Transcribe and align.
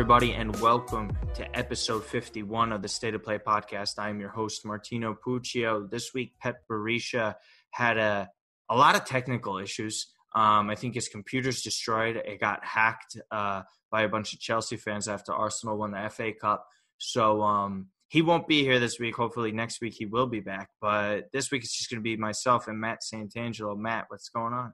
Everybody, 0.00 0.32
and 0.32 0.58
welcome 0.60 1.14
to 1.34 1.58
episode 1.58 2.02
51 2.02 2.72
of 2.72 2.80
the 2.80 2.88
State 2.88 3.14
of 3.14 3.22
Play 3.22 3.36
podcast. 3.36 3.98
I 3.98 4.08
am 4.08 4.18
your 4.18 4.30
host, 4.30 4.64
Martino 4.64 5.14
Puccio. 5.14 5.90
This 5.90 6.14
week, 6.14 6.32
Pet 6.40 6.54
Berisha 6.70 7.34
had 7.70 7.98
a, 7.98 8.30
a 8.70 8.74
lot 8.74 8.96
of 8.96 9.04
technical 9.04 9.58
issues. 9.58 10.06
Um, 10.34 10.70
I 10.70 10.74
think 10.74 10.94
his 10.94 11.10
computer's 11.10 11.60
destroyed. 11.60 12.16
It 12.16 12.40
got 12.40 12.64
hacked 12.64 13.18
uh, 13.30 13.60
by 13.90 14.00
a 14.00 14.08
bunch 14.08 14.32
of 14.32 14.40
Chelsea 14.40 14.78
fans 14.78 15.06
after 15.06 15.34
Arsenal 15.34 15.76
won 15.76 15.90
the 15.90 16.08
FA 16.08 16.32
Cup. 16.32 16.66
So 16.96 17.42
um, 17.42 17.88
he 18.08 18.22
won't 18.22 18.48
be 18.48 18.62
here 18.62 18.80
this 18.80 18.98
week. 18.98 19.16
Hopefully, 19.16 19.52
next 19.52 19.82
week 19.82 19.96
he 19.98 20.06
will 20.06 20.26
be 20.26 20.40
back. 20.40 20.70
But 20.80 21.24
this 21.34 21.50
week 21.50 21.62
it's 21.62 21.76
just 21.76 21.90
going 21.90 22.00
to 22.00 22.02
be 22.02 22.16
myself 22.16 22.68
and 22.68 22.80
Matt 22.80 23.00
Santangelo. 23.02 23.76
Matt, 23.76 24.06
what's 24.08 24.30
going 24.30 24.54
on? 24.54 24.72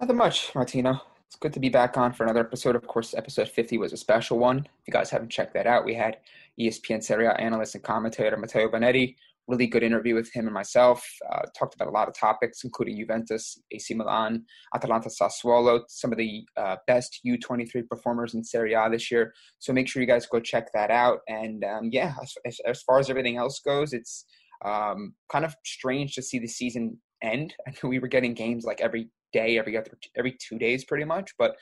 Nothing 0.00 0.16
much, 0.16 0.52
Martino. 0.52 1.00
It's 1.32 1.38
good 1.38 1.54
to 1.54 1.60
be 1.60 1.70
back 1.70 1.96
on 1.96 2.12
for 2.12 2.24
another 2.24 2.40
episode. 2.40 2.76
Of 2.76 2.86
course, 2.86 3.14
episode 3.14 3.48
50 3.48 3.78
was 3.78 3.94
a 3.94 3.96
special 3.96 4.38
one. 4.38 4.58
If 4.58 4.86
you 4.86 4.92
guys 4.92 5.08
haven't 5.08 5.30
checked 5.30 5.54
that 5.54 5.66
out, 5.66 5.82
we 5.82 5.94
had 5.94 6.18
ESPN 6.60 7.02
Serie 7.02 7.24
A 7.24 7.32
analyst 7.32 7.74
and 7.74 7.82
commentator 7.82 8.36
Matteo 8.36 8.68
Bonetti. 8.68 9.16
Really 9.48 9.66
good 9.66 9.82
interview 9.82 10.14
with 10.14 10.30
him 10.30 10.44
and 10.44 10.52
myself. 10.52 11.02
Uh, 11.32 11.46
talked 11.58 11.74
about 11.74 11.88
a 11.88 11.90
lot 11.90 12.06
of 12.06 12.14
topics, 12.14 12.64
including 12.64 12.98
Juventus, 12.98 13.58
AC 13.70 13.94
Milan, 13.94 14.44
Atalanta 14.74 15.08
Sassuolo, 15.08 15.80
some 15.88 16.12
of 16.12 16.18
the 16.18 16.44
uh, 16.58 16.76
best 16.86 17.20
U23 17.26 17.88
performers 17.88 18.34
in 18.34 18.44
Serie 18.44 18.74
A 18.74 18.90
this 18.90 19.10
year. 19.10 19.32
So 19.58 19.72
make 19.72 19.88
sure 19.88 20.02
you 20.02 20.06
guys 20.08 20.26
go 20.26 20.38
check 20.38 20.68
that 20.74 20.90
out. 20.90 21.20
And 21.28 21.64
um, 21.64 21.88
yeah, 21.92 22.12
as, 22.44 22.60
as, 22.66 22.82
far 22.82 22.98
as 22.98 23.08
everything 23.08 23.38
else 23.38 23.58
goes, 23.64 23.94
it's 23.94 24.26
um, 24.66 25.14
kind 25.32 25.46
of 25.46 25.56
strange 25.64 26.14
to 26.16 26.22
see 26.22 26.38
the 26.38 26.46
season 26.46 26.98
end. 27.22 27.54
I 27.66 27.86
we 27.86 28.00
were 28.00 28.08
getting 28.08 28.34
games 28.34 28.66
like 28.66 28.82
every 28.82 29.08
day, 29.32 29.58
every 29.58 29.76
other, 29.76 29.90
every 30.16 30.36
two 30.38 30.58
days, 30.58 30.84
pretty 30.84 31.04
much. 31.04 31.32
But 31.38 31.56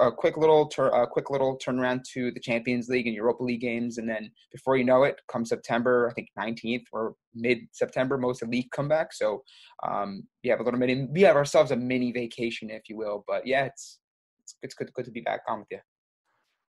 a 0.00 0.10
quick 0.10 0.36
little, 0.36 0.66
tur- 0.66 0.88
a 0.88 1.06
quick 1.06 1.30
little 1.30 1.58
turnaround 1.58 2.04
to 2.12 2.30
the 2.30 2.40
Champions 2.40 2.88
League 2.88 3.06
and 3.06 3.14
Europa 3.14 3.42
League 3.42 3.60
games, 3.60 3.98
and 3.98 4.08
then 4.08 4.30
before 4.52 4.76
you 4.76 4.84
know 4.84 5.04
it, 5.04 5.20
come 5.28 5.44
September, 5.44 6.08
I 6.10 6.14
think 6.14 6.28
19th 6.38 6.84
or 6.92 7.14
mid 7.34 7.58
September, 7.72 8.18
most 8.18 8.42
of 8.42 8.50
the 8.50 8.56
league 8.56 8.70
come 8.70 8.88
back. 8.88 9.12
So 9.12 9.42
um, 9.86 10.24
we 10.42 10.50
have 10.50 10.60
a 10.60 10.62
little 10.62 10.80
mini, 10.80 11.06
we 11.10 11.22
have 11.22 11.36
ourselves 11.36 11.70
a 11.70 11.76
mini 11.76 12.12
vacation, 12.12 12.70
if 12.70 12.88
you 12.88 12.96
will. 12.96 13.24
But 13.26 13.46
yeah, 13.46 13.64
it's 13.64 13.98
it's, 14.46 14.54
it's 14.62 14.74
good, 14.74 14.92
good 14.92 15.04
to 15.06 15.10
be 15.10 15.20
back 15.20 15.40
on 15.48 15.60
with 15.60 15.68
you. 15.72 15.78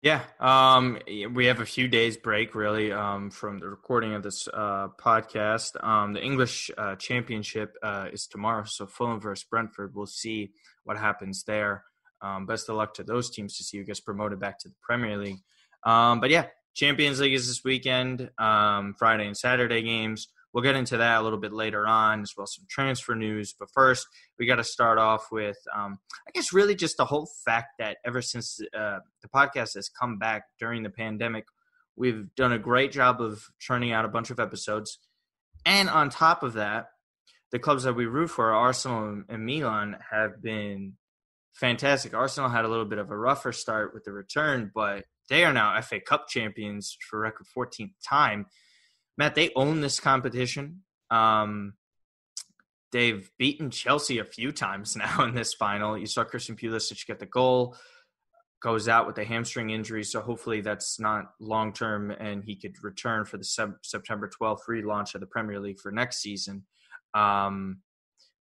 Yeah, 0.00 0.22
um, 0.38 0.98
we 1.32 1.46
have 1.46 1.58
a 1.58 1.66
few 1.66 1.88
days 1.88 2.16
break 2.16 2.54
really 2.54 2.92
um, 2.92 3.30
from 3.32 3.58
the 3.58 3.68
recording 3.68 4.14
of 4.14 4.22
this 4.22 4.46
uh, 4.54 4.88
podcast. 4.96 5.82
Um, 5.82 6.12
the 6.12 6.22
English 6.22 6.70
uh, 6.78 6.94
Championship 6.94 7.74
uh, 7.82 8.06
is 8.12 8.28
tomorrow, 8.28 8.62
so 8.64 8.86
Fulham 8.86 9.20
versus 9.20 9.44
Brentford. 9.50 9.96
We'll 9.96 10.06
see 10.06 10.52
what 10.84 10.98
happens 10.98 11.42
there. 11.42 11.82
Um, 12.22 12.46
best 12.46 12.68
of 12.68 12.76
luck 12.76 12.94
to 12.94 13.02
those 13.02 13.28
teams 13.28 13.56
to 13.56 13.64
see 13.64 13.78
who 13.78 13.84
gets 13.84 13.98
promoted 13.98 14.38
back 14.38 14.60
to 14.60 14.68
the 14.68 14.74
Premier 14.82 15.16
League. 15.16 15.40
Um, 15.84 16.20
but 16.20 16.30
yeah, 16.30 16.46
Champions 16.74 17.18
League 17.18 17.34
is 17.34 17.48
this 17.48 17.64
weekend, 17.64 18.30
um, 18.38 18.94
Friday 18.96 19.26
and 19.26 19.36
Saturday 19.36 19.82
games. 19.82 20.28
We'll 20.52 20.64
get 20.64 20.76
into 20.76 20.96
that 20.96 21.20
a 21.20 21.22
little 21.22 21.38
bit 21.38 21.52
later 21.52 21.86
on, 21.86 22.22
as 22.22 22.32
well 22.36 22.44
as 22.44 22.54
some 22.54 22.66
transfer 22.70 23.14
news. 23.14 23.54
But 23.58 23.68
first, 23.72 24.06
we 24.38 24.46
got 24.46 24.56
to 24.56 24.64
start 24.64 24.98
off 24.98 25.26
with, 25.30 25.58
um, 25.76 25.98
I 26.26 26.30
guess, 26.32 26.52
really 26.52 26.74
just 26.74 26.96
the 26.96 27.04
whole 27.04 27.28
fact 27.44 27.74
that 27.78 27.98
ever 28.04 28.22
since 28.22 28.58
uh, 28.74 28.98
the 29.22 29.28
podcast 29.28 29.74
has 29.74 29.88
come 29.88 30.18
back 30.18 30.44
during 30.58 30.82
the 30.82 30.90
pandemic, 30.90 31.44
we've 31.96 32.34
done 32.34 32.52
a 32.52 32.58
great 32.58 32.92
job 32.92 33.20
of 33.20 33.44
churning 33.58 33.92
out 33.92 34.04
a 34.04 34.08
bunch 34.08 34.30
of 34.30 34.40
episodes. 34.40 34.98
And 35.66 35.90
on 35.90 36.08
top 36.08 36.42
of 36.42 36.54
that, 36.54 36.86
the 37.50 37.58
clubs 37.58 37.84
that 37.84 37.94
we 37.94 38.06
root 38.06 38.28
for, 38.28 38.52
Arsenal 38.52 39.22
and 39.28 39.44
Milan, 39.46 39.96
have 40.10 40.42
been 40.42 40.94
fantastic. 41.54 42.14
Arsenal 42.14 42.50
had 42.50 42.64
a 42.64 42.68
little 42.68 42.84
bit 42.84 42.98
of 42.98 43.10
a 43.10 43.16
rougher 43.16 43.52
start 43.52 43.92
with 43.92 44.04
the 44.04 44.12
return, 44.12 44.70
but 44.74 45.04
they 45.28 45.44
are 45.44 45.52
now 45.52 45.78
FA 45.80 46.00
Cup 46.00 46.28
champions 46.28 46.96
for 47.08 47.20
record 47.20 47.46
14th 47.56 47.92
time. 48.06 48.46
Matt, 49.18 49.34
they 49.34 49.50
own 49.54 49.80
this 49.80 49.98
competition. 50.00 50.82
Um, 51.10 51.74
they've 52.92 53.28
beaten 53.36 53.70
Chelsea 53.70 54.20
a 54.20 54.24
few 54.24 54.52
times 54.52 54.96
now 54.96 55.24
in 55.24 55.34
this 55.34 55.52
final. 55.52 55.98
You 55.98 56.06
saw 56.06 56.24
Christian 56.24 56.56
Pulisic 56.56 57.04
get 57.06 57.18
the 57.18 57.26
goal, 57.26 57.76
goes 58.62 58.88
out 58.88 59.06
with 59.06 59.18
a 59.18 59.24
hamstring 59.24 59.70
injury, 59.70 60.04
so 60.04 60.20
hopefully 60.20 60.60
that's 60.60 60.98
not 60.98 61.32
long 61.40 61.72
term, 61.72 62.10
and 62.12 62.44
he 62.44 62.56
could 62.56 62.82
return 62.82 63.24
for 63.24 63.36
the 63.36 63.76
September 63.82 64.30
12th 64.40 64.62
relaunch 64.68 65.14
of 65.14 65.20
the 65.20 65.26
Premier 65.26 65.60
League 65.60 65.80
for 65.80 65.90
next 65.90 66.22
season. 66.22 66.64
Um, 67.12 67.78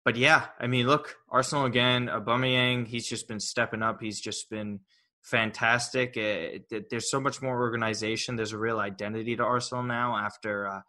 but 0.03 0.17
yeah, 0.17 0.47
I 0.59 0.67
mean, 0.67 0.85
look, 0.85 1.15
Arsenal 1.29 1.65
again, 1.65 2.07
Aubameyang, 2.07 2.85
he's 2.85 3.07
just 3.07 3.27
been 3.27 3.39
stepping 3.39 3.81
up. 3.81 4.01
He's 4.01 4.21
just 4.21 4.49
been 4.51 4.81
fantastic. 5.25 6.15
It, 6.15 6.65
it, 6.71 6.89
there's 6.89 7.09
so 7.09 7.19
much 7.19 7.41
more 7.41 7.59
organization. 7.59 8.35
There's 8.35 8.53
a 8.53 8.57
real 8.57 8.79
identity 8.79 9.35
to 9.35 9.43
Arsenal 9.43 9.83
now 9.83 10.15
after 10.15 10.67
uh, 10.67 10.81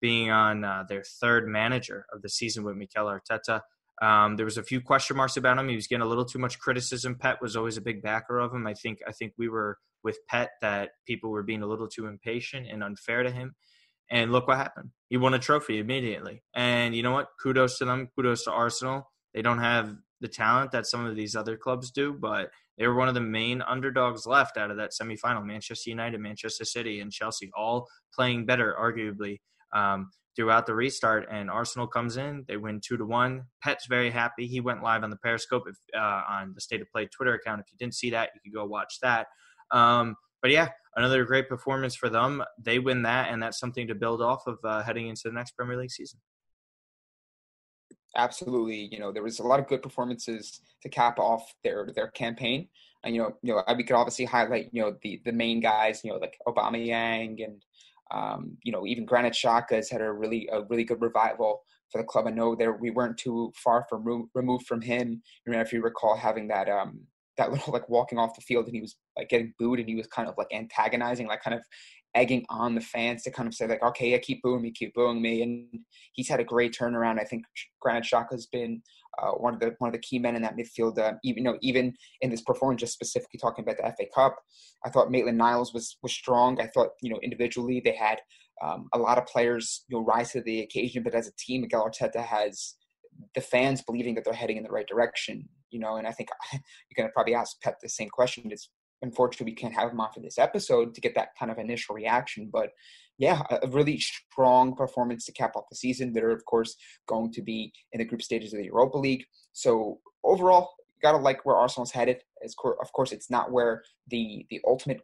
being 0.00 0.30
on 0.30 0.64
uh, 0.64 0.84
their 0.88 1.02
third 1.02 1.48
manager 1.48 2.06
of 2.12 2.22
the 2.22 2.28
season 2.28 2.62
with 2.62 2.76
Mikel 2.76 3.06
Arteta. 3.06 3.60
Um, 4.02 4.36
there 4.36 4.46
was 4.46 4.56
a 4.56 4.62
few 4.62 4.80
question 4.80 5.16
marks 5.16 5.36
about 5.36 5.58
him. 5.58 5.68
He 5.68 5.74
was 5.74 5.86
getting 5.86 6.02
a 6.02 6.08
little 6.08 6.24
too 6.24 6.38
much 6.38 6.58
criticism. 6.58 7.16
Pet 7.18 7.42
was 7.42 7.56
always 7.56 7.76
a 7.76 7.82
big 7.82 8.02
backer 8.02 8.38
of 8.38 8.52
him. 8.52 8.66
I 8.66 8.74
think 8.74 9.00
I 9.06 9.12
think 9.12 9.32
we 9.36 9.48
were 9.48 9.76
with 10.02 10.18
Pet 10.28 10.50
that 10.62 10.90
people 11.06 11.30
were 11.30 11.42
being 11.42 11.62
a 11.62 11.66
little 11.66 11.88
too 11.88 12.06
impatient 12.06 12.66
and 12.70 12.82
unfair 12.82 13.22
to 13.22 13.30
him. 13.30 13.54
And 14.10 14.32
look 14.32 14.48
what 14.48 14.56
happened. 14.56 14.90
He 15.08 15.18
won 15.18 15.34
a 15.34 15.38
trophy 15.38 15.78
immediately. 15.78 16.42
And 16.54 16.96
you 16.96 17.02
know 17.02 17.12
what? 17.12 17.28
Kudos 17.42 17.78
to 17.78 17.84
them. 17.84 18.08
Kudos 18.16 18.44
to 18.44 18.50
Arsenal. 18.50 19.10
They 19.34 19.42
don't 19.42 19.60
have 19.60 19.94
the 20.20 20.28
talent 20.28 20.72
that 20.72 20.86
some 20.86 21.06
of 21.06 21.16
these 21.16 21.34
other 21.34 21.56
clubs 21.56 21.90
do, 21.90 22.12
but 22.12 22.50
they 22.78 22.86
were 22.86 22.94
one 22.94 23.08
of 23.08 23.14
the 23.14 23.20
main 23.20 23.62
underdogs 23.62 24.26
left 24.26 24.56
out 24.56 24.70
of 24.70 24.76
that 24.78 24.92
semifinal. 24.92 25.44
Manchester 25.44 25.90
United, 25.90 26.18
Manchester 26.18 26.64
City, 26.64 27.00
and 27.00 27.12
Chelsea 27.12 27.50
all 27.56 27.86
playing 28.14 28.46
better, 28.46 28.74
arguably, 28.78 29.38
um, 29.74 30.10
throughout 30.36 30.66
the 30.66 30.74
restart. 30.74 31.26
And 31.30 31.50
Arsenal 31.50 31.86
comes 31.86 32.16
in, 32.16 32.44
they 32.48 32.56
win 32.56 32.80
two 32.84 32.96
to 32.96 33.04
one. 33.04 33.42
Pet's 33.62 33.86
very 33.86 34.10
happy. 34.10 34.46
He 34.46 34.60
went 34.60 34.82
live 34.82 35.02
on 35.02 35.10
the 35.10 35.16
Periscope 35.16 35.64
if, 35.66 35.76
uh, 35.94 36.22
on 36.28 36.52
the 36.54 36.60
State 36.60 36.80
of 36.80 36.90
Play 36.90 37.06
Twitter 37.06 37.34
account. 37.34 37.60
If 37.60 37.66
you 37.72 37.78
didn't 37.78 37.94
see 37.94 38.10
that, 38.10 38.30
you 38.34 38.40
could 38.50 38.56
go 38.56 38.64
watch 38.64 38.98
that. 39.02 39.26
Um, 39.70 40.16
but 40.42 40.50
yeah, 40.50 40.68
another 40.96 41.24
great 41.24 41.48
performance 41.48 41.94
for 41.94 42.08
them. 42.08 42.42
They 42.62 42.78
win 42.78 43.02
that, 43.02 43.30
and 43.30 43.42
that's 43.42 43.58
something 43.58 43.88
to 43.88 43.94
build 43.94 44.22
off 44.22 44.46
of 44.46 44.58
uh, 44.64 44.82
heading 44.82 45.08
into 45.08 45.22
the 45.24 45.32
next 45.32 45.52
Premier 45.56 45.76
League 45.76 45.90
season. 45.90 46.20
Absolutely, 48.16 48.88
you 48.90 48.98
know 48.98 49.12
there 49.12 49.22
was 49.22 49.38
a 49.38 49.46
lot 49.46 49.60
of 49.60 49.68
good 49.68 49.82
performances 49.82 50.60
to 50.82 50.88
cap 50.88 51.18
off 51.20 51.54
their 51.62 51.88
their 51.94 52.08
campaign, 52.08 52.68
and 53.04 53.14
you 53.14 53.22
know 53.22 53.36
you 53.42 53.54
know 53.54 53.62
we 53.76 53.84
could 53.84 53.94
obviously 53.94 54.24
highlight 54.24 54.68
you 54.72 54.82
know 54.82 54.96
the 55.02 55.20
the 55.24 55.32
main 55.32 55.60
guys 55.60 56.00
you 56.02 56.10
know 56.10 56.18
like 56.18 56.36
Aubameyang 56.46 57.44
and 57.44 57.64
um, 58.10 58.56
you 58.64 58.72
know 58.72 58.84
even 58.84 59.04
Granit 59.04 59.34
Xhaka 59.34 59.72
has 59.76 59.88
had 59.90 60.00
a 60.00 60.10
really 60.12 60.48
a 60.52 60.62
really 60.64 60.82
good 60.84 61.00
revival 61.00 61.62
for 61.92 61.98
the 61.98 62.04
club. 62.04 62.26
I 62.26 62.30
know 62.30 62.56
there 62.56 62.72
we 62.72 62.90
weren't 62.90 63.16
too 63.16 63.52
far 63.54 63.86
from 63.88 64.28
removed 64.34 64.66
from 64.66 64.80
him. 64.80 65.22
You 65.46 65.52
know 65.52 65.60
if 65.60 65.72
you 65.72 65.80
recall 65.80 66.16
having 66.16 66.48
that 66.48 66.68
um 66.68 67.02
that 67.40 67.50
little 67.50 67.72
like 67.72 67.88
walking 67.88 68.18
off 68.18 68.34
the 68.36 68.42
field 68.42 68.66
and 68.66 68.74
he 68.74 68.80
was 68.80 68.96
like 69.16 69.28
getting 69.28 69.52
booed 69.58 69.80
and 69.80 69.88
he 69.88 69.96
was 69.96 70.06
kind 70.06 70.28
of 70.28 70.34
like 70.38 70.48
antagonizing, 70.52 71.26
like 71.26 71.42
kind 71.42 71.54
of 71.54 71.62
egging 72.14 72.44
on 72.50 72.74
the 72.74 72.80
fans 72.80 73.22
to 73.22 73.30
kind 73.30 73.46
of 73.46 73.54
say 73.54 73.66
like, 73.66 73.82
okay, 73.82 74.10
yeah, 74.10 74.18
keep 74.18 74.42
booing 74.42 74.62
me, 74.62 74.70
keep 74.70 74.92
booing 74.94 75.22
me. 75.22 75.42
And 75.42 75.66
he's 76.12 76.28
had 76.28 76.40
a 76.40 76.44
great 76.44 76.76
turnaround. 76.78 77.20
I 77.20 77.24
think 77.24 77.44
Granit 77.80 78.04
Xhaka 78.04 78.32
has 78.32 78.46
been 78.46 78.82
uh, 79.20 79.32
one 79.32 79.54
of 79.54 79.60
the 79.60 79.74
one 79.78 79.88
of 79.88 79.92
the 79.92 80.00
key 80.00 80.18
men 80.18 80.36
in 80.36 80.42
that 80.42 80.56
midfield. 80.56 80.98
Uh, 80.98 81.14
even 81.24 81.44
you 81.44 81.50
know, 81.50 81.58
even 81.62 81.94
in 82.20 82.30
this 82.30 82.42
performance, 82.42 82.80
just 82.80 82.92
specifically 82.92 83.38
talking 83.40 83.64
about 83.64 83.76
the 83.76 83.94
FA 83.96 84.08
Cup, 84.14 84.36
I 84.84 84.90
thought 84.90 85.10
Maitland 85.10 85.38
Niles 85.38 85.72
was 85.72 85.96
was 86.02 86.12
strong. 86.12 86.60
I 86.60 86.66
thought 86.66 86.90
you 87.02 87.10
know 87.10 87.20
individually 87.22 87.80
they 87.84 87.94
had 87.94 88.20
um, 88.62 88.88
a 88.92 88.98
lot 88.98 89.18
of 89.18 89.26
players 89.26 89.84
you 89.88 89.96
know 89.96 90.04
rise 90.04 90.32
to 90.32 90.42
the 90.42 90.60
occasion, 90.60 91.02
but 91.02 91.14
as 91.14 91.28
a 91.28 91.32
team, 91.38 91.62
Miguel 91.62 91.88
Arteta 91.88 92.24
has 92.24 92.76
the 93.34 93.40
fans 93.40 93.82
believing 93.82 94.14
that 94.14 94.24
they're 94.24 94.34
heading 94.34 94.56
in 94.56 94.62
the 94.62 94.70
right 94.70 94.86
direction 94.86 95.48
you 95.70 95.80
know, 95.80 95.96
and 95.96 96.06
I 96.06 96.12
think 96.12 96.28
you're 96.52 96.96
going 96.96 97.08
to 97.08 97.12
probably 97.12 97.34
ask 97.34 97.60
Pet 97.62 97.76
the 97.82 97.88
same 97.88 98.08
question. 98.08 98.50
It's 98.50 98.70
unfortunately 99.02 99.52
we 99.52 99.56
can't 99.56 99.74
have 99.74 99.90
him 99.90 100.00
on 100.00 100.12
for 100.12 100.20
this 100.20 100.38
episode 100.38 100.94
to 100.94 101.00
get 101.00 101.14
that 101.14 101.30
kind 101.38 101.50
of 101.50 101.58
initial 101.58 101.94
reaction, 101.94 102.50
but 102.52 102.70
yeah, 103.18 103.42
a 103.50 103.68
really 103.68 103.98
strong 103.98 104.74
performance 104.74 105.26
to 105.26 105.32
cap 105.32 105.52
off 105.54 105.64
the 105.70 105.76
season. 105.76 106.12
They're 106.12 106.30
of 106.30 106.44
course 106.44 106.74
going 107.06 107.32
to 107.32 107.42
be 107.42 107.72
in 107.92 107.98
the 107.98 108.04
group 108.04 108.22
stages 108.22 108.52
of 108.52 108.58
the 108.58 108.66
Europa 108.66 108.98
League. 108.98 109.24
So 109.52 110.00
overall, 110.24 110.70
gotta 111.02 111.18
like 111.18 111.44
where 111.44 111.56
Arsenal's 111.56 111.90
headed. 111.90 112.22
of 112.42 112.92
course, 112.92 113.12
it's 113.12 113.30
not 113.30 113.52
where 113.52 113.82
the 114.08 114.46
the 114.50 114.60
ultimate 114.66 115.00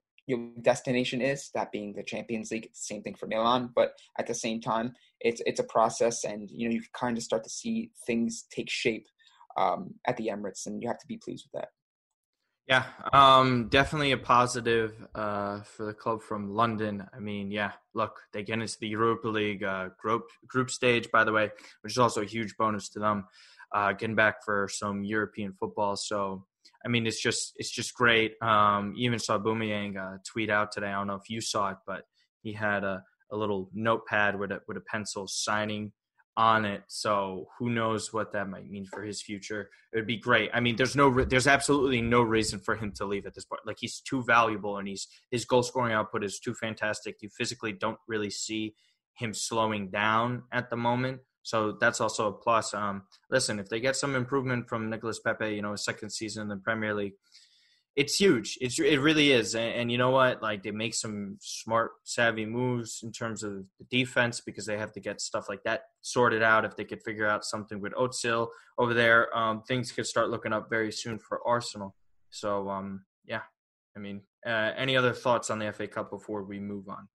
destination 0.62 1.20
is, 1.20 1.50
that 1.54 1.70
being 1.70 1.92
the 1.94 2.02
Champions 2.02 2.50
League. 2.50 2.66
It's 2.66 2.80
the 2.80 2.94
same 2.94 3.02
thing 3.02 3.14
for 3.14 3.26
Milan, 3.26 3.70
but 3.74 3.92
at 4.18 4.26
the 4.26 4.34
same 4.34 4.60
time, 4.60 4.92
it's 5.20 5.40
it's 5.46 5.60
a 5.60 5.64
process, 5.64 6.24
and 6.24 6.50
you 6.50 6.68
know 6.68 6.74
you 6.74 6.82
kind 6.94 7.16
of 7.16 7.22
start 7.22 7.44
to 7.44 7.50
see 7.50 7.90
things 8.06 8.46
take 8.50 8.70
shape 8.70 9.06
um, 9.56 9.94
at 10.06 10.16
the 10.16 10.28
Emirates, 10.28 10.66
and 10.66 10.82
you 10.82 10.88
have 10.88 10.98
to 10.98 11.06
be 11.06 11.16
pleased 11.16 11.46
with 11.46 11.60
that. 11.60 11.70
Yeah, 12.68 12.82
um, 13.12 13.68
definitely 13.68 14.10
a 14.10 14.18
positive 14.18 14.92
uh, 15.14 15.60
for 15.62 15.86
the 15.86 15.94
club 15.94 16.20
from 16.20 16.52
London. 16.52 17.06
I 17.14 17.20
mean, 17.20 17.52
yeah, 17.52 17.72
look, 17.94 18.18
they 18.32 18.42
get 18.42 18.58
into 18.58 18.76
the 18.80 18.88
Europa 18.88 19.28
League 19.28 19.62
uh, 19.62 19.90
group 19.96 20.24
group 20.48 20.70
stage, 20.70 21.08
by 21.12 21.22
the 21.22 21.30
way, 21.30 21.52
which 21.82 21.92
is 21.92 21.98
also 21.98 22.22
a 22.22 22.26
huge 22.26 22.56
bonus 22.56 22.88
to 22.90 22.98
them, 22.98 23.26
uh, 23.72 23.92
getting 23.92 24.16
back 24.16 24.44
for 24.44 24.68
some 24.68 25.04
European 25.04 25.52
football. 25.52 25.94
So, 25.94 26.44
I 26.84 26.88
mean, 26.88 27.06
it's 27.06 27.22
just 27.22 27.52
it's 27.54 27.70
just 27.70 27.94
great. 27.94 28.34
Um, 28.42 28.94
even 28.96 29.20
saw 29.20 29.38
Aubameyang 29.38 29.96
uh, 29.96 30.18
tweet 30.26 30.50
out 30.50 30.72
today. 30.72 30.88
I 30.88 30.94
don't 30.94 31.06
know 31.06 31.14
if 31.14 31.30
you 31.30 31.40
saw 31.40 31.70
it, 31.70 31.76
but 31.86 32.02
he 32.42 32.52
had 32.52 32.82
a, 32.82 33.04
a 33.30 33.36
little 33.36 33.70
notepad 33.74 34.36
with 34.36 34.50
a 34.50 34.60
with 34.66 34.76
a 34.76 34.82
pencil 34.82 35.26
signing 35.28 35.92
on 36.36 36.64
it. 36.64 36.82
So 36.88 37.48
who 37.58 37.70
knows 37.70 38.12
what 38.12 38.32
that 38.32 38.48
might 38.48 38.68
mean 38.68 38.84
for 38.84 39.02
his 39.02 39.22
future? 39.22 39.70
It 39.92 39.96
would 39.96 40.06
be 40.06 40.18
great. 40.18 40.50
I 40.52 40.60
mean, 40.60 40.76
there's 40.76 40.96
no, 40.96 41.24
there's 41.24 41.46
absolutely 41.46 42.02
no 42.02 42.22
reason 42.22 42.60
for 42.60 42.76
him 42.76 42.92
to 42.92 43.06
leave 43.06 43.26
at 43.26 43.34
this 43.34 43.44
point. 43.44 43.62
Like 43.66 43.78
he's 43.80 44.00
too 44.00 44.22
valuable, 44.22 44.78
and 44.78 44.86
he's 44.86 45.08
his 45.30 45.44
goal 45.44 45.62
scoring 45.62 45.94
output 45.94 46.24
is 46.24 46.38
too 46.38 46.54
fantastic. 46.54 47.16
You 47.22 47.28
physically 47.30 47.72
don't 47.72 47.98
really 48.06 48.30
see 48.30 48.74
him 49.14 49.32
slowing 49.32 49.90
down 49.90 50.42
at 50.52 50.68
the 50.70 50.76
moment. 50.76 51.20
So 51.42 51.76
that's 51.80 52.00
also 52.00 52.28
a 52.28 52.32
plus. 52.32 52.74
Um, 52.74 53.04
listen, 53.30 53.60
if 53.60 53.68
they 53.68 53.80
get 53.80 53.96
some 53.96 54.16
improvement 54.16 54.68
from 54.68 54.90
Nicolas 54.90 55.20
Pepe, 55.20 55.54
you 55.54 55.62
know, 55.62 55.72
his 55.72 55.84
second 55.84 56.10
season 56.10 56.42
in 56.42 56.48
the 56.48 56.56
Premier 56.56 56.92
League, 56.92 57.14
it's 57.96 58.16
huge. 58.16 58.58
It's 58.60 58.78
it 58.78 58.98
really 58.98 59.32
is, 59.32 59.54
and, 59.54 59.72
and, 59.72 59.92
you 59.92 59.96
know 59.96 60.10
what? 60.10 60.42
Like 60.42 60.62
they 60.62 60.70
make 60.70 60.94
some 60.94 61.38
smart, 61.40 61.92
savvy 62.04 62.44
moves 62.44 63.00
in 63.02 63.10
terms 63.10 63.42
of 63.42 63.64
the 63.78 63.84
defense 63.90 64.40
because 64.40 64.66
they 64.66 64.76
have 64.76 64.92
to 64.92 65.00
get 65.00 65.22
stuff 65.22 65.48
like 65.48 65.62
that 65.64 65.84
sorted 66.02 66.42
out. 66.42 66.66
If 66.66 66.76
they 66.76 66.84
could 66.84 67.02
figure 67.02 67.26
out 67.26 67.44
something 67.44 67.80
with 67.80 67.94
Özil 67.94 68.48
over 68.76 68.92
there, 68.92 69.34
um, 69.36 69.62
things 69.62 69.92
could 69.92 70.06
start 70.06 70.28
looking 70.28 70.52
up 70.52 70.68
very 70.68 70.92
soon 70.92 71.18
for 71.18 71.40
Arsenal. 71.46 71.94
So 72.28 72.68
um, 72.68 73.06
yeah, 73.24 73.42
I 73.96 74.00
mean, 74.00 74.20
uh, 74.46 74.72
any 74.76 74.94
other 74.94 75.14
thoughts 75.14 75.48
on 75.48 75.58
the 75.58 75.72
FA 75.72 75.88
Cup 75.88 76.10
before 76.10 76.42
we 76.42 76.60
move 76.60 76.90
on? 76.90 77.08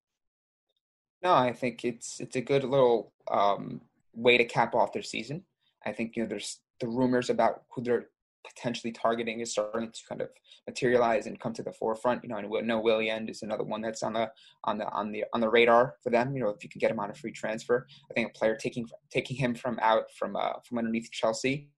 No, 1.21 1.33
I 1.33 1.53
think 1.53 1.85
it's 1.85 2.19
it's 2.19 2.35
a 2.35 2.41
good 2.41 2.63
little 2.63 3.13
um, 3.29 3.81
way 4.15 4.37
to 4.37 4.45
cap 4.45 4.73
off 4.73 4.93
their 4.93 5.03
season. 5.03 5.43
I 5.85 5.91
think 5.91 6.15
you 6.15 6.23
know 6.23 6.29
there's 6.29 6.59
the 6.79 6.87
rumors 6.87 7.29
about 7.29 7.61
who 7.69 7.83
they're 7.83 8.07
potentially 8.47 8.91
targeting 8.91 9.39
is 9.39 9.51
starting 9.51 9.91
to 9.91 9.99
kind 10.07 10.21
of 10.21 10.29
materialize 10.67 11.27
and 11.27 11.39
come 11.39 11.53
to 11.53 11.63
the 11.63 11.71
forefront. 11.71 12.23
You 12.23 12.29
know, 12.29 12.37
and 12.37 12.67
know 12.67 12.79
Willian 12.79 13.29
is 13.29 13.41
another 13.41 13.63
one 13.63 13.81
that's 13.81 14.03
on 14.03 14.13
the 14.13 14.31
on 14.63 14.77
the 14.77 14.89
on 14.89 15.11
the 15.11 15.25
on 15.33 15.41
the 15.41 15.49
radar 15.49 15.95
for 16.03 16.09
them. 16.09 16.35
You 16.35 16.43
know, 16.43 16.49
if 16.49 16.63
you 16.63 16.69
can 16.69 16.79
get 16.79 16.91
him 16.91 16.99
on 16.99 17.09
a 17.09 17.13
free 17.13 17.31
transfer, 17.31 17.87
I 18.09 18.13
think 18.13 18.29
a 18.29 18.37
player 18.37 18.55
taking 18.55 18.87
taking 19.11 19.37
him 19.37 19.55
from 19.55 19.79
out 19.81 20.05
from 20.17 20.35
uh, 20.35 20.53
from 20.63 20.77
underneath 20.77 21.09
Chelsea 21.11 21.69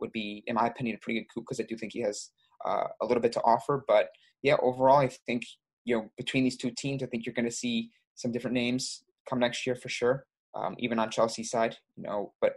would 0.00 0.12
be, 0.12 0.42
in 0.46 0.56
my 0.56 0.66
opinion, 0.66 0.96
a 0.96 0.98
pretty 0.98 1.20
good 1.20 1.26
coup 1.32 1.42
because 1.42 1.60
I 1.60 1.64
do 1.64 1.76
think 1.76 1.92
he 1.92 2.00
has 2.00 2.30
uh, 2.64 2.84
a 3.00 3.06
little 3.06 3.22
bit 3.22 3.32
to 3.32 3.42
offer. 3.42 3.84
But 3.86 4.10
yeah, 4.42 4.56
overall, 4.62 4.98
I 4.98 5.08
think 5.08 5.44
you 5.84 5.96
know 5.96 6.10
between 6.16 6.44
these 6.44 6.56
two 6.56 6.70
teams, 6.70 7.02
I 7.02 7.06
think 7.06 7.26
you're 7.26 7.34
going 7.34 7.48
to 7.48 7.54
see 7.54 7.90
some 8.14 8.32
different 8.32 8.54
names 8.54 9.04
come 9.28 9.38
next 9.38 9.66
year 9.66 9.76
for 9.76 9.88
sure. 9.88 10.26
Um, 10.54 10.74
even 10.78 10.98
on 10.98 11.10
Chelsea 11.10 11.44
side, 11.44 11.76
you 11.96 12.02
know, 12.02 12.34
but 12.42 12.56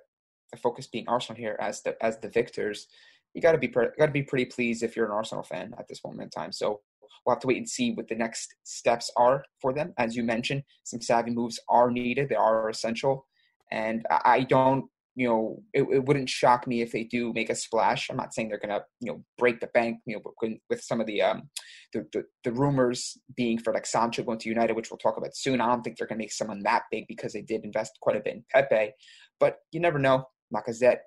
the 0.51 0.57
focus 0.57 0.87
being 0.87 1.07
Arsenal 1.07 1.39
here 1.39 1.57
as 1.59 1.81
the 1.81 1.95
as 2.03 2.19
the 2.19 2.29
victors 2.29 2.87
you 3.35 3.41
got 3.41 3.51
to 3.51 3.57
be 3.57 3.67
got 3.67 3.91
to 3.99 4.07
be 4.11 4.23
pretty 4.23 4.45
pleased 4.45 4.81
if 4.81 4.95
you're 4.95 5.05
an 5.05 5.11
Arsenal 5.11 5.43
fan 5.43 5.75
at 5.77 5.87
this 5.87 6.03
moment 6.03 6.23
in 6.23 6.29
time. 6.29 6.51
So 6.51 6.79
we'll 7.25 7.35
have 7.35 7.41
to 7.41 7.47
wait 7.47 7.57
and 7.57 7.69
see 7.69 7.91
what 7.91 8.07
the 8.07 8.15
next 8.15 8.55
steps 8.63 9.11
are 9.17 9.43
for 9.61 9.73
them. 9.73 9.93
As 9.97 10.15
you 10.15 10.23
mentioned, 10.23 10.63
some 10.85 11.01
savvy 11.01 11.31
moves 11.31 11.59
are 11.69 11.91
needed; 11.91 12.29
they 12.29 12.35
are 12.35 12.69
essential, 12.69 13.27
and 13.71 14.05
I 14.09 14.41
don't. 14.49 14.85
You 15.17 15.29
know, 15.29 15.63
it, 15.73 15.83
it 15.83 16.05
wouldn't 16.05 16.27
shock 16.27 16.67
me 16.67 16.81
if 16.81 16.91
they 16.91 17.05
do 17.05 17.31
make 17.31 17.49
a 17.49 17.55
splash. 17.55 18.09
I'm 18.09 18.17
not 18.17 18.33
saying 18.33 18.49
they're 18.49 18.59
gonna, 18.59 18.81
you 18.99 19.13
know, 19.13 19.23
break 19.37 19.61
the 19.61 19.67
bank. 19.67 19.99
You 20.05 20.17
know, 20.17 20.51
with 20.69 20.81
some 20.81 20.99
of 20.99 21.07
the 21.07 21.21
um, 21.21 21.49
the, 21.93 22.05
the, 22.11 22.23
the 22.43 22.51
rumors 22.51 23.17
being 23.35 23.57
for 23.57 23.73
like 23.73 23.85
Sancho 23.85 24.23
going 24.23 24.39
to 24.39 24.49
United, 24.49 24.75
which 24.75 24.91
we'll 24.91 24.97
talk 24.97 25.17
about 25.17 25.35
soon. 25.35 25.61
I 25.61 25.67
don't 25.67 25.83
think 25.83 25.97
they're 25.97 26.07
gonna 26.07 26.19
make 26.19 26.33
someone 26.33 26.63
that 26.63 26.83
big 26.91 27.05
because 27.07 27.31
they 27.33 27.41
did 27.41 27.63
invest 27.63 27.97
quite 28.01 28.17
a 28.17 28.21
bit 28.21 28.35
in 28.35 28.45
Pepe, 28.53 28.93
but 29.39 29.57
you 29.71 29.79
never 29.79 29.99
know. 29.99 30.25
Lacazette 30.53 30.99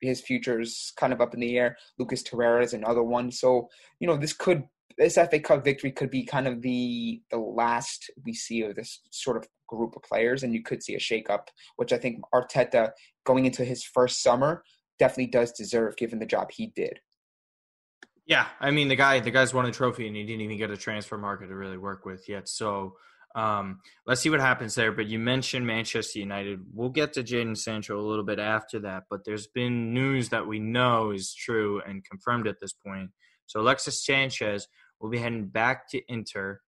his 0.00 0.20
future 0.20 0.60
is 0.60 0.92
kind 0.96 1.12
of 1.12 1.20
up 1.20 1.34
in 1.34 1.40
the 1.40 1.56
air. 1.56 1.76
Lucas 1.98 2.22
Torreira 2.22 2.62
is 2.62 2.74
another 2.74 3.02
one. 3.02 3.30
So, 3.30 3.68
you 4.00 4.06
know, 4.06 4.16
this 4.16 4.32
could 4.32 4.64
this 4.98 5.16
FA 5.16 5.38
Cup 5.40 5.64
victory 5.64 5.92
could 5.92 6.10
be 6.10 6.24
kind 6.24 6.46
of 6.46 6.62
the 6.62 7.20
the 7.30 7.38
last 7.38 8.10
we 8.24 8.32
see 8.32 8.62
of 8.62 8.74
this 8.74 9.00
sort 9.10 9.36
of 9.36 9.46
group 9.68 9.96
of 9.96 10.02
players, 10.02 10.42
and 10.42 10.54
you 10.54 10.62
could 10.62 10.82
see 10.82 10.94
a 10.94 10.98
shakeup, 10.98 11.48
which 11.76 11.92
I 11.92 11.98
think 11.98 12.20
Arteta 12.32 12.90
going 13.24 13.44
into 13.44 13.64
his 13.64 13.84
first 13.84 14.22
summer 14.22 14.62
definitely 14.98 15.26
does 15.26 15.52
deserve, 15.52 15.96
given 15.96 16.18
the 16.18 16.26
job 16.26 16.50
he 16.50 16.72
did. 16.74 17.00
Yeah, 18.26 18.46
I 18.58 18.70
mean 18.70 18.88
the 18.88 18.96
guy 18.96 19.20
the 19.20 19.30
guy's 19.30 19.54
won 19.54 19.66
a 19.66 19.72
trophy 19.72 20.06
and 20.06 20.16
he 20.16 20.24
didn't 20.24 20.40
even 20.40 20.58
get 20.58 20.70
a 20.70 20.76
transfer 20.76 21.16
market 21.16 21.46
to 21.48 21.54
really 21.54 21.78
work 21.78 22.04
with 22.04 22.28
yet. 22.28 22.48
So 22.48 22.96
um, 23.34 23.80
let's 24.06 24.20
see 24.20 24.30
what 24.30 24.40
happens 24.40 24.74
there. 24.74 24.92
But 24.92 25.06
you 25.06 25.18
mentioned 25.18 25.66
Manchester 25.66 26.18
United. 26.18 26.60
We'll 26.72 26.90
get 26.90 27.12
to 27.14 27.22
Jadon 27.22 27.56
Sancho 27.56 27.98
a 27.98 28.06
little 28.06 28.24
bit 28.24 28.38
after 28.38 28.80
that. 28.80 29.04
But 29.10 29.24
there's 29.24 29.46
been 29.46 29.92
news 29.92 30.30
that 30.30 30.46
we 30.46 30.58
know 30.58 31.10
is 31.10 31.34
true 31.34 31.82
and 31.86 32.04
confirmed 32.04 32.46
at 32.46 32.60
this 32.60 32.72
point. 32.72 33.10
So 33.46 33.60
Alexis 33.60 34.04
Sanchez 34.04 34.68
will 35.00 35.10
be 35.10 35.18
heading 35.18 35.46
back 35.46 35.88
to 35.90 36.00
Inter. 36.08 36.60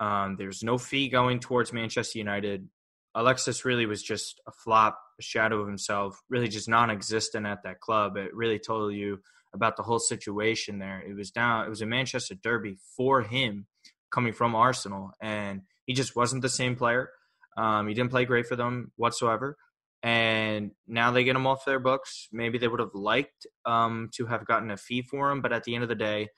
Um, 0.00 0.36
there's 0.38 0.62
no 0.62 0.76
fee 0.78 1.08
going 1.08 1.40
towards 1.40 1.72
Manchester 1.72 2.18
United. 2.18 2.68
Alexis 3.14 3.64
really 3.64 3.86
was 3.86 4.02
just 4.02 4.40
a 4.46 4.52
flop, 4.52 4.98
a 5.20 5.22
shadow 5.22 5.60
of 5.60 5.68
himself, 5.68 6.20
really 6.28 6.48
just 6.48 6.68
non-existent 6.68 7.46
at 7.46 7.62
that 7.62 7.80
club. 7.80 8.16
It 8.16 8.34
really 8.34 8.58
told 8.58 8.92
you 8.92 9.20
about 9.54 9.76
the 9.76 9.84
whole 9.84 10.00
situation 10.00 10.78
there. 10.80 11.00
It 11.00 11.14
was 11.14 11.30
down. 11.30 11.64
It 11.64 11.70
was 11.70 11.80
a 11.80 11.86
Manchester 11.86 12.34
derby 12.34 12.76
for 12.96 13.22
him 13.22 13.66
coming 14.10 14.32
from 14.32 14.54
Arsenal, 14.54 15.12
and 15.20 15.62
he 15.86 15.94
just 15.94 16.16
wasn't 16.16 16.42
the 16.42 16.48
same 16.48 16.76
player. 16.76 17.10
Um, 17.56 17.88
he 17.88 17.94
didn't 17.94 18.10
play 18.10 18.24
great 18.24 18.46
for 18.46 18.56
them 18.56 18.92
whatsoever. 18.96 19.56
And 20.02 20.72
now 20.86 21.12
they 21.12 21.24
get 21.24 21.36
him 21.36 21.46
off 21.46 21.64
their 21.64 21.78
books. 21.78 22.28
Maybe 22.30 22.58
they 22.58 22.68
would 22.68 22.80
have 22.80 22.94
liked 22.94 23.46
um, 23.64 24.10
to 24.16 24.26
have 24.26 24.44
gotten 24.44 24.70
a 24.70 24.76
fee 24.76 25.02
for 25.02 25.30
him, 25.30 25.40
but 25.40 25.52
at 25.52 25.64
the 25.64 25.74
end 25.74 25.82
of 25.82 25.88
the 25.88 25.94
day, 25.94 26.28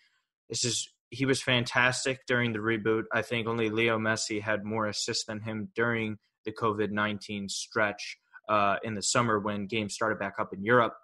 this 0.49 0.65
is 0.65 0.89
he 1.11 1.25
was 1.25 1.43
fantastic 1.43 2.21
during 2.27 2.53
the 2.53 2.59
reboot. 2.59 3.05
I 3.13 3.23
think 3.23 3.47
only 3.47 3.71
Leo 3.71 3.99
Messi 3.99 4.41
had 4.41 4.65
more 4.65 4.87
assists 4.87 5.25
than 5.25 5.41
him 5.41 5.71
during 5.75 6.19
the 6.45 6.53
COVID 6.53 6.91
nineteen 6.91 7.49
stretch 7.49 8.19
uh, 8.49 8.77
in 8.85 8.95
the 8.95 9.03
summer 9.03 9.41
when 9.41 9.67
games 9.67 9.95
started 9.95 10.21
back 10.21 10.35
up 10.39 10.53
in 10.53 10.63
Europe. 10.63 10.95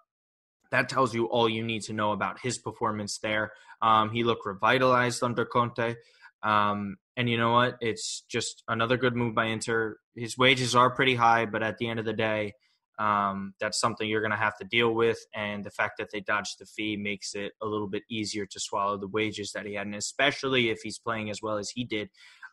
That 0.71 0.87
tells 0.87 1.13
you 1.13 1.25
all 1.25 1.49
you 1.49 1.63
need 1.63 1.81
to 1.83 1.93
know 1.93 2.13
about 2.13 2.39
his 2.41 2.57
performance 2.57 3.19
there. 3.21 3.51
Um, 3.81 4.11
he 4.11 4.23
looked 4.23 4.45
revitalized 4.45 5.21
under 5.21 5.43
Conte. 5.43 5.95
Um, 6.43 6.97
and 7.15 7.29
you 7.29 7.37
know 7.37 7.53
what? 7.53 7.75
It's 7.79 8.23
just 8.29 8.63
another 8.67 8.97
good 8.97 9.15
move 9.15 9.35
by 9.35 9.45
Inter. 9.45 9.97
His 10.15 10.37
wages 10.37 10.75
are 10.75 10.93
pretty 10.93 11.15
high, 11.15 11.45
but 11.45 11.63
at 11.63 11.77
the 11.77 11.87
end 11.87 11.99
of 11.99 12.05
the 12.05 12.13
day, 12.13 12.53
um, 12.99 13.53
that's 13.59 13.79
something 13.79 14.07
you're 14.07 14.21
going 14.21 14.31
to 14.31 14.37
have 14.37 14.57
to 14.57 14.65
deal 14.65 14.93
with. 14.93 15.17
And 15.33 15.63
the 15.63 15.71
fact 15.71 15.93
that 15.97 16.09
they 16.11 16.21
dodged 16.21 16.55
the 16.59 16.65
fee 16.65 16.97
makes 16.97 17.33
it 17.35 17.53
a 17.61 17.65
little 17.65 17.87
bit 17.87 18.03
easier 18.09 18.45
to 18.45 18.59
swallow 18.59 18.97
the 18.97 19.07
wages 19.07 19.51
that 19.53 19.65
he 19.65 19.73
had, 19.75 19.87
and 19.87 19.95
especially 19.95 20.69
if 20.69 20.81
he's 20.83 20.99
playing 20.99 21.29
as 21.29 21.41
well 21.41 21.57
as 21.57 21.69
he 21.69 21.85
did 21.85 22.09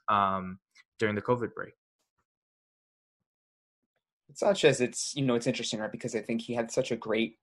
um, 0.09 0.59
during 0.99 1.15
the 1.15 1.23
COVID 1.23 1.55
break. 1.55 1.75
Sanchez, 4.35 4.81
it's 4.81 5.13
you 5.17 5.25
know 5.25 5.35
it's 5.35 5.47
interesting, 5.47 5.81
right? 5.81 5.91
Because 5.91 6.15
I 6.15 6.21
think 6.21 6.43
he 6.43 6.55
had 6.55 6.71
such 6.71 6.93
a 6.93 6.97
great 6.97 7.37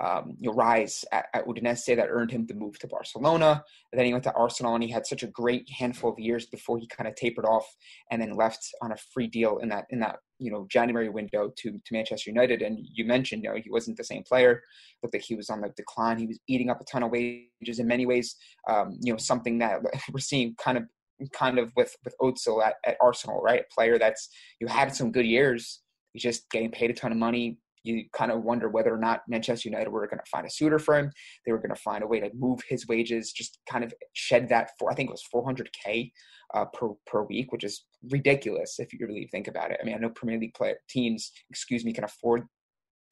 um, 0.00 0.36
you 0.38 0.48
know, 0.48 0.56
rise 0.56 1.04
at, 1.12 1.26
at 1.34 1.46
Udinese 1.46 1.94
that 1.94 2.08
earned 2.08 2.30
him 2.30 2.46
the 2.46 2.54
move 2.54 2.78
to 2.78 2.86
Barcelona. 2.86 3.62
And 3.92 3.98
then 3.98 4.06
he 4.06 4.12
went 4.12 4.24
to 4.24 4.32
Arsenal 4.32 4.74
and 4.74 4.82
he 4.82 4.90
had 4.90 5.06
such 5.06 5.22
a 5.22 5.26
great 5.26 5.68
handful 5.70 6.10
of 6.10 6.18
years 6.18 6.46
before 6.46 6.78
he 6.78 6.86
kind 6.86 7.06
of 7.06 7.14
tapered 7.16 7.44
off 7.44 7.66
and 8.10 8.20
then 8.20 8.34
left 8.34 8.66
on 8.80 8.92
a 8.92 8.96
free 9.12 9.26
deal 9.26 9.58
in 9.58 9.68
that 9.68 9.84
in 9.90 10.00
that 10.00 10.16
you 10.38 10.50
know 10.50 10.66
January 10.70 11.10
window 11.10 11.52
to 11.56 11.72
to 11.72 11.92
Manchester 11.92 12.30
United. 12.30 12.62
And 12.62 12.78
you 12.80 13.04
mentioned 13.04 13.44
you 13.44 13.50
know 13.50 13.60
he 13.62 13.70
wasn't 13.70 13.98
the 13.98 14.04
same 14.04 14.22
player. 14.22 14.62
Looked 15.02 15.14
like 15.14 15.22
he 15.22 15.34
was 15.34 15.50
on 15.50 15.60
the 15.60 15.68
decline. 15.76 16.18
He 16.18 16.26
was 16.26 16.38
eating 16.48 16.70
up 16.70 16.80
a 16.80 16.84
ton 16.84 17.02
of 17.02 17.10
wages 17.10 17.78
in 17.78 17.86
many 17.86 18.06
ways. 18.06 18.36
Um, 18.68 18.96
you 19.02 19.12
know 19.12 19.18
something 19.18 19.58
that 19.58 19.80
we're 20.12 20.20
seeing 20.20 20.54
kind 20.56 20.78
of 20.78 20.84
kind 21.32 21.58
of 21.58 21.72
with 21.76 21.94
with 22.04 22.14
Özil 22.22 22.64
at, 22.64 22.76
at 22.86 22.96
Arsenal, 23.02 23.42
right? 23.42 23.60
A 23.60 23.74
player 23.74 23.98
that's 23.98 24.30
you 24.60 24.66
had 24.66 24.94
some 24.94 25.12
good 25.12 25.26
years. 25.26 25.82
He's 26.14 26.22
just 26.22 26.50
getting 26.50 26.70
paid 26.70 26.90
a 26.90 26.94
ton 26.94 27.12
of 27.12 27.18
money 27.18 27.58
you 27.82 28.04
kind 28.12 28.30
of 28.30 28.42
wonder 28.42 28.68
whether 28.68 28.94
or 28.94 28.98
not 28.98 29.22
Manchester 29.28 29.68
United 29.68 29.88
were 29.90 30.06
going 30.06 30.18
to 30.18 30.30
find 30.30 30.46
a 30.46 30.50
suitor 30.50 30.78
for 30.78 30.98
him. 30.98 31.10
They 31.46 31.52
were 31.52 31.58
going 31.58 31.74
to 31.74 31.80
find 31.80 32.02
a 32.04 32.06
way 32.06 32.20
to 32.20 32.30
move 32.34 32.60
his 32.68 32.86
wages, 32.86 33.32
just 33.32 33.58
kind 33.68 33.84
of 33.84 33.94
shed 34.12 34.48
that 34.50 34.70
for 34.78 34.90
I 34.90 34.94
think 34.94 35.10
it 35.10 35.12
was 35.12 35.24
400k 35.34 36.12
uh, 36.54 36.64
per 36.66 36.88
per 37.06 37.22
week, 37.22 37.52
which 37.52 37.64
is 37.64 37.84
ridiculous 38.10 38.78
if 38.78 38.92
you 38.92 39.06
really 39.06 39.28
think 39.30 39.48
about 39.48 39.70
it. 39.70 39.78
I 39.80 39.84
mean, 39.84 39.94
I 39.94 39.98
know 39.98 40.10
Premier 40.10 40.38
League 40.38 40.54
play, 40.54 40.74
teams, 40.88 41.32
excuse 41.50 41.84
me, 41.84 41.92
can 41.92 42.04
afford 42.04 42.46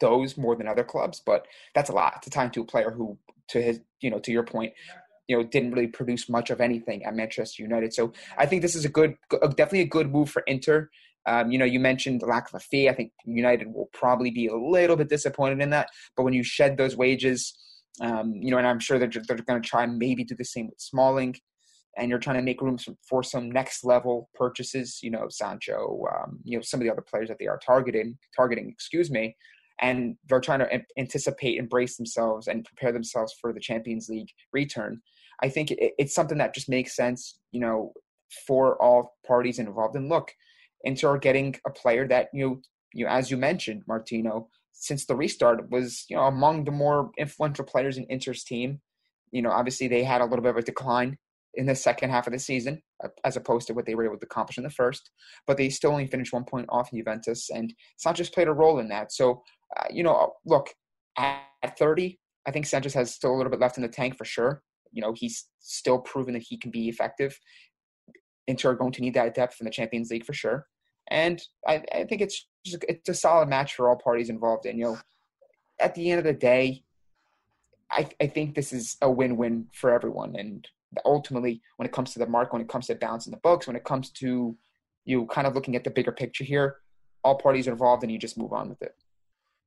those 0.00 0.36
more 0.36 0.56
than 0.56 0.68
other 0.68 0.84
clubs, 0.84 1.22
but 1.24 1.46
that's 1.74 1.90
a 1.90 1.94
lot 1.94 2.22
to 2.22 2.30
time 2.30 2.50
to 2.52 2.60
a 2.60 2.64
player 2.64 2.90
who, 2.90 3.18
to 3.48 3.60
his, 3.60 3.80
you 4.00 4.10
know, 4.10 4.18
to 4.20 4.32
your 4.32 4.44
point, 4.44 4.72
you 5.26 5.36
know, 5.36 5.44
didn't 5.44 5.72
really 5.72 5.88
produce 5.88 6.28
much 6.28 6.50
of 6.50 6.60
anything 6.60 7.04
at 7.04 7.14
Manchester 7.14 7.62
United. 7.62 7.92
So 7.92 8.12
I 8.36 8.46
think 8.46 8.62
this 8.62 8.74
is 8.74 8.84
a 8.84 8.88
good, 8.88 9.16
definitely 9.30 9.80
a 9.80 9.86
good 9.86 10.10
move 10.10 10.30
for 10.30 10.42
Inter. 10.46 10.88
Um, 11.30 11.44
you 11.52 11.58
know, 11.60 11.70
you 11.74 11.80
mentioned 11.90 12.22
lack 12.22 12.46
of 12.48 12.54
a 12.54 12.60
fee. 12.70 12.88
I 12.88 12.94
think 12.94 13.12
United 13.24 13.66
will 13.74 13.90
probably 13.92 14.30
be 14.40 14.46
a 14.48 14.56
little 14.76 14.96
bit 15.00 15.10
disappointed 15.16 15.60
in 15.64 15.70
that. 15.76 15.88
But 16.14 16.24
when 16.24 16.36
you 16.38 16.44
shed 16.56 16.72
those 16.76 16.96
wages, 17.04 17.40
um, 18.00 18.26
you 18.44 18.50
know, 18.50 18.58
and 18.60 18.66
I'm 18.70 18.82
sure 18.86 18.98
they're, 18.98 19.24
they're 19.26 19.48
going 19.50 19.62
to 19.62 19.68
try 19.68 19.82
and 19.84 19.98
maybe 19.98 20.24
do 20.24 20.36
the 20.36 20.44
same 20.54 20.66
with 20.70 20.80
Smalling, 20.80 21.34
and 21.96 22.08
you're 22.08 22.24
trying 22.26 22.40
to 22.40 22.48
make 22.50 22.62
room 22.62 22.78
for 23.08 23.22
some 23.22 23.50
next 23.60 23.78
level 23.84 24.14
purchases. 24.34 25.00
You 25.02 25.10
know, 25.14 25.26
Sancho, 25.40 25.80
um, 26.14 26.30
you 26.44 26.56
know, 26.56 26.62
some 26.62 26.80
of 26.80 26.84
the 26.84 26.92
other 26.92 27.06
players 27.10 27.28
that 27.28 27.38
they 27.40 27.48
are 27.52 27.60
targeting, 27.72 28.16
targeting. 28.36 28.66
Excuse 28.70 29.10
me. 29.10 29.36
and 29.80 30.16
they're 30.28 30.40
trying 30.40 30.58
to 30.60 30.68
anticipate, 30.98 31.58
embrace 31.58 31.96
themselves, 31.96 32.48
and 32.48 32.64
prepare 32.64 32.92
themselves 32.92 33.34
for 33.40 33.52
the 33.52 33.60
Champions 33.60 34.08
League 34.08 34.30
return. 34.52 35.00
I 35.42 35.48
think 35.48 35.72
it's 35.78 36.14
something 36.14 36.38
that 36.38 36.54
just 36.54 36.68
makes 36.68 36.96
sense, 36.96 37.38
you 37.52 37.60
know, 37.60 37.92
for 38.46 38.80
all 38.82 39.16
parties 39.26 39.58
involved. 39.58 39.94
And 39.94 40.08
look, 40.08 40.32
Inter 40.84 41.10
are 41.10 41.18
getting 41.18 41.56
a 41.66 41.70
player 41.70 42.06
that 42.08 42.28
you 42.32 42.46
know, 42.46 42.60
you 42.92 43.06
as 43.06 43.30
you 43.30 43.36
mentioned, 43.36 43.82
Martino, 43.86 44.48
since 44.72 45.06
the 45.06 45.16
restart 45.16 45.70
was 45.70 46.04
you 46.08 46.16
know 46.16 46.24
among 46.24 46.64
the 46.64 46.70
more 46.70 47.10
influential 47.18 47.64
players 47.64 47.98
in 47.98 48.04
Inter's 48.04 48.44
team. 48.44 48.80
You 49.30 49.42
know, 49.42 49.50
obviously 49.50 49.88
they 49.88 50.04
had 50.04 50.20
a 50.20 50.24
little 50.24 50.42
bit 50.42 50.50
of 50.50 50.56
a 50.56 50.62
decline 50.62 51.18
in 51.54 51.66
the 51.66 51.74
second 51.74 52.10
half 52.10 52.26
of 52.26 52.32
the 52.32 52.38
season 52.38 52.80
as 53.24 53.36
opposed 53.36 53.66
to 53.66 53.74
what 53.74 53.86
they 53.86 53.94
were 53.94 54.04
able 54.04 54.18
to 54.18 54.26
accomplish 54.26 54.58
in 54.58 54.64
the 54.64 54.70
first, 54.70 55.10
but 55.46 55.56
they 55.56 55.68
still 55.68 55.90
only 55.90 56.06
finished 56.06 56.32
one 56.32 56.44
point 56.44 56.66
off 56.68 56.90
Juventus, 56.92 57.50
and 57.50 57.74
Sanchez 57.96 58.30
played 58.30 58.48
a 58.48 58.52
role 58.52 58.78
in 58.78 58.88
that. 58.88 59.12
So, 59.12 59.42
uh, 59.76 59.84
you 59.90 60.02
know, 60.02 60.34
look 60.46 60.70
at 61.16 61.78
30, 61.78 62.18
I 62.46 62.50
think 62.50 62.66
Sanchez 62.66 62.94
has 62.94 63.14
still 63.14 63.34
a 63.34 63.36
little 63.36 63.50
bit 63.50 63.60
left 63.60 63.76
in 63.76 63.82
the 63.82 63.88
tank 63.88 64.16
for 64.16 64.24
sure. 64.24 64.62
You 64.92 65.02
know, 65.02 65.12
he's 65.14 65.46
still 65.60 65.98
proven 65.98 66.32
that 66.34 66.44
he 66.48 66.56
can 66.56 66.70
be 66.70 66.88
effective. 66.88 67.38
Inter 68.48 68.70
are 68.70 68.74
going 68.74 68.92
to 68.92 69.00
need 69.00 69.14
that 69.14 69.34
depth 69.34 69.60
in 69.60 69.64
the 69.66 69.70
Champions 69.70 70.10
League 70.10 70.24
for 70.24 70.32
sure. 70.32 70.66
And 71.10 71.40
I, 71.66 71.84
I 71.94 72.04
think 72.04 72.20
it's 72.20 72.48
just, 72.66 72.84
it's 72.88 73.08
a 73.08 73.14
solid 73.14 73.48
match 73.48 73.74
for 73.74 73.88
all 73.88 73.96
parties 73.96 74.30
involved. 74.30 74.66
And 74.66 74.78
you 74.78 74.84
know, 74.84 74.98
at 75.78 75.94
the 75.94 76.10
end 76.10 76.18
of 76.18 76.24
the 76.24 76.32
day, 76.32 76.82
I, 77.90 78.08
I 78.20 78.26
think 78.26 78.54
this 78.54 78.72
is 78.72 78.96
a 79.00 79.10
win-win 79.10 79.68
for 79.72 79.90
everyone. 79.90 80.36
And 80.36 80.66
ultimately, 81.04 81.62
when 81.76 81.86
it 81.86 81.92
comes 81.92 82.12
to 82.12 82.18
the 82.18 82.26
mark, 82.26 82.52
when 82.52 82.60
it 82.60 82.68
comes 82.68 82.86
to 82.88 82.94
balancing 82.94 83.30
the 83.30 83.38
books, 83.38 83.66
when 83.66 83.76
it 83.76 83.84
comes 83.84 84.10
to 84.10 84.56
you 85.04 85.26
kind 85.26 85.46
of 85.46 85.54
looking 85.54 85.76
at 85.76 85.84
the 85.84 85.90
bigger 85.90 86.12
picture 86.12 86.44
here, 86.44 86.76
all 87.24 87.36
parties 87.36 87.66
are 87.68 87.72
involved, 87.72 88.02
and 88.02 88.12
you 88.12 88.18
just 88.18 88.38
move 88.38 88.52
on 88.52 88.68
with 88.68 88.82
it. 88.82 88.94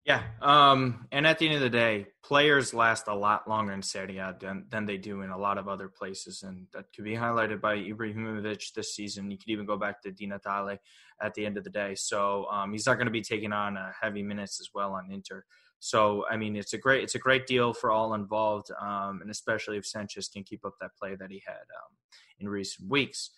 Yeah, 0.03 0.23
um, 0.41 1.05
and 1.11 1.27
at 1.27 1.37
the 1.37 1.45
end 1.45 1.55
of 1.55 1.61
the 1.61 1.69
day, 1.69 2.07
players 2.23 2.73
last 2.73 3.07
a 3.07 3.13
lot 3.13 3.47
longer 3.47 3.71
in 3.71 3.83
Serie 3.83 4.17
A 4.17 4.35
than, 4.39 4.65
than 4.67 4.87
they 4.87 4.97
do 4.97 5.21
in 5.21 5.29
a 5.29 5.37
lot 5.37 5.59
of 5.59 5.67
other 5.67 5.89
places, 5.89 6.41
and 6.41 6.65
that 6.73 6.85
could 6.95 7.03
be 7.03 7.13
highlighted 7.13 7.61
by 7.61 7.77
Ibrahimovic 7.77 8.73
this 8.73 8.95
season. 8.95 9.29
You 9.29 9.37
could 9.37 9.49
even 9.49 9.67
go 9.67 9.77
back 9.77 10.01
to 10.01 10.11
Di 10.11 10.25
Natale 10.25 10.79
at 11.21 11.35
the 11.35 11.45
end 11.45 11.57
of 11.57 11.63
the 11.63 11.69
day. 11.69 11.93
So 11.93 12.47
um, 12.51 12.71
he's 12.71 12.87
not 12.87 12.95
going 12.95 13.05
to 13.05 13.11
be 13.11 13.21
taking 13.21 13.53
on 13.53 13.77
uh, 13.77 13.91
heavy 14.01 14.23
minutes 14.23 14.59
as 14.59 14.69
well 14.73 14.93
on 14.93 15.11
Inter. 15.11 15.43
So 15.79 16.25
I 16.27 16.35
mean, 16.35 16.55
it's 16.55 16.73
a 16.73 16.79
great 16.79 17.03
it's 17.03 17.15
a 17.15 17.19
great 17.19 17.45
deal 17.45 17.71
for 17.71 17.91
all 17.91 18.15
involved, 18.15 18.71
um, 18.81 19.19
and 19.21 19.29
especially 19.29 19.77
if 19.77 19.85
Sanchez 19.85 20.29
can 20.29 20.43
keep 20.43 20.65
up 20.65 20.73
that 20.81 20.95
play 20.99 21.15
that 21.15 21.29
he 21.29 21.43
had 21.45 21.53
um, 21.53 21.95
in 22.39 22.49
recent 22.49 22.89
weeks. 22.89 23.29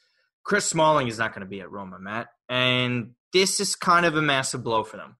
Chris 0.46 0.66
Smalling 0.66 1.08
is 1.08 1.20
not 1.20 1.34
going 1.34 1.46
to 1.46 1.50
be 1.50 1.62
at 1.62 1.72
Roma, 1.72 2.00
Matt, 2.00 2.28
and 2.48 3.12
this 3.34 3.60
is 3.60 3.76
kind 3.76 4.06
of 4.06 4.16
a 4.16 4.22
massive 4.22 4.64
blow 4.64 4.86
for 4.86 4.96
them 4.96 5.18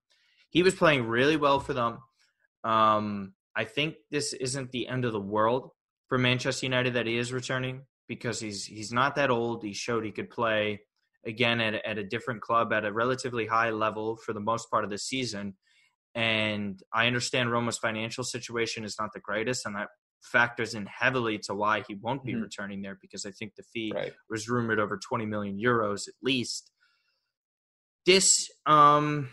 he 0.54 0.62
was 0.62 0.74
playing 0.74 1.06
really 1.06 1.36
well 1.36 1.60
for 1.60 1.74
them. 1.74 1.98
Um, 2.62 3.34
I 3.54 3.64
think 3.64 3.96
this 4.10 4.32
isn't 4.32 4.70
the 4.70 4.88
end 4.88 5.04
of 5.04 5.12
the 5.12 5.20
world 5.20 5.70
for 6.08 6.16
Manchester 6.16 6.64
United 6.64 6.94
that 6.94 7.06
he 7.06 7.18
is 7.18 7.32
returning 7.32 7.82
because 8.08 8.40
he's 8.40 8.64
he's 8.64 8.92
not 8.92 9.16
that 9.16 9.30
old. 9.30 9.64
He 9.64 9.74
showed 9.74 10.04
he 10.04 10.12
could 10.12 10.30
play 10.30 10.80
again 11.26 11.60
at 11.60 11.74
at 11.84 11.98
a 11.98 12.04
different 12.04 12.40
club 12.40 12.72
at 12.72 12.84
a 12.84 12.92
relatively 12.92 13.46
high 13.46 13.70
level 13.70 14.16
for 14.16 14.32
the 14.32 14.40
most 14.40 14.70
part 14.70 14.84
of 14.84 14.90
the 14.90 14.98
season. 14.98 15.54
And 16.14 16.80
I 16.92 17.08
understand 17.08 17.50
Roma's 17.50 17.78
financial 17.78 18.22
situation 18.22 18.84
is 18.84 18.96
not 18.98 19.10
the 19.12 19.20
greatest, 19.20 19.66
and 19.66 19.74
that 19.74 19.88
factors 20.22 20.74
in 20.74 20.86
heavily 20.86 21.38
to 21.38 21.54
why 21.54 21.82
he 21.86 21.96
won't 21.96 22.24
be 22.24 22.32
mm-hmm. 22.32 22.42
returning 22.42 22.80
there 22.80 22.96
because 23.00 23.26
I 23.26 23.32
think 23.32 23.56
the 23.56 23.64
fee 23.64 23.92
right. 23.94 24.12
was 24.30 24.48
rumored 24.48 24.78
over 24.78 24.96
20 24.96 25.26
million 25.26 25.58
euros 25.58 26.06
at 26.06 26.14
least. 26.22 26.70
This 28.06 28.48
um 28.66 29.30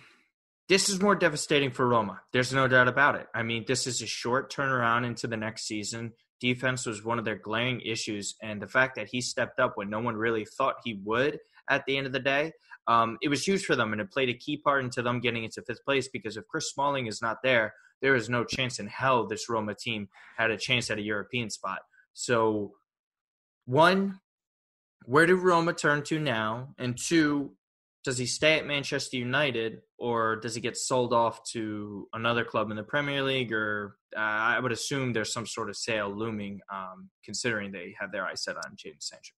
this 0.71 0.87
is 0.87 1.01
more 1.01 1.15
devastating 1.15 1.69
for 1.69 1.85
Roma. 1.85 2.21
There's 2.31 2.53
no 2.53 2.65
doubt 2.65 2.87
about 2.87 3.15
it. 3.15 3.27
I 3.35 3.43
mean, 3.43 3.65
this 3.67 3.87
is 3.87 4.01
a 4.01 4.07
short 4.07 4.49
turnaround 4.49 5.05
into 5.05 5.27
the 5.27 5.35
next 5.35 5.67
season. 5.67 6.13
Defense 6.39 6.85
was 6.85 7.03
one 7.03 7.19
of 7.19 7.25
their 7.25 7.35
glaring 7.35 7.81
issues, 7.81 8.37
and 8.41 8.61
the 8.61 8.69
fact 8.69 8.95
that 8.95 9.09
he 9.09 9.19
stepped 9.19 9.59
up 9.59 9.73
when 9.75 9.89
no 9.89 9.99
one 9.99 10.15
really 10.15 10.45
thought 10.45 10.75
he 10.85 11.01
would 11.03 11.39
at 11.69 11.83
the 11.85 11.97
end 11.97 12.07
of 12.07 12.13
the 12.13 12.21
day, 12.21 12.53
um, 12.87 13.17
it 13.21 13.27
was 13.27 13.45
huge 13.45 13.65
for 13.65 13.75
them, 13.75 13.91
and 13.91 13.99
it 13.99 14.11
played 14.11 14.29
a 14.29 14.33
key 14.33 14.55
part 14.55 14.81
into 14.81 15.01
them 15.01 15.19
getting 15.19 15.43
into 15.43 15.61
fifth 15.61 15.83
place. 15.83 16.07
Because 16.07 16.37
if 16.37 16.47
Chris 16.47 16.71
Smalling 16.71 17.07
is 17.07 17.21
not 17.21 17.39
there, 17.43 17.73
there 18.01 18.15
is 18.15 18.29
no 18.29 18.45
chance 18.45 18.79
in 18.79 18.87
hell 18.87 19.27
this 19.27 19.49
Roma 19.49 19.75
team 19.75 20.07
had 20.37 20.51
a 20.51 20.57
chance 20.57 20.89
at 20.89 20.97
a 20.97 21.01
European 21.01 21.49
spot. 21.49 21.79
So, 22.13 22.75
one, 23.65 24.21
where 25.03 25.25
do 25.25 25.35
Roma 25.35 25.73
turn 25.73 26.03
to 26.03 26.17
now? 26.17 26.69
And 26.77 26.97
two, 26.97 27.57
does 28.03 28.17
he 28.17 28.25
stay 28.25 28.57
at 28.57 28.65
Manchester 28.65 29.17
United 29.17 29.81
or 29.97 30.37
does 30.37 30.55
he 30.55 30.61
get 30.61 30.75
sold 30.75 31.13
off 31.13 31.43
to 31.51 32.07
another 32.13 32.43
club 32.43 32.71
in 32.71 32.77
the 32.77 32.83
Premier 32.83 33.21
League? 33.21 33.53
Or 33.53 33.97
uh, 34.15 34.19
I 34.19 34.59
would 34.59 34.71
assume 34.71 35.13
there's 35.13 35.33
some 35.33 35.45
sort 35.45 35.69
of 35.69 35.77
sale 35.77 36.09
looming, 36.09 36.61
um, 36.73 37.09
considering 37.23 37.71
they 37.71 37.95
have 37.99 38.11
their 38.11 38.25
eyes 38.25 38.43
set 38.43 38.55
on 38.57 38.75
Jadon 38.75 39.01
Sancho. 39.01 39.33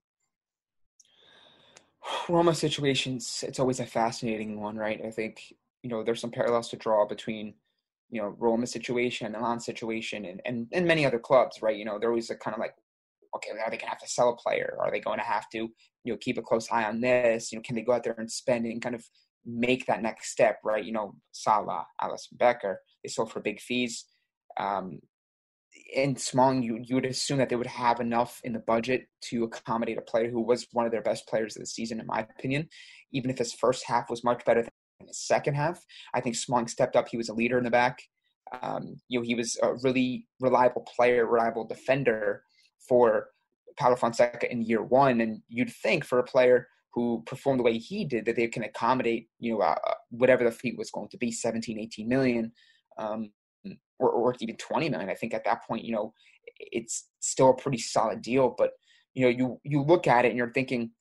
Roma 2.30 2.54
situations, 2.56 3.44
it's 3.48 3.60
always 3.60 3.80
a 3.80 3.86
fascinating 3.86 4.60
one, 4.60 4.78
right? 4.78 5.02
I 5.06 5.12
think, 5.12 5.54
you 5.84 5.90
know, 5.90 6.04
there's 6.04 6.22
some 6.22 6.32
parallels 6.32 6.70
to 6.70 6.78
draw 6.78 7.06
between, 7.06 7.54
you 8.10 8.22
know, 8.22 8.36
Roma 8.38 8.68
situation, 8.68 9.32
Milan 9.32 9.60
situation, 9.60 10.26
and, 10.26 10.42
and, 10.46 10.68
and 10.72 10.86
many 10.86 11.06
other 11.06 11.20
clubs, 11.20 11.62
right? 11.62 11.76
You 11.76 11.86
know, 11.86 12.00
they're 12.00 12.10
always 12.10 12.30
a 12.30 12.36
kind 12.36 12.54
of 12.54 12.60
like 12.60 12.76
okay, 13.36 13.52
are 13.52 13.70
they 13.70 13.78
going 13.78 13.80
to 13.80 13.88
have 13.88 14.00
to 14.00 14.08
sell 14.08 14.30
a 14.30 14.36
player? 14.36 14.78
Are 14.80 14.92
they 14.92 15.00
going 15.00 15.20
to 15.20 15.26
have 15.26 15.50
to, 15.50 15.58
you 15.58 16.14
know, 16.14 16.18
keep 16.18 16.38
a 16.38 16.42
close 16.42 16.72
eye 16.72 16.86
on 16.86 17.02
this? 17.02 17.52
You 17.52 17.58
know, 17.58 17.64
can 17.64 17.76
they 17.76 17.82
go 17.82 17.94
out 17.94 18.04
there 18.04 18.16
and 18.18 18.32
spend 18.32 18.66
and 18.66 18.82
kind 18.82 18.96
of 18.96 19.04
make 19.46 19.86
that 19.88 20.02
next 20.02 20.32
step, 20.32 20.60
right? 20.64 20.84
You 20.84 20.94
know, 20.94 21.16
Salah, 21.32 21.86
Alisson 22.02 22.38
Becker, 22.38 22.82
they 23.04 23.10
sold 23.10 23.32
for 23.32 23.42
big 23.42 23.60
fees. 23.60 24.06
Um, 24.60 25.00
in 25.94 26.16
Smalling, 26.16 26.64
you 26.64 26.80
you 26.82 26.96
would 26.96 27.06
assume 27.06 27.40
that 27.40 27.50
they 27.50 27.56
would 27.56 27.68
have 27.68 28.00
enough 28.00 28.40
in 28.44 28.54
the 28.54 28.60
budget 28.60 29.08
to 29.22 29.44
accommodate 29.44 29.98
a 29.98 30.02
player 30.02 30.30
who 30.30 30.42
was 30.42 30.68
one 30.72 30.86
of 30.86 30.92
their 30.92 31.02
best 31.02 31.28
players 31.28 31.56
of 31.56 31.62
the 31.62 31.66
season, 31.68 32.00
in 32.00 32.06
my 32.06 32.20
opinion. 32.38 32.70
Even 33.12 33.30
if 33.30 33.38
his 33.38 33.54
first 33.54 33.84
half 33.86 34.10
was 34.10 34.24
much 34.24 34.44
better 34.46 34.62
than 34.62 35.08
his 35.08 35.20
second 35.20 35.56
half, 35.56 35.84
I 36.14 36.22
think 36.22 36.36
Smalling 36.36 36.68
stepped 36.68 36.96
up. 36.96 37.08
He 37.10 37.18
was 37.18 37.30
a 37.30 37.34
leader 37.34 37.58
in 37.58 37.64
the 37.64 37.72
back. 37.72 38.00
Um, 38.62 38.98
you 39.08 39.20
know, 39.20 39.26
he 39.26 39.36
was 39.36 39.58
a 39.62 39.74
really 39.84 40.28
reliable 40.40 40.86
player, 40.96 41.26
reliable 41.26 41.66
defender 41.66 42.44
for 42.88 43.28
Paulo 43.78 43.96
Fonseca 43.96 44.52
in 44.52 44.62
year 44.62 44.84
one. 44.84 45.22
And 45.22 45.42
you'd 45.48 45.72
think 45.72 46.06
for 46.06 46.20
a 46.20 46.24
player 46.24 46.68
who 46.94 47.24
performed 47.26 47.60
the 47.60 47.64
way 47.64 47.78
he 47.78 48.06
did 48.06 48.26
that 48.26 48.36
they 48.36 48.48
can 48.48 48.64
accommodate, 48.64 49.28
you 49.40 49.54
know, 49.54 49.62
uh, 49.62 49.76
uh 49.88 49.94
whatever 50.10 50.44
the 50.44 50.52
fee 50.52 50.76
was 50.78 50.92
going 50.92 51.10
to 51.10 51.18
be, 51.18 51.32
17, 51.32 51.80
18 51.80 52.08
million, 52.08 52.52
um, 52.98 53.32
or, 54.00 54.10
or 54.10 54.36
even 54.40 54.56
20 54.58 54.90
million. 54.90 55.10
I 55.10 55.16
think 55.16 55.34
at 55.34 55.46
that 55.46 55.66
point, 55.66 55.84
you 55.84 55.94
know, 55.94 56.14
it's 56.60 57.08
still 57.20 57.50
a 57.50 57.56
pretty 57.56 57.80
solid 57.80 58.22
deal. 58.22 58.54
But, 58.58 58.72
you 59.14 59.24
know, 59.24 59.30
you, 59.30 59.60
you 59.64 59.82
look 59.82 60.08
at 60.08 60.26
it 60.26 60.30
and 60.30 60.38
you're 60.38 60.54
thinking, 60.54 60.92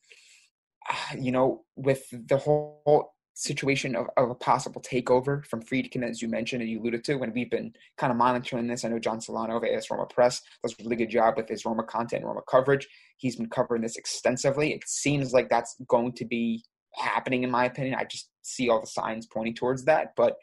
ah, 0.88 1.14
you 1.18 1.32
know, 1.32 1.64
with 1.76 2.04
the 2.10 2.38
whole 2.38 3.12
situation 3.34 3.96
of, 3.96 4.06
of 4.16 4.30
a 4.30 4.34
possible 4.34 4.80
takeover 4.80 5.44
from 5.46 5.62
Friedkin, 5.62 6.08
as 6.08 6.20
you 6.20 6.28
mentioned 6.28 6.62
and 6.62 6.70
you 6.70 6.80
alluded 6.80 7.04
to, 7.04 7.22
and 7.22 7.32
we've 7.32 7.50
been 7.50 7.72
kind 7.96 8.10
of 8.10 8.16
monitoring 8.16 8.66
this. 8.66 8.84
I 8.84 8.88
know 8.88 8.98
John 8.98 9.20
Solano 9.20 9.56
of 9.56 9.64
AS 9.64 9.90
Roma 9.90 10.06
Press 10.06 10.42
does 10.62 10.72
a 10.72 10.82
really 10.82 10.96
good 10.96 11.10
job 11.10 11.34
with 11.36 11.48
his 11.48 11.64
Roma 11.64 11.84
content 11.84 12.22
and 12.22 12.28
Roma 12.28 12.42
coverage. 12.48 12.86
He's 13.16 13.36
been 13.36 13.48
covering 13.48 13.82
this 13.82 13.96
extensively. 13.96 14.72
It 14.72 14.82
seems 14.86 15.32
like 15.32 15.48
that's 15.48 15.76
going 15.88 16.12
to 16.14 16.24
be 16.24 16.62
happening, 16.94 17.42
in 17.42 17.50
my 17.50 17.64
opinion. 17.64 17.96
I 17.98 18.04
just 18.04 18.28
see 18.42 18.68
all 18.68 18.80
the 18.80 18.86
signs 18.86 19.26
pointing 19.26 19.54
towards 19.54 19.84
that, 19.84 20.12
but 20.16 20.36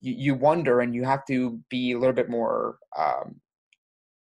you, 0.00 0.14
you 0.16 0.34
wonder, 0.34 0.80
and 0.80 0.94
you 0.94 1.04
have 1.04 1.24
to 1.26 1.60
be 1.70 1.92
a 1.92 1.98
little 1.98 2.14
bit 2.14 2.28
more 2.28 2.78
um, 2.98 3.40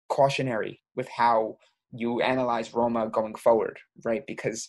cautionary 0.08 0.80
with 0.94 1.08
how 1.08 1.56
you 1.92 2.20
analyze 2.20 2.74
Roma 2.74 3.08
going 3.08 3.34
forward, 3.34 3.78
right? 4.04 4.22
Because 4.26 4.68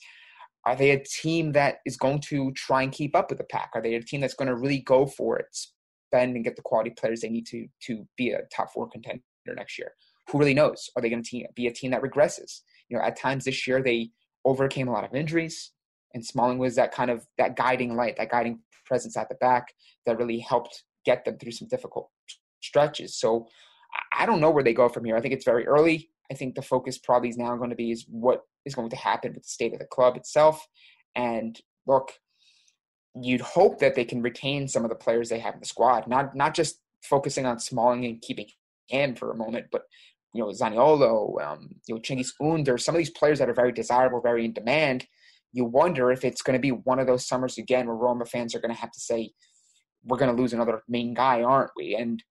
are 0.67 0.75
they 0.75 0.91
a 0.91 1.01
team 1.01 1.53
that 1.53 1.77
is 1.85 1.95
going 1.95 2.19
to 2.19 2.51
try 2.51 2.83
and 2.83 2.91
keep 2.91 3.15
up 3.15 3.29
with 3.29 3.37
the 3.37 3.45
pack? 3.45 3.71
Are 3.73 3.81
they 3.81 3.95
a 3.95 4.01
team 4.01 4.19
that's 4.19 4.33
going 4.33 4.49
to 4.49 4.55
really 4.55 4.79
go 4.79 5.05
for 5.05 5.39
it, 5.39 5.47
spend 5.53 6.35
and 6.35 6.43
get 6.43 6.57
the 6.57 6.61
quality 6.61 6.89
players 6.89 7.21
they 7.21 7.29
need 7.29 7.47
to 7.47 7.67
to 7.83 8.05
be 8.17 8.31
a 8.31 8.41
top 8.53 8.73
four 8.73 8.89
contender 8.89 9.21
next 9.47 9.79
year? 9.79 9.93
Who 10.29 10.37
really 10.37 10.53
knows? 10.53 10.89
Are 10.95 11.01
they 11.01 11.09
going 11.09 11.23
to 11.23 11.43
be 11.55 11.67
a 11.67 11.73
team 11.73 11.91
that 11.91 12.01
regresses? 12.01 12.61
You 12.89 12.97
know, 12.97 13.03
at 13.03 13.17
times 13.17 13.45
this 13.45 13.65
year 13.65 13.81
they 13.81 14.09
overcame 14.43 14.89
a 14.89 14.91
lot 14.91 15.05
of 15.05 15.15
injuries, 15.15 15.71
and 16.13 16.23
Smalling 16.23 16.57
was 16.57 16.75
that 16.75 16.93
kind 16.93 17.09
of 17.09 17.25
that 17.37 17.55
guiding 17.55 17.95
light, 17.95 18.17
that 18.17 18.29
guiding 18.29 18.59
presence 18.85 19.15
at 19.15 19.29
the 19.29 19.35
back 19.35 19.73
that 20.05 20.17
really 20.17 20.39
helped 20.39 20.83
get 21.05 21.23
them 21.23 21.37
through 21.37 21.53
some 21.53 21.69
difficult 21.69 22.09
stretches. 22.61 23.17
So 23.17 23.47
I 24.17 24.25
don't 24.25 24.41
know 24.41 24.51
where 24.51 24.65
they 24.65 24.73
go 24.73 24.89
from 24.89 25.05
here. 25.05 25.15
I 25.15 25.21
think 25.21 25.33
it's 25.33 25.45
very 25.45 25.65
early. 25.65 26.09
I 26.31 26.35
think 26.35 26.55
the 26.55 26.61
focus 26.61 26.97
probably 26.97 27.29
is 27.29 27.37
now 27.37 27.55
going 27.55 27.69
to 27.69 27.75
be 27.75 27.91
is 27.91 28.05
what 28.09 28.41
is 28.65 28.75
going 28.75 28.89
to 28.89 28.95
happen 28.95 29.33
with 29.33 29.43
the 29.43 29.49
state 29.49 29.73
of 29.73 29.79
the 29.79 29.85
club 29.85 30.17
itself. 30.17 30.65
And 31.15 31.59
look, 31.85 32.11
you'd 33.15 33.41
hope 33.41 33.79
that 33.79 33.95
they 33.95 34.05
can 34.05 34.21
retain 34.21 34.67
some 34.67 34.83
of 34.83 34.89
the 34.89 34.95
players 34.95 35.29
they 35.29 35.39
have 35.39 35.53
in 35.53 35.59
the 35.59 35.65
squad, 35.65 36.07
not 36.07 36.35
not 36.35 36.53
just 36.53 36.79
focusing 37.03 37.45
on 37.45 37.59
Smalling 37.59 38.05
and 38.05 38.21
keeping 38.21 38.47
him 38.87 39.15
for 39.15 39.31
a 39.31 39.37
moment, 39.37 39.67
but 39.71 39.83
you 40.33 40.41
know 40.41 40.49
Zaniolo, 40.49 41.41
um, 41.41 41.69
you 41.87 41.95
know 41.95 42.01
Cengiz 42.01 42.31
Under, 42.41 42.77
some 42.77 42.95
of 42.95 42.99
these 42.99 43.09
players 43.09 43.39
that 43.39 43.49
are 43.49 43.53
very 43.53 43.71
desirable, 43.71 44.21
very 44.21 44.45
in 44.45 44.53
demand. 44.53 45.07
You 45.53 45.65
wonder 45.65 46.11
if 46.11 46.25
it's 46.25 46.41
going 46.41 46.57
to 46.57 46.61
be 46.61 46.71
one 46.71 46.99
of 46.99 47.07
those 47.07 47.27
summers 47.27 47.57
again 47.57 47.87
where 47.87 47.95
Roma 47.95 48.25
fans 48.25 48.53
are 48.53 48.59
going 48.59 48.73
to 48.73 48.79
have 48.79 48.91
to 48.91 48.99
say, 48.99 49.31
we're 50.03 50.17
going 50.17 50.35
to 50.35 50.39
lose 50.39 50.53
another 50.53 50.83
main 50.87 51.13
guy, 51.13 51.41
aren't 51.41 51.71
we? 51.75 51.95
And 51.95 52.21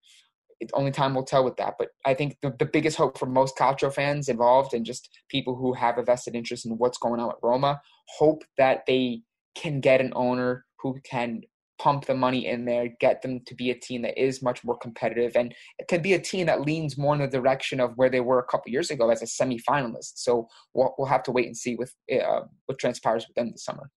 it's 0.60 0.72
only 0.74 0.90
time 0.90 1.14
will 1.14 1.24
tell 1.24 1.44
with 1.44 1.56
that. 1.56 1.74
But 1.78 1.88
I 2.04 2.14
think 2.14 2.36
the, 2.42 2.54
the 2.58 2.64
biggest 2.64 2.96
hope 2.96 3.18
for 3.18 3.26
most 3.26 3.56
Calcio 3.56 3.92
fans 3.92 4.28
involved 4.28 4.74
and 4.74 4.84
just 4.84 5.08
people 5.28 5.54
who 5.56 5.72
have 5.74 5.98
a 5.98 6.02
vested 6.02 6.34
interest 6.34 6.66
in 6.66 6.72
what's 6.72 6.98
going 6.98 7.20
on 7.20 7.30
at 7.30 7.36
Roma 7.42 7.80
hope 8.18 8.42
that 8.56 8.84
they 8.86 9.22
can 9.54 9.80
get 9.80 10.00
an 10.00 10.12
owner 10.14 10.64
who 10.80 10.98
can 11.04 11.42
pump 11.78 12.06
the 12.06 12.14
money 12.14 12.46
in 12.46 12.64
there, 12.64 12.88
get 13.00 13.22
them 13.22 13.40
to 13.46 13.54
be 13.54 13.70
a 13.70 13.78
team 13.78 14.02
that 14.02 14.18
is 14.18 14.42
much 14.42 14.64
more 14.64 14.78
competitive, 14.78 15.36
and 15.36 15.54
it 15.78 15.88
can 15.88 16.00
be 16.00 16.14
a 16.14 16.18
team 16.18 16.46
that 16.46 16.62
leans 16.62 16.96
more 16.96 17.14
in 17.14 17.20
the 17.20 17.28
direction 17.28 17.80
of 17.80 17.92
where 17.96 18.08
they 18.08 18.20
were 18.20 18.38
a 18.38 18.44
couple 18.44 18.72
years 18.72 18.90
ago 18.90 19.10
as 19.10 19.22
a 19.22 19.26
semi-finalist. 19.26 20.12
So 20.14 20.48
we'll, 20.72 20.94
we'll 20.96 21.08
have 21.08 21.22
to 21.24 21.32
wait 21.32 21.46
and 21.46 21.56
see 21.56 21.74
with 21.74 21.94
uh, 22.12 22.42
what 22.66 22.78
transpires 22.78 23.26
with 23.28 23.34
them 23.34 23.50
this 23.50 23.64
summer. 23.64 23.90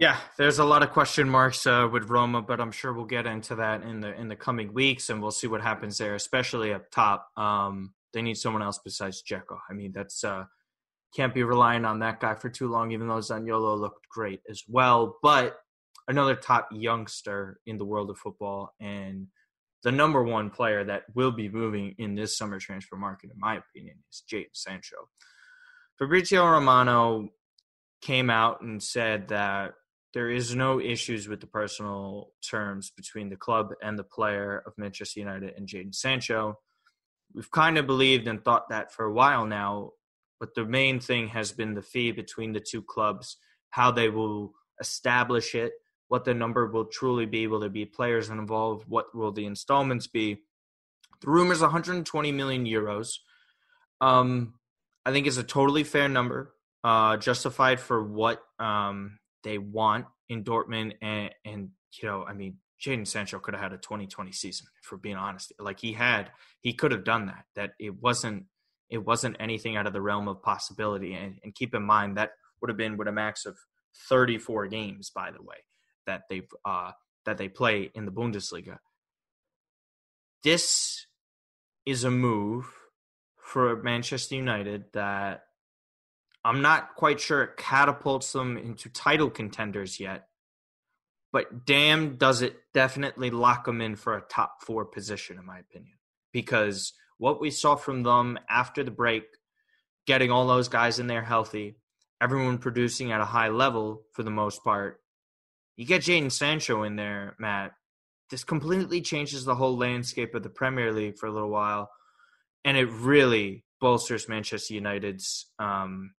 Yeah, 0.00 0.16
there's 0.38 0.60
a 0.60 0.64
lot 0.64 0.82
of 0.82 0.92
question 0.92 1.28
marks 1.28 1.66
uh, 1.66 1.86
with 1.92 2.08
Roma, 2.08 2.40
but 2.40 2.58
I'm 2.58 2.72
sure 2.72 2.94
we'll 2.94 3.04
get 3.04 3.26
into 3.26 3.54
that 3.56 3.82
in 3.82 4.00
the 4.00 4.18
in 4.18 4.28
the 4.28 4.34
coming 4.34 4.72
weeks, 4.72 5.10
and 5.10 5.20
we'll 5.20 5.30
see 5.30 5.46
what 5.46 5.60
happens 5.60 5.98
there, 5.98 6.14
especially 6.14 6.72
up 6.72 6.90
top. 6.90 7.28
Um, 7.36 7.92
they 8.14 8.22
need 8.22 8.38
someone 8.38 8.62
else 8.62 8.80
besides 8.82 9.22
Dzeko. 9.22 9.58
I 9.68 9.74
mean, 9.74 9.92
that's 9.92 10.24
uh, 10.24 10.44
can't 11.14 11.34
be 11.34 11.42
relying 11.42 11.84
on 11.84 11.98
that 11.98 12.18
guy 12.18 12.34
for 12.34 12.48
too 12.48 12.68
long, 12.68 12.92
even 12.92 13.08
though 13.08 13.18
Zaniolo 13.18 13.78
looked 13.78 14.08
great 14.08 14.40
as 14.48 14.62
well. 14.66 15.18
But 15.22 15.58
another 16.08 16.34
top 16.34 16.70
youngster 16.72 17.60
in 17.66 17.76
the 17.76 17.84
world 17.84 18.08
of 18.08 18.16
football 18.16 18.72
and 18.80 19.26
the 19.82 19.92
number 19.92 20.22
one 20.22 20.48
player 20.48 20.82
that 20.82 21.02
will 21.14 21.30
be 21.30 21.50
moving 21.50 21.94
in 21.98 22.14
this 22.14 22.38
summer 22.38 22.58
transfer 22.58 22.96
market, 22.96 23.32
in 23.32 23.38
my 23.38 23.58
opinion, 23.58 23.96
is 24.10 24.22
Jadon 24.32 24.46
Sancho. 24.54 25.10
Fabrizio 25.98 26.46
Romano 26.46 27.28
came 28.00 28.30
out 28.30 28.62
and 28.62 28.82
said 28.82 29.28
that 29.28 29.74
there 30.12 30.30
is 30.30 30.54
no 30.54 30.80
issues 30.80 31.28
with 31.28 31.40
the 31.40 31.46
personal 31.46 32.32
terms 32.48 32.90
between 32.90 33.28
the 33.28 33.36
club 33.36 33.72
and 33.82 33.98
the 33.98 34.04
player 34.04 34.62
of 34.66 34.72
Manchester 34.76 35.20
United 35.20 35.54
and 35.56 35.68
Jadon 35.68 35.94
Sancho. 35.94 36.58
We've 37.32 37.50
kind 37.50 37.78
of 37.78 37.86
believed 37.86 38.26
and 38.26 38.44
thought 38.44 38.70
that 38.70 38.92
for 38.92 39.04
a 39.04 39.12
while 39.12 39.46
now, 39.46 39.92
but 40.40 40.54
the 40.54 40.64
main 40.64 40.98
thing 40.98 41.28
has 41.28 41.52
been 41.52 41.74
the 41.74 41.82
fee 41.82 42.10
between 42.10 42.52
the 42.52 42.60
two 42.60 42.82
clubs, 42.82 43.36
how 43.70 43.92
they 43.92 44.08
will 44.08 44.52
establish 44.80 45.54
it, 45.54 45.72
what 46.08 46.24
the 46.24 46.34
number 46.34 46.66
will 46.66 46.86
truly 46.86 47.24
be. 47.24 47.46
Will 47.46 47.60
there 47.60 47.68
be 47.68 47.86
players 47.86 48.30
involved? 48.30 48.84
What 48.88 49.14
will 49.14 49.30
the 49.30 49.46
installments 49.46 50.08
be? 50.08 50.38
The 51.20 51.30
rumor 51.30 51.52
is 51.52 51.60
120 51.60 52.32
million 52.32 52.64
euros. 52.64 53.18
Um, 54.00 54.54
I 55.06 55.12
think 55.12 55.28
it's 55.28 55.36
a 55.36 55.44
totally 55.44 55.84
fair 55.84 56.08
number, 56.08 56.52
uh, 56.82 57.16
justified 57.18 57.78
for 57.78 58.02
what 58.02 58.42
um, 58.58 59.19
they 59.42 59.58
want 59.58 60.06
in 60.28 60.44
Dortmund. 60.44 60.94
And, 61.00 61.30
and 61.44 61.70
you 62.00 62.08
know, 62.08 62.24
I 62.24 62.34
mean, 62.34 62.56
Jadon 62.80 63.06
Sancho 63.06 63.38
could 63.38 63.54
have 63.54 63.62
had 63.62 63.72
a 63.72 63.78
2020 63.78 64.32
season, 64.32 64.66
for 64.82 64.96
being 64.96 65.16
honest. 65.16 65.52
Like 65.58 65.80
he 65.80 65.92
had, 65.92 66.30
he 66.60 66.72
could 66.72 66.92
have 66.92 67.04
done 67.04 67.26
that. 67.26 67.44
That 67.54 67.72
it 67.78 67.94
wasn't, 68.00 68.44
it 68.88 69.04
wasn't 69.04 69.36
anything 69.38 69.76
out 69.76 69.86
of 69.86 69.92
the 69.92 70.00
realm 70.00 70.28
of 70.28 70.42
possibility. 70.42 71.14
And, 71.14 71.38
and 71.44 71.54
keep 71.54 71.74
in 71.74 71.82
mind 71.82 72.16
that 72.16 72.30
would 72.60 72.70
have 72.70 72.76
been 72.76 72.96
with 72.96 73.08
a 73.08 73.12
max 73.12 73.46
of 73.46 73.56
34 74.08 74.68
games, 74.68 75.10
by 75.10 75.30
the 75.30 75.42
way 75.42 75.56
that 76.06 76.22
they 76.28 76.42
uh, 76.64 76.92
that 77.24 77.38
they 77.38 77.48
play 77.48 77.90
in 77.94 78.04
the 78.04 78.12
Bundesliga. 78.12 78.78
This 80.42 81.06
is 81.86 82.04
a 82.04 82.10
move 82.10 82.66
for 83.36 83.82
Manchester 83.82 84.34
United 84.34 84.84
that 84.94 85.42
I'm 86.44 86.62
not 86.62 86.94
quite 86.94 87.20
sure 87.20 87.42
it 87.42 87.56
catapults 87.56 88.32
them 88.32 88.56
into 88.56 88.88
title 88.88 89.30
contenders 89.30 90.00
yet, 90.00 90.28
but 91.32 91.66
damn, 91.66 92.16
does 92.16 92.42
it 92.42 92.56
definitely 92.72 93.30
lock 93.30 93.64
them 93.66 93.80
in 93.80 93.96
for 93.96 94.16
a 94.16 94.22
top 94.22 94.62
four 94.62 94.84
position, 94.84 95.38
in 95.38 95.44
my 95.44 95.58
opinion. 95.58 95.98
Because 96.32 96.92
what 97.18 97.40
we 97.40 97.50
saw 97.50 97.76
from 97.76 98.02
them 98.02 98.38
after 98.48 98.82
the 98.82 98.90
break, 98.90 99.24
getting 100.06 100.30
all 100.30 100.46
those 100.46 100.68
guys 100.68 100.98
in 100.98 101.06
there 101.06 101.22
healthy, 101.22 101.76
everyone 102.20 102.58
producing 102.58 103.12
at 103.12 103.20
a 103.20 103.26
high 103.26 103.48
level 103.48 104.02
for 104.12 104.22
the 104.22 104.30
most 104.30 104.64
part, 104.64 105.00
you 105.76 105.86
get 105.86 106.02
Jadon 106.02 106.32
Sancho 106.32 106.82
in 106.82 106.96
there, 106.96 107.36
Matt. 107.38 107.72
This 108.30 108.44
completely 108.44 109.00
changes 109.00 109.44
the 109.44 109.54
whole 109.54 109.76
landscape 109.76 110.34
of 110.34 110.42
the 110.42 110.50
Premier 110.50 110.92
League 110.92 111.18
for 111.18 111.26
a 111.26 111.32
little 111.32 111.50
while, 111.50 111.90
and 112.64 112.76
it 112.76 112.88
really 112.90 113.64
bolsters 113.80 114.28
Manchester 114.28 114.74
United's, 114.74 115.46
um, 115.58 116.12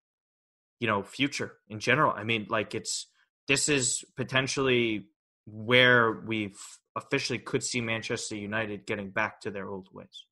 you 0.82 0.88
know, 0.88 1.04
future 1.04 1.54
in 1.70 1.80
general. 1.80 2.12
I 2.12 2.24
mean, 2.24 2.48
like 2.50 2.74
it's 2.76 3.08
this 3.48 3.70
is 3.70 4.04
potentially 4.18 5.06
where 5.46 6.12
we 6.12 6.56
officially 6.96 7.40
could 7.40 7.64
see 7.64 7.80
Manchester 7.80 8.36
United 8.36 8.88
getting 8.88 9.12
back 9.12 9.40
to 9.42 9.52
their 9.52 9.70
old 9.70 9.88
ways. 9.94 10.26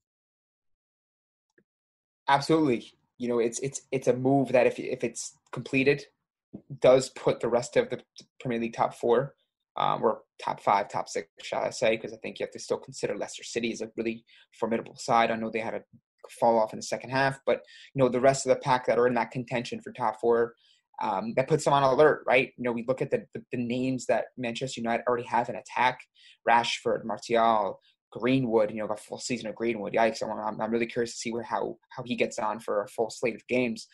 Absolutely, 2.28 2.92
you 3.20 3.30
know, 3.30 3.38
it's 3.38 3.60
it's 3.60 3.82
it's 3.92 4.08
a 4.08 4.14
move 4.14 4.52
that 4.52 4.66
if 4.66 4.80
if 4.80 5.04
it's 5.04 5.36
completed, 5.52 6.04
does 6.82 7.10
put 7.10 7.40
the 7.40 7.48
rest 7.48 7.78
of 7.78 7.92
the 7.92 8.02
Premier 8.40 8.60
League 8.60 8.74
top 8.74 8.96
four 8.96 9.36
um, 9.78 10.04
or 10.04 10.22
top 10.44 10.62
five, 10.62 10.90
top 10.90 11.08
six, 11.10 11.28
shall 11.44 11.62
I 11.62 11.70
say? 11.70 11.96
Because 11.96 12.12
I 12.12 12.18
think 12.18 12.40
you 12.40 12.46
have 12.46 12.54
to 12.54 12.60
still 12.60 12.78
consider 12.78 13.16
Leicester 13.16 13.44
City 13.44 13.72
as 13.72 13.82
a 13.82 13.92
really 13.96 14.26
formidable 14.60 14.96
side. 14.98 15.30
I 15.30 15.36
know 15.36 15.52
they 15.52 15.60
had 15.60 15.76
a 15.76 15.84
fall 16.32 16.60
off 16.60 16.74
in 16.74 16.80
the 16.80 16.84
second 16.84 17.10
half, 17.10 17.40
but 17.46 17.62
you 17.94 18.02
know 18.02 18.10
the 18.10 18.20
rest 18.20 18.46
of 18.46 18.50
the 18.50 18.62
pack 18.62 18.86
that 18.88 18.98
are 18.98 19.08
in 19.08 19.14
that 19.16 19.32
contention 19.32 19.82
for 19.82 19.92
top 19.92 20.20
four. 20.20 20.54
Um, 21.02 21.34
that 21.38 21.48
puts 21.48 21.64
them 21.64 21.72
on 21.72 21.82
alert, 21.82 22.24
right? 22.28 22.52
You 22.58 22.66
know, 22.66 22.74
we 22.74 22.84
look 22.86 23.02
at 23.02 23.10
the, 23.10 23.26
the, 23.34 23.42
the 23.54 23.58
names 23.58 24.06
that 24.08 24.26
Manchester 24.38 24.82
United 24.82 25.04
already 25.08 25.26
have 25.28 25.48
in 25.48 25.56
attack: 25.56 26.02
Rashford, 26.48 27.06
Martial, 27.06 27.80
Greenwood. 28.12 28.72
You 28.72 28.78
know, 28.78 28.88
a 28.88 28.98
full 28.98 29.20
season 29.20 29.48
of 29.48 29.56
Greenwood. 29.56 29.94
Yikes! 29.94 30.22
I'm, 30.22 30.60
I'm 30.60 30.72
really 30.72 30.88
curious 30.88 31.14
to 31.14 31.18
see 31.18 31.32
where 31.32 31.44
how 31.44 31.78
how 31.92 32.04
he 32.04 32.16
gets 32.16 32.38
on 32.38 32.60
for 32.60 32.84
a 32.84 32.88
full 32.90 33.10
slate 33.10 33.36
of 33.36 33.48
games. 33.48 33.88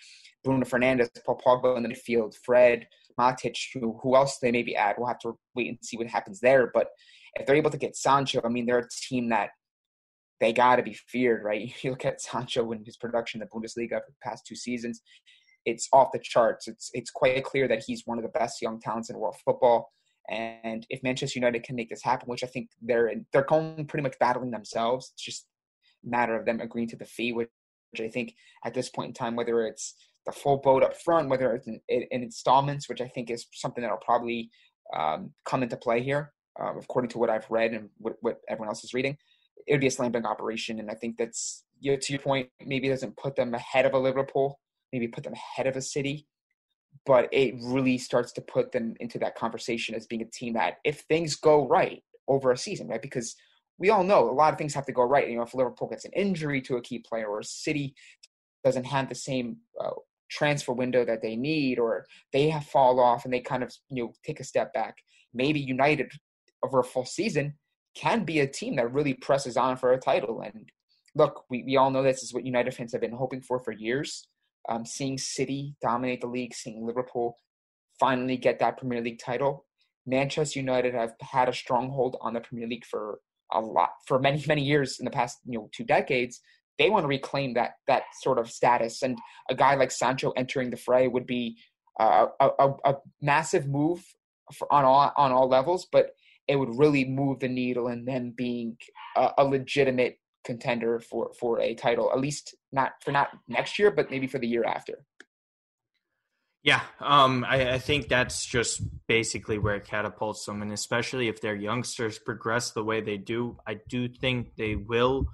Bruno 0.44 0.66
Fernandes, 0.66 1.10
Paul 1.26 1.42
Pogba 1.46 1.78
in 1.78 1.84
the 1.84 1.90
midfield, 1.90 2.36
Fred, 2.44 2.88
Matic, 3.20 3.58
who, 3.74 4.00
who 4.02 4.16
else 4.16 4.38
they 4.38 4.52
maybe 4.52 4.76
add. 4.76 4.96
We'll 4.98 5.08
have 5.08 5.20
to 5.20 5.38
wait 5.56 5.70
and 5.70 5.78
see 5.82 5.98
what 5.98 6.08
happens 6.08 6.40
there. 6.40 6.72
But 6.74 6.88
if 7.36 7.46
they're 7.46 7.56
able 7.56 7.72
to 7.72 7.78
get 7.78 7.96
Sancho, 7.96 8.42
I 8.44 8.50
mean, 8.50 8.66
they're 8.66 8.80
a 8.80 8.90
team 9.10 9.30
that 9.30 9.50
they 10.40 10.54
got 10.54 10.78
to 10.78 10.84
be 10.84 10.98
feared, 11.08 11.44
right? 11.44 11.74
You 11.84 11.92
look 11.92 12.06
at 12.06 12.22
Sancho 12.22 12.72
and 12.72 12.86
his 12.86 12.98
production 12.98 13.42
in 13.42 13.48
the 13.48 13.60
Bundesliga 13.60 14.00
for 14.00 14.12
the 14.12 14.30
past 14.30 14.46
two 14.46 14.56
seasons, 14.56 15.02
it's 15.66 15.88
off 15.94 16.10
the 16.14 16.20
charts. 16.20 16.68
It's 16.68 16.90
it's 16.94 17.12
quite 17.12 17.44
clear 17.44 17.68
that 17.68 17.84
he's 17.86 18.04
one 18.06 18.18
of 18.18 18.24
the 18.24 18.38
best 18.40 18.62
young 18.62 18.80
talents 18.80 19.10
in 19.10 19.18
world 19.18 19.36
football. 19.44 19.92
And 20.30 20.86
if 20.90 21.04
Manchester 21.04 21.40
United 21.40 21.64
can 21.64 21.76
make 21.76 21.90
this 21.90 22.04
happen, 22.04 22.28
which 22.28 22.44
I 22.44 22.48
think 22.48 22.70
they're 22.82 23.12
they're 23.34 23.44
going 23.44 23.86
pretty 23.88 24.04
much 24.04 24.18
battling 24.20 24.52
themselves, 24.52 25.12
it's 25.14 25.24
just 25.24 25.48
a 26.06 26.10
matter 26.10 26.36
of 26.38 26.46
them 26.46 26.62
agreeing 26.62 26.90
to 26.90 26.96
the 26.96 27.06
fee, 27.06 27.32
which, 27.34 27.50
which 27.92 28.02
I 28.02 28.10
think 28.10 28.34
at 28.64 28.74
this 28.74 28.90
point 28.90 29.10
in 29.10 29.14
time, 29.14 29.36
whether 29.36 29.66
it's 29.66 29.96
the 30.26 30.32
full 30.32 30.58
boat 30.58 30.84
up 30.84 30.96
front, 30.98 31.30
whether 31.30 31.54
it's 31.54 31.68
in, 31.68 31.80
in 31.88 32.08
installments, 32.12 32.90
which 32.90 33.02
I 33.02 33.08
think 33.08 33.30
is 33.30 33.46
something 33.54 33.82
that'll 33.82 33.98
probably 33.98 34.50
um, 34.96 35.32
come 35.46 35.64
into 35.64 35.78
play 35.78 36.02
here, 36.02 36.34
uh, 36.60 36.74
according 36.78 37.10
to 37.10 37.20
what 37.20 37.30
I've 37.30 37.50
read 37.50 37.74
and 37.74 37.90
what, 37.98 38.16
what, 38.22 38.38
everyone 38.50 38.70
else 38.70 38.84
is 38.84 38.94
reading. 38.94 39.18
It 39.68 39.74
would 39.74 39.82
be 39.82 39.88
a 39.88 39.92
slam 39.92 40.12
dunk 40.12 40.26
operation, 40.26 40.80
and 40.80 40.90
I 40.90 40.96
think 40.96 41.18
that's 41.18 41.64
you 41.80 41.92
know, 41.92 41.98
to 41.98 42.14
your 42.14 42.22
point. 42.22 42.50
Maybe 42.66 42.90
doesn't 42.90 43.18
put 43.18 43.36
them 43.36 43.54
ahead 43.54 43.86
of 43.86 43.94
a 43.94 44.00
Liverpool, 44.00 44.60
maybe 44.94 45.08
put 45.08 45.24
them 45.24 45.34
ahead 45.34 45.68
of 45.68 45.76
a 45.76 45.82
City, 45.82 46.28
but 47.06 47.30
it 47.32 47.56
really 47.62 47.98
starts 47.98 48.32
to 48.34 48.42
put 48.42 48.72
them 48.72 48.96
into 49.00 49.20
that 49.20 49.36
conversation 49.36 49.96
as 49.96 50.06
being 50.08 50.22
a 50.22 50.26
team 50.26 50.54
that, 50.54 50.76
if 50.84 51.02
things 51.02 51.36
go 51.36 51.68
right 51.68 52.04
over 52.28 52.52
a 52.52 52.58
season, 52.58 52.88
right, 52.88 53.02
because 53.02 53.36
we 53.78 53.90
all 53.90 54.04
know 54.04 54.30
a 54.30 54.32
lot 54.32 54.54
of 54.54 54.58
things 54.58 54.74
have 54.74 54.86
to 54.86 54.94
go 54.94 55.04
right. 55.04 55.30
You 55.30 55.38
know, 55.38 55.44
if 55.44 55.54
Liverpool 55.54 55.90
gets 55.90 56.06
an 56.06 56.12
injury 56.16 56.62
to 56.62 56.78
a 56.78 56.82
key 56.82 57.00
player 57.00 57.28
or 57.28 57.44
City 57.44 57.94
doesn't 58.64 58.86
have 58.86 59.10
the 59.10 59.16
same 59.16 59.58
uh, 59.80 59.92
transfer 60.30 60.74
window 60.74 61.06
that 61.06 61.22
they 61.22 61.36
need 61.36 61.80
or 61.80 62.06
they 62.34 62.50
have 62.50 62.66
fall 62.66 63.00
off 63.00 63.26
and 63.26 63.34
they 63.34 63.40
kind 63.40 63.64
of 63.64 63.74
you 63.90 64.04
know 64.04 64.14
take 64.26 64.40
a 64.40 64.44
step 64.44 64.74
back 64.74 64.96
maybe 65.34 65.60
united 65.60 66.12
over 66.64 66.80
a 66.80 66.84
full 66.84 67.06
season 67.06 67.54
can 67.96 68.24
be 68.24 68.40
a 68.40 68.48
team 68.48 68.76
that 68.76 68.92
really 68.92 69.14
presses 69.14 69.58
on 69.58 69.78
for 69.78 69.94
a 69.94 70.00
title. 70.00 70.42
And 70.42 70.70
look 71.16 71.46
we, 71.50 71.64
we 71.64 71.78
all 71.78 71.90
know 71.90 72.04
this 72.04 72.24
is 72.24 72.34
what 72.34 72.46
united 72.46 72.74
fans 72.74 72.92
have 72.92 73.02
been 73.02 73.12
hoping 73.12 73.42
for 73.42 73.60
for 73.60 73.72
years. 73.72 74.28
Um, 74.68 74.86
seeing 74.86 75.18
city 75.18 75.76
dominate 75.82 76.22
the 76.22 76.28
league 76.28 76.54
seeing 76.54 76.86
liverpool 76.86 77.40
finally 78.00 78.38
get 78.38 78.60
that 78.60 78.78
premier 78.78 79.02
league 79.02 79.20
title. 79.20 79.66
Manchester 80.06 80.60
united 80.60 80.94
have 80.94 81.14
had 81.22 81.50
a 81.50 81.54
stronghold 81.54 82.18
on 82.22 82.34
the 82.34 82.42
premier 82.42 82.68
league 82.68 82.86
for 82.86 83.20
a 83.52 83.62
lot 83.62 83.90
for 84.08 84.20
many 84.20 84.44
many 84.48 84.64
years 84.64 85.00
in 85.00 85.06
the 85.06 85.12
past 85.12 85.40
you 85.46 85.58
know 85.58 85.70
two 85.72 85.84
decades. 85.84 86.42
They 86.78 86.90
want 86.90 87.04
to 87.04 87.08
reclaim 87.08 87.54
that 87.54 87.76
that 87.88 88.04
sort 88.22 88.38
of 88.38 88.52
status. 88.52 89.02
And 89.02 89.18
a 89.50 89.56
guy 89.56 89.76
like 89.76 89.92
Sancho 89.92 90.32
entering 90.32 90.72
the 90.72 90.78
fray 90.78 91.08
would 91.08 91.26
be 91.26 91.58
uh, 92.00 92.28
a, 92.42 92.50
a, 92.60 92.70
a, 92.84 92.96
massive 93.22 93.68
move 93.68 94.04
on 94.70 94.84
all 94.84 95.14
on 95.16 95.32
all 95.32 95.48
levels, 95.48 95.88
but 95.90 96.12
it 96.48 96.56
would 96.58 96.78
really 96.78 97.06
move 97.06 97.40
the 97.40 97.48
needle 97.48 97.88
in 97.88 98.06
them 98.06 98.34
being 98.36 98.78
a, 99.16 99.32
a 99.40 99.46
legitimate 99.46 100.20
contender 100.44 101.00
for 101.00 101.32
for 101.40 101.60
a 101.60 101.74
title. 101.76 102.12
At 102.12 102.20
least 102.20 102.56
not 102.72 102.94
for 103.04 103.12
not 103.12 103.30
next 103.48 103.80
year, 103.80 103.92
but 103.92 104.12
maybe 104.12 104.28
for 104.28 104.40
the 104.40 104.48
year 104.48 104.64
after. 104.64 105.06
Yeah, 106.64 106.82
um, 107.00 107.46
I, 107.48 107.74
I, 107.74 107.78
think 107.78 108.08
that's 108.08 108.44
just 108.44 108.82
basically 109.08 109.60
where 109.60 109.76
it 109.76 109.86
catapults 109.86 110.46
them, 110.46 110.64
and 110.64 110.72
especially 110.72 111.28
if 111.28 111.40
their 111.40 111.54
youngsters 111.54 112.18
progress 112.18 112.72
the 112.72 112.84
way 112.84 113.02
they 113.02 113.18
do, 113.18 113.60
I 113.68 113.78
do 113.88 114.08
think 114.08 114.56
they 114.56 114.76
will 114.76 115.28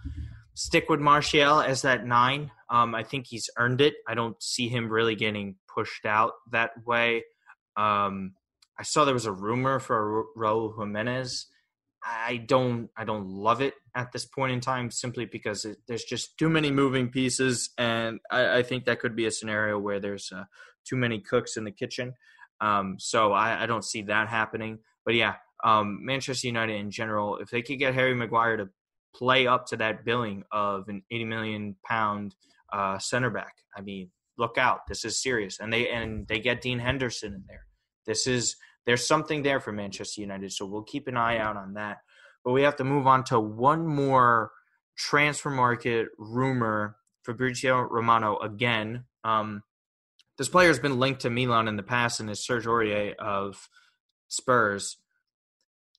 stick 0.53 0.89
with 0.89 0.99
Martial 0.99 1.61
as 1.61 1.83
that 1.83 2.05
nine. 2.05 2.51
Um, 2.69 2.93
I 2.93 3.03
think 3.03 3.27
he's 3.27 3.49
earned 3.57 3.79
it. 3.79 3.93
I 4.09 4.13
don't 4.13 4.41
see 4.43 4.67
him 4.67 4.89
really 4.89 5.15
getting 5.15 5.55
pushed 5.73 6.05
out 6.05 6.33
that 6.51 6.71
way. 6.85 7.23
Um, 7.77 8.33
I 8.81 8.83
saw 8.83 9.05
there 9.05 9.13
was 9.13 9.27
a 9.27 9.31
rumor 9.31 9.79
for 9.79 10.25
Raul 10.35 10.75
Jimenez. 10.75 11.45
I 12.03 12.37
don't 12.37 12.89
I 12.97 13.05
don't 13.05 13.27
love 13.27 13.61
it 13.61 13.75
at 13.95 14.11
this 14.11 14.25
point 14.25 14.53
in 14.53 14.59
time 14.59 14.89
simply 14.89 15.25
because 15.25 15.65
it, 15.65 15.77
there's 15.87 16.03
just 16.03 16.35
too 16.39 16.49
many 16.49 16.71
moving 16.71 17.09
pieces, 17.09 17.69
and 17.77 18.19
I, 18.31 18.57
I 18.57 18.63
think 18.63 18.85
that 18.85 18.99
could 18.99 19.15
be 19.15 19.27
a 19.27 19.31
scenario 19.31 19.77
where 19.77 19.99
there's 19.99 20.31
uh, 20.35 20.45
too 20.83 20.95
many 20.95 21.19
cooks 21.19 21.57
in 21.57 21.63
the 21.63 21.71
kitchen. 21.71 22.15
Um, 22.59 22.95
so 22.97 23.33
I, 23.33 23.63
I, 23.63 23.65
don't 23.67 23.85
see 23.85 24.01
that 24.03 24.29
happening. 24.29 24.79
But 25.05 25.13
yeah, 25.13 25.35
um, 25.63 26.03
Manchester 26.03 26.47
United 26.47 26.73
in 26.73 26.89
general, 26.89 27.37
if 27.37 27.51
they 27.51 27.61
could 27.61 27.77
get 27.77 27.93
Harry 27.93 28.15
Maguire 28.15 28.57
to 28.57 28.69
play 29.15 29.45
up 29.45 29.67
to 29.67 29.77
that 29.77 30.03
billing 30.03 30.43
of 30.51 30.89
an 30.89 31.03
80 31.11 31.25
million 31.25 31.75
pound 31.85 32.33
uh, 32.73 32.97
center 32.97 33.29
back, 33.29 33.57
I 33.77 33.81
mean, 33.81 34.09
look 34.39 34.57
out, 34.57 34.87
this 34.87 35.05
is 35.05 35.21
serious. 35.21 35.59
And 35.59 35.71
they 35.71 35.87
and 35.87 36.27
they 36.27 36.39
get 36.39 36.61
Dean 36.61 36.79
Henderson 36.79 37.35
in 37.35 37.43
there. 37.47 37.67
This 38.07 38.25
is 38.25 38.55
there's 38.85 39.05
something 39.05 39.43
there 39.43 39.59
for 39.59 39.71
Manchester 39.71 40.21
United, 40.21 40.51
so 40.51 40.65
we'll 40.65 40.83
keep 40.83 41.07
an 41.07 41.17
eye 41.17 41.37
out 41.37 41.57
on 41.57 41.73
that. 41.73 41.97
But 42.43 42.53
we 42.53 42.63
have 42.63 42.77
to 42.77 42.83
move 42.83 43.07
on 43.07 43.23
to 43.25 43.39
one 43.39 43.85
more 43.85 44.51
transfer 44.97 45.49
market 45.49 46.07
rumor. 46.17 46.95
Fabrizio 47.23 47.81
Romano 47.81 48.37
again. 48.39 49.05
Um, 49.23 49.61
this 50.37 50.49
player 50.49 50.69
has 50.69 50.79
been 50.79 50.99
linked 50.99 51.21
to 51.21 51.29
Milan 51.29 51.67
in 51.67 51.75
the 51.75 51.83
past 51.83 52.19
and 52.19 52.29
is 52.29 52.43
Serge 52.43 52.65
Aurier 52.65 53.15
of 53.17 53.69
Spurs. 54.27 54.97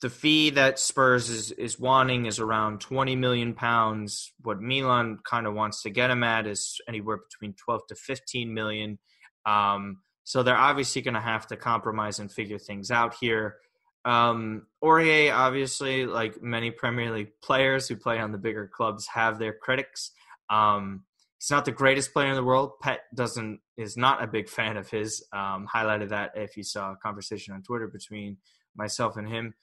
The 0.00 0.10
fee 0.10 0.50
that 0.50 0.80
Spurs 0.80 1.30
is, 1.30 1.52
is 1.52 1.78
wanting 1.78 2.26
is 2.26 2.40
around 2.40 2.80
20 2.80 3.14
million 3.14 3.54
pounds. 3.54 4.32
What 4.42 4.60
Milan 4.60 5.18
kind 5.24 5.46
of 5.46 5.54
wants 5.54 5.82
to 5.82 5.90
get 5.90 6.10
him 6.10 6.24
at 6.24 6.48
is 6.48 6.80
anywhere 6.88 7.18
between 7.18 7.54
12 7.54 7.82
to 7.90 7.94
15 7.94 8.52
million. 8.52 8.98
Um, 9.46 9.98
so 10.24 10.42
they're 10.42 10.56
obviously 10.56 11.02
going 11.02 11.14
to 11.14 11.20
have 11.20 11.46
to 11.48 11.56
compromise 11.56 12.18
and 12.18 12.30
figure 12.30 12.58
things 12.58 12.90
out 12.90 13.14
here. 13.20 13.56
Um, 14.04 14.66
Aurier, 14.82 15.32
obviously, 15.32 16.06
like 16.06 16.42
many 16.42 16.70
Premier 16.70 17.12
League 17.12 17.32
players 17.42 17.88
who 17.88 17.96
play 17.96 18.18
on 18.18 18.32
the 18.32 18.38
bigger 18.38 18.66
clubs, 18.66 19.06
have 19.08 19.38
their 19.38 19.52
critics. 19.52 20.12
Um, 20.50 21.04
he's 21.38 21.50
not 21.50 21.64
the 21.64 21.72
greatest 21.72 22.12
player 22.12 22.28
in 22.28 22.34
the 22.34 22.44
world. 22.44 22.80
Pet 22.80 23.02
doesn't 23.14 23.60
is 23.76 23.96
not 23.96 24.22
a 24.22 24.26
big 24.26 24.48
fan 24.48 24.76
of 24.76 24.88
his. 24.88 25.24
Um, 25.32 25.68
highlighted 25.72 26.10
that 26.10 26.32
if 26.34 26.56
you 26.56 26.62
saw 26.62 26.92
a 26.92 26.96
conversation 26.96 27.54
on 27.54 27.62
Twitter 27.62 27.88
between 27.88 28.38
myself 28.76 29.16
and 29.16 29.28
him. 29.28 29.54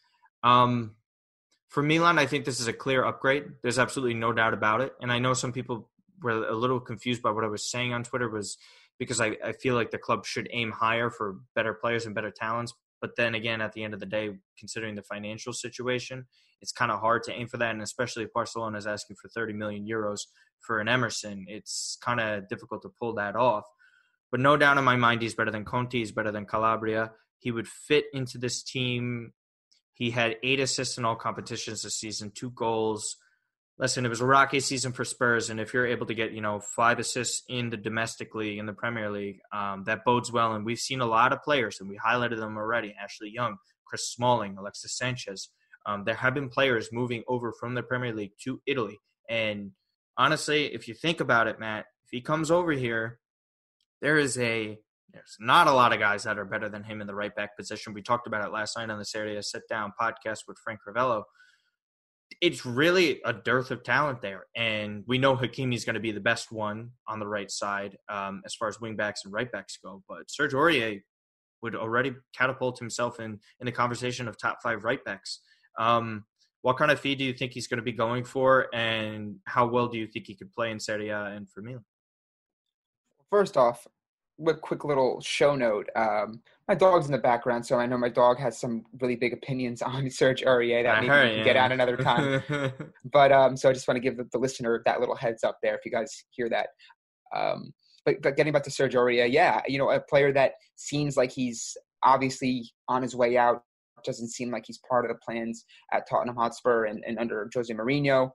Um, 0.43 0.95
for 1.67 1.83
Milan, 1.83 2.17
I 2.17 2.25
think 2.25 2.45
this 2.45 2.59
is 2.59 2.67
a 2.67 2.73
clear 2.73 3.05
upgrade. 3.05 3.45
There's 3.61 3.79
absolutely 3.79 4.15
no 4.15 4.33
doubt 4.33 4.53
about 4.53 4.81
it. 4.81 4.93
And 5.01 5.11
I 5.11 5.19
know 5.19 5.33
some 5.33 5.53
people 5.53 5.89
were 6.21 6.47
a 6.47 6.55
little 6.55 6.79
confused 6.79 7.21
by 7.21 7.31
what 7.31 7.43
I 7.43 7.47
was 7.47 7.69
saying 7.69 7.93
on 7.93 8.03
Twitter 8.03 8.27
was 8.27 8.57
because 8.99 9.21
I, 9.21 9.37
I 9.43 9.53
feel 9.53 9.75
like 9.75 9.91
the 9.91 9.97
club 9.97 10.25
should 10.25 10.49
aim 10.51 10.71
higher 10.71 11.09
for 11.09 11.37
better 11.55 11.73
players 11.73 12.05
and 12.05 12.13
better 12.13 12.31
talents. 12.31 12.73
But 13.01 13.15
then 13.15 13.33
again, 13.33 13.61
at 13.61 13.71
the 13.71 13.83
end 13.83 13.93
of 13.93 14.01
the 14.01 14.05
day, 14.05 14.31
considering 14.59 14.95
the 14.95 15.01
financial 15.01 15.53
situation, 15.53 16.27
it's 16.61 16.73
kind 16.73 16.91
of 16.91 16.99
hard 16.99 17.23
to 17.23 17.33
aim 17.33 17.47
for 17.47 17.57
that. 17.57 17.71
And 17.71 17.81
especially 17.81 18.25
if 18.25 18.33
Barcelona 18.33 18.77
is 18.77 18.85
asking 18.85 19.15
for 19.15 19.29
30 19.29 19.53
million 19.53 19.87
euros 19.87 20.19
for 20.59 20.79
an 20.79 20.89
Emerson, 20.89 21.45
it's 21.47 21.97
kind 22.01 22.19
of 22.19 22.49
difficult 22.49 22.81
to 22.81 22.89
pull 22.99 23.13
that 23.15 23.37
off. 23.37 23.63
But 24.31 24.41
no 24.41 24.57
doubt 24.57 24.77
in 24.77 24.83
my 24.83 24.97
mind, 24.97 25.21
he's 25.21 25.33
better 25.33 25.49
than 25.49 25.65
Conti. 25.65 25.99
He's 25.99 26.11
better 26.11 26.31
than 26.31 26.45
Calabria. 26.45 27.11
He 27.39 27.51
would 27.51 27.67
fit 27.67 28.05
into 28.13 28.37
this 28.37 28.61
team. 28.61 29.31
He 29.93 30.11
had 30.11 30.35
eight 30.43 30.59
assists 30.59 30.97
in 30.97 31.05
all 31.05 31.15
competitions 31.15 31.83
this 31.83 31.95
season, 31.95 32.31
two 32.35 32.51
goals, 32.51 33.15
listen, 33.79 34.05
it 34.05 34.09
was 34.09 34.21
a 34.21 34.25
rocky 34.25 34.59
season 34.59 34.91
for 34.91 35.05
Spurs, 35.05 35.49
and 35.49 35.59
if 35.59 35.73
you're 35.73 35.87
able 35.87 36.05
to 36.05 36.13
get 36.13 36.33
you 36.33 36.41
know 36.41 36.59
five 36.59 36.99
assists 36.99 37.43
in 37.47 37.69
the 37.69 37.77
domestic 37.77 38.35
league 38.35 38.59
in 38.59 38.65
the 38.65 38.73
Premier 38.73 39.09
League, 39.09 39.39
um, 39.53 39.85
that 39.85 40.05
bodes 40.05 40.31
well. 40.31 40.53
And 40.53 40.65
we've 40.65 40.79
seen 40.79 41.01
a 41.01 41.05
lot 41.05 41.33
of 41.33 41.41
players, 41.41 41.79
and 41.79 41.89
we 41.89 41.97
highlighted 41.97 42.37
them 42.37 42.57
already: 42.57 42.93
Ashley 43.01 43.31
Young, 43.33 43.55
Chris 43.85 44.07
Smalling, 44.09 44.57
Alexis 44.57 44.95
Sanchez. 44.97 45.49
Um, 45.85 46.03
there 46.03 46.15
have 46.15 46.33
been 46.33 46.49
players 46.49 46.89
moving 46.91 47.23
over 47.27 47.53
from 47.53 47.73
the 47.73 47.81
Premier 47.81 48.13
League 48.13 48.33
to 48.43 48.61
Italy, 48.67 48.99
and 49.29 49.71
honestly, 50.17 50.73
if 50.73 50.87
you 50.87 50.93
think 50.93 51.21
about 51.21 51.47
it, 51.47 51.59
Matt, 51.59 51.85
if 52.05 52.11
he 52.11 52.21
comes 52.21 52.51
over 52.51 52.73
here, 52.73 53.19
there 54.01 54.17
is 54.17 54.37
a 54.37 54.77
there's 55.11 55.37
not 55.39 55.65
a 55.65 55.73
lot 55.73 55.91
of 55.91 55.99
guys 55.99 56.23
that 56.23 56.37
are 56.37 56.45
better 56.45 56.69
than 56.69 56.83
him 56.83 57.01
in 57.01 57.07
the 57.07 57.15
right 57.15 57.35
back 57.35 57.57
position. 57.57 57.93
We 57.93 58.03
talked 58.03 58.27
about 58.27 58.45
it 58.45 58.51
last 58.51 58.77
night 58.77 58.91
on 58.91 58.99
the 58.99 59.05
Saturday 59.05 59.41
Sit 59.41 59.63
Down 59.67 59.91
podcast 59.99 60.41
with 60.47 60.59
Frank 60.63 60.81
Ravello 60.87 61.23
it's 62.41 62.65
really 62.65 63.21
a 63.25 63.33
dearth 63.33 63.71
of 63.71 63.83
talent 63.83 64.21
there. 64.21 64.45
And 64.55 65.03
we 65.07 65.17
know 65.17 65.35
Hakimi's 65.35 65.85
going 65.85 65.95
to 65.95 65.99
be 65.99 66.11
the 66.11 66.19
best 66.19 66.51
one 66.51 66.91
on 67.07 67.19
the 67.19 67.27
right 67.27 67.51
side 67.51 67.97
um, 68.07 68.41
as 68.45 68.55
far 68.55 68.67
as 68.67 68.77
wingbacks 68.77 69.25
and 69.25 69.33
right 69.33 69.51
backs 69.51 69.77
go. 69.83 70.03
But 70.07 70.29
Serge 70.29 70.53
Aurier 70.53 71.01
would 71.61 71.75
already 71.75 72.15
catapult 72.35 72.79
himself 72.79 73.19
in, 73.19 73.39
in 73.59 73.65
the 73.65 73.71
conversation 73.71 74.27
of 74.27 74.37
top 74.37 74.59
five 74.61 74.83
right 74.83 75.03
backs. 75.03 75.41
Um, 75.77 76.25
what 76.61 76.77
kind 76.77 76.91
of 76.91 76.99
fee 76.99 77.15
do 77.15 77.23
you 77.23 77.33
think 77.33 77.53
he's 77.53 77.67
going 77.67 77.77
to 77.77 77.83
be 77.83 77.91
going 77.91 78.23
for? 78.23 78.67
And 78.73 79.37
how 79.45 79.65
well 79.67 79.87
do 79.87 79.97
you 79.97 80.07
think 80.07 80.27
he 80.27 80.35
could 80.35 80.51
play 80.51 80.71
in 80.71 80.79
Serie 80.79 81.09
A 81.09 81.25
and 81.25 81.49
for 81.49 81.61
Milan? 81.61 81.85
First 83.29 83.57
off, 83.57 83.87
quick 84.61 84.85
little 84.85 85.19
show 85.21 85.55
note. 85.55 85.89
Um, 85.95 86.41
my 86.67 86.75
dog's 86.75 87.07
in 87.07 87.11
the 87.11 87.17
background, 87.17 87.65
so 87.65 87.77
I 87.77 87.85
know 87.85 87.97
my 87.97 88.09
dog 88.09 88.37
has 88.39 88.59
some 88.59 88.85
really 89.01 89.15
big 89.15 89.33
opinions 89.33 89.81
on 89.81 90.09
Serge 90.09 90.43
Aurier 90.43 90.83
that 90.83 90.97
I 90.97 91.01
maybe 91.01 91.07
heard, 91.07 91.23
we 91.23 91.29
can 91.29 91.37
yeah. 91.39 91.43
get 91.43 91.55
out 91.57 91.71
another 91.71 91.97
time. 91.97 92.43
but 93.11 93.31
um, 93.31 93.57
so 93.57 93.69
I 93.69 93.73
just 93.73 93.87
want 93.87 93.97
to 93.97 94.01
give 94.01 94.17
the, 94.17 94.27
the, 94.31 94.37
listener 94.37 94.81
that 94.85 94.99
little 94.99 95.15
heads 95.15 95.43
up 95.43 95.57
there 95.61 95.75
if 95.75 95.85
you 95.85 95.91
guys 95.91 96.23
hear 96.31 96.49
that. 96.49 96.67
Um, 97.35 97.73
but, 98.05 98.21
but 98.21 98.37
getting 98.37 98.53
back 98.53 98.63
to 98.63 98.71
Serge 98.71 98.93
Aurier, 98.93 99.31
yeah, 99.31 99.61
you 99.67 99.77
know, 99.77 99.91
a 99.91 99.99
player 99.99 100.31
that 100.33 100.53
seems 100.75 101.17
like 101.17 101.31
he's 101.31 101.75
obviously 102.03 102.71
on 102.87 103.01
his 103.01 103.15
way 103.15 103.37
out. 103.37 103.63
Doesn't 104.05 104.29
seem 104.29 104.49
like 104.49 104.63
he's 104.65 104.79
part 104.89 105.03
of 105.03 105.09
the 105.09 105.19
plans 105.25 105.65
at 105.91 106.07
Tottenham 106.09 106.37
Hotspur 106.37 106.85
and, 106.85 107.03
and 107.05 107.19
under 107.19 107.49
Jose 107.53 107.73
Mourinho. 107.73 108.31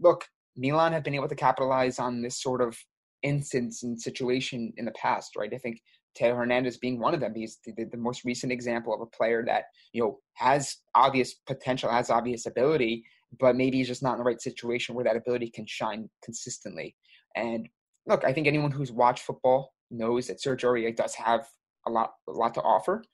Look, 0.00 0.24
Milan 0.56 0.94
have 0.94 1.04
been 1.04 1.14
able 1.14 1.28
to 1.28 1.34
capitalize 1.34 1.98
on 1.98 2.22
this 2.22 2.40
sort 2.40 2.62
of 2.62 2.78
instance 3.22 3.82
and 3.82 4.00
situation 4.00 4.72
in 4.76 4.84
the 4.84 4.92
past, 4.92 5.36
right? 5.36 5.52
I 5.52 5.58
think 5.58 5.80
Theo 6.16 6.34
Hernandez 6.34 6.78
being 6.78 6.98
one 6.98 7.14
of 7.14 7.20
them. 7.20 7.34
He's 7.34 7.58
the, 7.64 7.84
the, 7.84 7.96
most 7.96 8.24
recent 8.24 8.52
example 8.52 8.94
of 8.94 9.00
a 9.00 9.06
player 9.06 9.44
that 9.46 9.64
you 9.92 10.02
know 10.02 10.18
has 10.34 10.78
obvious 10.94 11.34
potential, 11.46 11.90
has 11.90 12.10
obvious 12.10 12.46
ability, 12.46 13.04
but 13.38 13.56
maybe 13.56 13.78
he's 13.78 13.88
just 13.88 14.02
not 14.02 14.12
in 14.12 14.18
the 14.18 14.24
right 14.24 14.40
situation 14.40 14.94
where 14.94 15.04
that 15.04 15.16
ability 15.16 15.50
can 15.50 15.66
shine 15.66 16.08
consistently. 16.24 16.96
And 17.34 17.68
look, 18.06 18.24
I 18.24 18.32
think 18.32 18.46
anyone 18.46 18.70
who's 18.70 18.92
watched 18.92 19.24
football 19.24 19.74
knows 19.90 20.26
that 20.28 20.40
Serge 20.40 20.62
Aurier 20.62 20.96
does 20.96 21.14
have 21.14 21.46
a 21.86 21.90
lot, 21.90 22.12
a 22.28 22.32
lot 22.32 22.54
to 22.54 22.62
offer, 22.62 23.04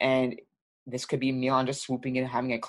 and 0.00 0.38
this 0.86 1.06
could 1.06 1.20
be 1.20 1.32
Milan 1.32 1.66
just 1.66 1.82
swooping 1.82 2.16
in, 2.16 2.26
having 2.26 2.52
a 2.52 2.60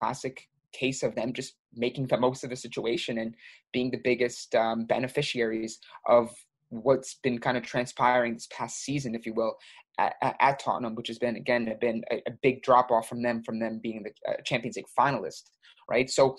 classic 0.00 0.48
case 0.72 1.02
of 1.02 1.14
them 1.14 1.32
just 1.32 1.54
making 1.74 2.06
the 2.06 2.18
most 2.18 2.44
of 2.44 2.50
the 2.50 2.56
situation 2.56 3.18
and 3.18 3.34
being 3.72 3.90
the 3.90 4.00
biggest 4.02 4.54
um, 4.54 4.84
beneficiaries 4.86 5.78
of 6.06 6.30
what's 6.70 7.14
been 7.22 7.38
kind 7.38 7.56
of 7.56 7.62
transpiring 7.62 8.34
this 8.34 8.48
past 8.50 8.82
season, 8.82 9.14
if 9.14 9.26
you 9.26 9.34
will, 9.34 9.56
at, 9.98 10.14
at 10.22 10.58
Tottenham, 10.58 10.94
which 10.94 11.08
has 11.08 11.18
been 11.18 11.36
again 11.36 11.72
been 11.80 12.02
a, 12.10 12.16
a 12.26 12.32
big 12.42 12.62
drop 12.62 12.90
off 12.90 13.08
from 13.08 13.22
them 13.22 13.42
from 13.42 13.58
them 13.58 13.78
being 13.82 14.02
the 14.02 14.10
uh, 14.30 14.40
Champions 14.44 14.76
League 14.76 14.86
finalist, 14.98 15.50
right? 15.88 16.08
So 16.08 16.36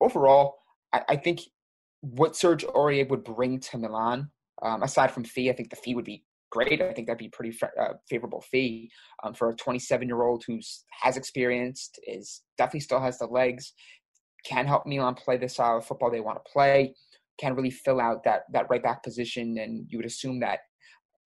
overall, 0.00 0.56
I, 0.92 1.02
I 1.10 1.16
think 1.16 1.40
what 2.00 2.36
Serge 2.36 2.64
Aurier 2.64 3.08
would 3.08 3.24
bring 3.24 3.60
to 3.60 3.78
Milan, 3.78 4.30
um, 4.62 4.82
aside 4.82 5.12
from 5.12 5.24
fee, 5.24 5.50
I 5.50 5.52
think 5.52 5.70
the 5.70 5.76
fee 5.76 5.94
would 5.94 6.04
be 6.04 6.24
great. 6.50 6.82
I 6.82 6.92
think 6.92 7.06
that'd 7.06 7.18
be 7.18 7.28
pretty 7.28 7.56
uh, 7.80 7.94
favorable 8.08 8.42
fee 8.50 8.90
um, 9.22 9.34
for 9.34 9.50
a 9.50 9.54
27 9.54 10.06
year 10.06 10.22
old 10.22 10.44
who's 10.46 10.84
has 11.02 11.16
experienced, 11.16 11.98
is 12.06 12.42
definitely 12.58 12.80
still 12.80 13.00
has 13.00 13.18
the 13.18 13.26
legs, 13.26 13.72
can 14.44 14.66
help 14.66 14.86
Milan 14.86 15.14
play 15.14 15.36
the 15.36 15.48
style 15.48 15.78
of 15.78 15.86
football 15.86 16.10
they 16.10 16.20
want 16.20 16.38
to 16.44 16.52
play, 16.52 16.94
can 17.38 17.54
really 17.54 17.70
fill 17.70 18.00
out 18.00 18.22
that 18.24 18.42
that 18.52 18.66
right 18.70 18.82
back 18.82 19.02
position, 19.02 19.58
and 19.58 19.86
you 19.88 19.98
would 19.98 20.06
assume 20.06 20.40
that 20.40 20.60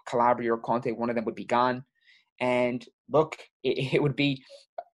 Calabria 0.06 0.52
or 0.52 0.58
Conti, 0.58 0.92
one 0.92 1.10
of 1.10 1.16
them 1.16 1.24
would 1.24 1.34
be 1.34 1.44
gone. 1.44 1.84
And 2.40 2.84
look, 3.10 3.36
it, 3.62 3.94
it 3.94 4.02
would 4.02 4.16
be, 4.16 4.42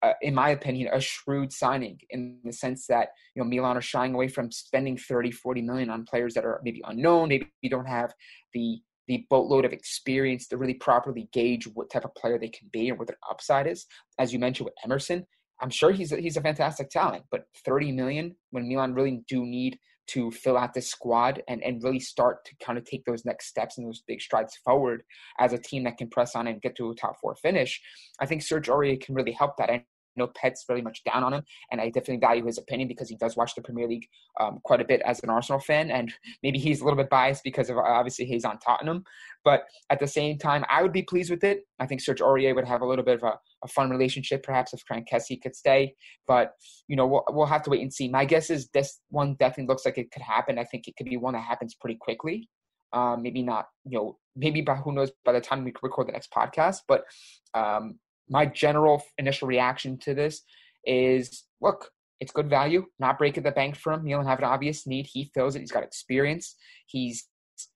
uh, 0.03 0.13
in 0.21 0.33
my 0.33 0.49
opinion, 0.49 0.93
a 0.93 1.01
shrewd 1.01 1.51
signing 1.51 1.99
in 2.11 2.37
the 2.43 2.53
sense 2.53 2.85
that 2.87 3.09
you 3.35 3.43
know 3.43 3.49
Milan 3.49 3.77
are 3.77 3.81
shying 3.81 4.13
away 4.13 4.27
from 4.27 4.51
spending 4.51 4.97
30, 4.97 5.31
40 5.31 5.61
million 5.61 5.89
on 5.89 6.05
players 6.05 6.33
that 6.35 6.45
are 6.45 6.61
maybe 6.63 6.81
unknown, 6.85 7.29
maybe 7.29 7.51
you 7.61 7.69
don't 7.69 7.87
have 7.87 8.13
the 8.53 8.81
the 9.07 9.25
boatload 9.29 9.65
of 9.65 9.73
experience 9.73 10.47
to 10.47 10.57
really 10.57 10.73
properly 10.73 11.29
gauge 11.33 11.67
what 11.73 11.89
type 11.89 12.05
of 12.05 12.15
player 12.15 12.37
they 12.39 12.49
can 12.49 12.69
be 12.71 12.89
and 12.89 12.97
what 12.97 13.07
their 13.07 13.17
upside 13.29 13.67
is. 13.67 13.85
As 14.19 14.31
you 14.31 14.39
mentioned 14.39 14.65
with 14.65 14.75
Emerson, 14.83 15.25
I'm 15.61 15.69
sure 15.69 15.91
he's 15.91 16.11
a, 16.11 16.17
he's 16.17 16.37
a 16.37 16.41
fantastic 16.41 16.89
talent, 16.89 17.23
but 17.29 17.45
30 17.65 17.91
million 17.91 18.35
when 18.49 18.67
Milan 18.67 18.93
really 18.93 19.21
do 19.27 19.45
need 19.45 19.77
to 20.07 20.31
fill 20.31 20.57
out 20.57 20.73
this 20.73 20.89
squad 20.89 21.41
and, 21.47 21.63
and 21.63 21.83
really 21.83 21.99
start 21.99 22.43
to 22.45 22.55
kind 22.63 22.77
of 22.77 22.83
take 22.83 23.05
those 23.05 23.23
next 23.23 23.47
steps 23.47 23.77
and 23.77 23.87
those 23.87 24.03
big 24.07 24.19
strides 24.19 24.57
forward 24.65 25.03
as 25.39 25.53
a 25.53 25.57
team 25.57 25.83
that 25.83 25.97
can 25.97 26.09
press 26.09 26.35
on 26.35 26.47
and 26.47 26.61
get 26.61 26.75
to 26.75 26.89
a 26.89 26.95
top 26.95 27.15
four 27.21 27.35
finish. 27.35 27.79
I 28.19 28.25
think 28.25 28.41
Serge 28.41 28.67
Aurier 28.67 29.01
can 29.01 29.15
really 29.15 29.31
help 29.31 29.55
that. 29.57 29.69
I 29.69 29.85
know 30.17 30.27
Pet's 30.35 30.65
very 30.67 30.81
much 30.81 31.03
down 31.03 31.23
on 31.23 31.33
him, 31.33 31.43
and 31.71 31.81
I 31.81 31.87
definitely 31.87 32.17
value 32.17 32.45
his 32.45 32.57
opinion 32.57 32.87
because 32.87 33.09
he 33.09 33.15
does 33.15 33.35
watch 33.35 33.55
the 33.55 33.61
Premier 33.61 33.87
League 33.87 34.07
um, 34.39 34.59
quite 34.63 34.81
a 34.81 34.85
bit 34.85 35.01
as 35.01 35.21
an 35.23 35.29
Arsenal 35.29 35.59
fan, 35.59 35.91
and 35.91 36.11
maybe 36.43 36.59
he's 36.59 36.81
a 36.81 36.83
little 36.83 36.97
bit 36.97 37.09
biased 37.09 37.43
because 37.43 37.69
of 37.69 37.77
obviously 37.77 38.25
he's 38.25 38.45
on 38.45 38.59
Tottenham. 38.59 39.03
But 39.43 39.63
at 39.89 39.99
the 39.99 40.07
same 40.07 40.37
time, 40.37 40.63
I 40.69 40.83
would 40.83 40.93
be 40.93 41.01
pleased 41.01 41.31
with 41.31 41.43
it. 41.43 41.61
I 41.79 41.87
think 41.87 42.01
Serge 42.01 42.19
Aurier 42.19 42.53
would 42.53 42.67
have 42.67 42.81
a 42.81 42.85
little 42.85 43.03
bit 43.03 43.15
of 43.15 43.23
a, 43.23 43.39
a 43.63 43.67
fun 43.67 43.89
relationship, 43.89 44.43
perhaps 44.43 44.73
if 44.73 44.83
Kessie 44.85 45.41
could 45.41 45.55
stay. 45.55 45.95
But 46.27 46.53
you 46.87 46.95
know, 46.95 47.07
we'll 47.07 47.23
we'll 47.29 47.45
have 47.47 47.63
to 47.63 47.69
wait 47.69 47.81
and 47.81 47.93
see. 47.93 48.07
My 48.07 48.25
guess 48.25 48.49
is 48.49 48.69
this 48.73 48.99
one 49.09 49.35
definitely 49.39 49.67
looks 49.67 49.85
like 49.85 49.97
it 49.97 50.11
could 50.11 50.21
happen. 50.21 50.59
I 50.59 50.63
think 50.65 50.87
it 50.87 50.95
could 50.95 51.07
be 51.07 51.17
one 51.17 51.33
that 51.33 51.39
happens 51.39 51.75
pretty 51.75 51.97
quickly. 51.99 52.49
Um, 52.93 53.21
maybe 53.21 53.41
not, 53.41 53.67
you 53.85 53.97
know, 53.97 54.17
maybe 54.35 54.61
by 54.61 54.75
who 54.75 54.91
knows 54.91 55.11
by 55.23 55.31
the 55.31 55.41
time 55.41 55.63
we 55.63 55.73
record 55.81 56.07
the 56.07 56.11
next 56.11 56.31
podcast. 56.31 56.79
But 56.87 57.05
um, 57.53 57.99
my 58.31 58.45
general 58.45 59.03
initial 59.17 59.47
reaction 59.47 59.97
to 59.99 60.13
this 60.15 60.41
is, 60.85 61.43
look, 61.59 61.89
it's 62.21 62.31
good 62.31 62.49
value. 62.49 62.85
Not 62.97 63.17
breaking 63.17 63.43
the 63.43 63.51
bank 63.51 63.75
for 63.75 63.91
him. 63.91 64.05
He'll 64.05 64.23
have 64.23 64.39
an 64.39 64.45
obvious 64.45 64.87
need. 64.87 65.05
He 65.05 65.29
fills 65.33 65.55
it. 65.55 65.59
He's 65.59 65.71
got 65.71 65.83
experience. 65.83 66.55
He's 66.85 67.27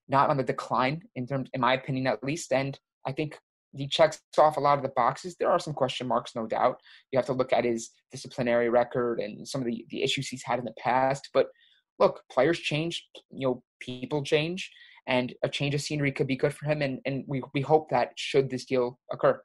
not 0.08 0.30
on 0.30 0.38
the 0.38 0.42
decline 0.42 1.02
in 1.14 1.26
terms, 1.26 1.50
in 1.52 1.60
my 1.60 1.74
opinion, 1.74 2.06
at 2.06 2.24
least. 2.24 2.52
And 2.52 2.78
I 3.06 3.12
think 3.12 3.38
he 3.76 3.86
checks 3.86 4.22
off 4.38 4.56
a 4.56 4.60
lot 4.60 4.78
of 4.78 4.82
the 4.82 4.92
boxes. 4.96 5.36
There 5.38 5.50
are 5.50 5.58
some 5.58 5.74
question 5.74 6.08
marks, 6.08 6.34
no 6.34 6.46
doubt. 6.46 6.80
You 7.12 7.18
have 7.18 7.26
to 7.26 7.34
look 7.34 7.52
at 7.52 7.64
his 7.64 7.90
disciplinary 8.10 8.70
record 8.70 9.20
and 9.20 9.46
some 9.46 9.60
of 9.60 9.66
the, 9.66 9.84
the 9.90 10.02
issues 10.02 10.28
he's 10.28 10.44
had 10.44 10.58
in 10.58 10.64
the 10.64 10.74
past. 10.78 11.28
But 11.34 11.48
look, 11.98 12.22
players 12.32 12.58
change, 12.58 13.06
you 13.30 13.46
know, 13.46 13.62
people 13.80 14.22
change, 14.22 14.70
and 15.06 15.34
a 15.42 15.48
change 15.48 15.74
of 15.74 15.82
scenery 15.82 16.12
could 16.12 16.26
be 16.26 16.36
good 16.36 16.54
for 16.54 16.66
him. 16.66 16.80
And, 16.80 17.00
and 17.04 17.24
we, 17.26 17.42
we 17.52 17.60
hope 17.60 17.90
that 17.90 18.12
should 18.16 18.48
this 18.48 18.64
deal 18.64 18.98
occur. 19.12 19.40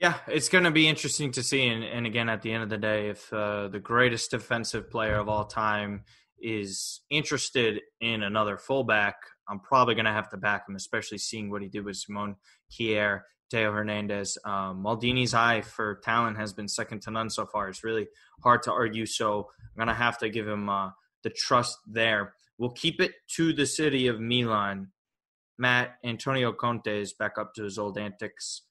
Yeah, 0.00 0.14
it's 0.28 0.48
going 0.48 0.64
to 0.64 0.70
be 0.70 0.88
interesting 0.88 1.30
to 1.32 1.42
see. 1.42 1.68
And, 1.68 1.84
and 1.84 2.06
again, 2.06 2.30
at 2.30 2.40
the 2.40 2.50
end 2.50 2.62
of 2.62 2.70
the 2.70 2.78
day, 2.78 3.10
if 3.10 3.30
uh, 3.34 3.68
the 3.68 3.78
greatest 3.78 4.30
defensive 4.30 4.90
player 4.90 5.16
of 5.16 5.28
all 5.28 5.44
time 5.44 6.04
is 6.40 7.02
interested 7.10 7.82
in 8.00 8.22
another 8.22 8.56
fullback, 8.56 9.16
I'm 9.46 9.60
probably 9.60 9.94
going 9.94 10.06
to 10.06 10.12
have 10.12 10.30
to 10.30 10.38
back 10.38 10.66
him, 10.66 10.74
especially 10.74 11.18
seeing 11.18 11.50
what 11.50 11.60
he 11.60 11.68
did 11.68 11.84
with 11.84 11.98
Simon 11.98 12.36
Kjaer, 12.72 13.20
Theo 13.50 13.72
Hernandez. 13.72 14.38
Um, 14.46 14.82
Maldini's 14.82 15.34
eye 15.34 15.60
for 15.60 16.00
talent 16.02 16.38
has 16.38 16.54
been 16.54 16.68
second 16.68 17.02
to 17.02 17.10
none 17.10 17.28
so 17.28 17.44
far. 17.44 17.68
It's 17.68 17.84
really 17.84 18.08
hard 18.42 18.62
to 18.62 18.72
argue. 18.72 19.04
So 19.04 19.50
I'm 19.60 19.76
going 19.76 19.88
to 19.88 20.02
have 20.02 20.16
to 20.18 20.30
give 20.30 20.48
him 20.48 20.70
uh, 20.70 20.92
the 21.24 21.30
trust 21.30 21.76
there. 21.86 22.32
We'll 22.56 22.70
keep 22.70 23.02
it 23.02 23.12
to 23.36 23.52
the 23.52 23.66
city 23.66 24.06
of 24.06 24.18
Milan. 24.18 24.92
Matt, 25.58 25.96
Antonio 26.02 26.54
Conte 26.54 27.02
is 27.02 27.12
back 27.12 27.36
up 27.36 27.52
to 27.56 27.64
his 27.64 27.78
old 27.78 27.98
antics 27.98 28.62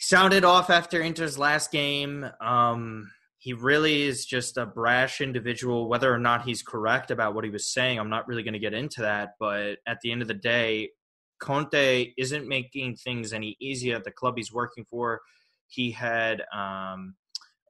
sounded 0.00 0.44
off 0.44 0.70
after 0.70 1.00
Inter's 1.00 1.38
last 1.38 1.70
game. 1.70 2.26
Um, 2.40 3.10
he 3.38 3.52
really 3.52 4.02
is 4.02 4.26
just 4.26 4.56
a 4.56 4.66
brash 4.66 5.20
individual. 5.20 5.88
Whether 5.88 6.12
or 6.12 6.18
not 6.18 6.44
he's 6.44 6.62
correct 6.62 7.10
about 7.10 7.34
what 7.34 7.44
he 7.44 7.50
was 7.50 7.72
saying, 7.72 7.98
I'm 7.98 8.10
not 8.10 8.26
really 8.26 8.42
going 8.42 8.54
to 8.54 8.58
get 8.58 8.74
into 8.74 9.02
that. 9.02 9.34
But 9.38 9.78
at 9.86 9.98
the 10.02 10.10
end 10.10 10.22
of 10.22 10.28
the 10.28 10.34
day, 10.34 10.90
Conte 11.38 12.12
isn't 12.18 12.48
making 12.48 12.96
things 12.96 13.32
any 13.32 13.56
easier 13.60 13.96
at 13.96 14.04
the 14.04 14.10
club 14.10 14.34
he's 14.36 14.52
working 14.52 14.84
for. 14.84 15.20
He 15.68 15.90
had 15.90 16.42
um, 16.52 17.14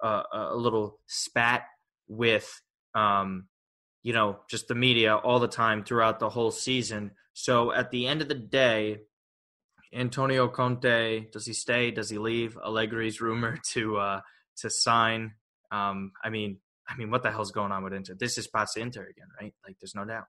a, 0.03 0.23
a, 0.33 0.57
little 0.57 0.99
spat 1.07 1.65
with, 2.09 2.61
um, 2.95 3.47
you 4.03 4.13
know, 4.13 4.41
just 4.49 4.67
the 4.67 4.75
media 4.75 5.17
all 5.17 5.39
the 5.39 5.47
time 5.47 5.85
throughout 5.85 6.19
the 6.19 6.31
whole 6.31 6.51
season. 6.51 7.13
So 7.33 7.73
at 7.73 7.91
the 7.91 8.07
end 8.07 8.23
of 8.23 8.29
the 8.29 8.35
day, 8.35 9.03
Antonio 9.93 10.49
Conte, 10.49 11.31
does 11.33 11.47
he 11.47 11.53
stay? 11.53 11.91
Does 11.91 12.09
he 12.09 12.19
leave? 12.19 12.57
Allegri's 12.65 13.21
rumored 13.21 13.61
to 13.73 13.97
uh, 13.97 14.21
to 14.59 14.71
sign. 14.71 15.35
Um, 15.71 16.13
I 16.23 16.31
mean, 16.31 16.59
I 16.89 16.97
mean, 16.97 17.11
what 17.11 17.23
the 17.23 17.31
hell's 17.31 17.53
going 17.53 17.73
on 17.73 17.85
with 17.85 17.93
Inter? 17.93 18.15
This 18.19 18.39
is 18.39 18.47
past 18.47 18.77
Inter 18.77 19.03
again, 19.03 19.29
right? 19.41 19.55
Like, 19.67 19.77
there's 19.81 19.95
no 19.95 20.05
doubt. 20.05 20.25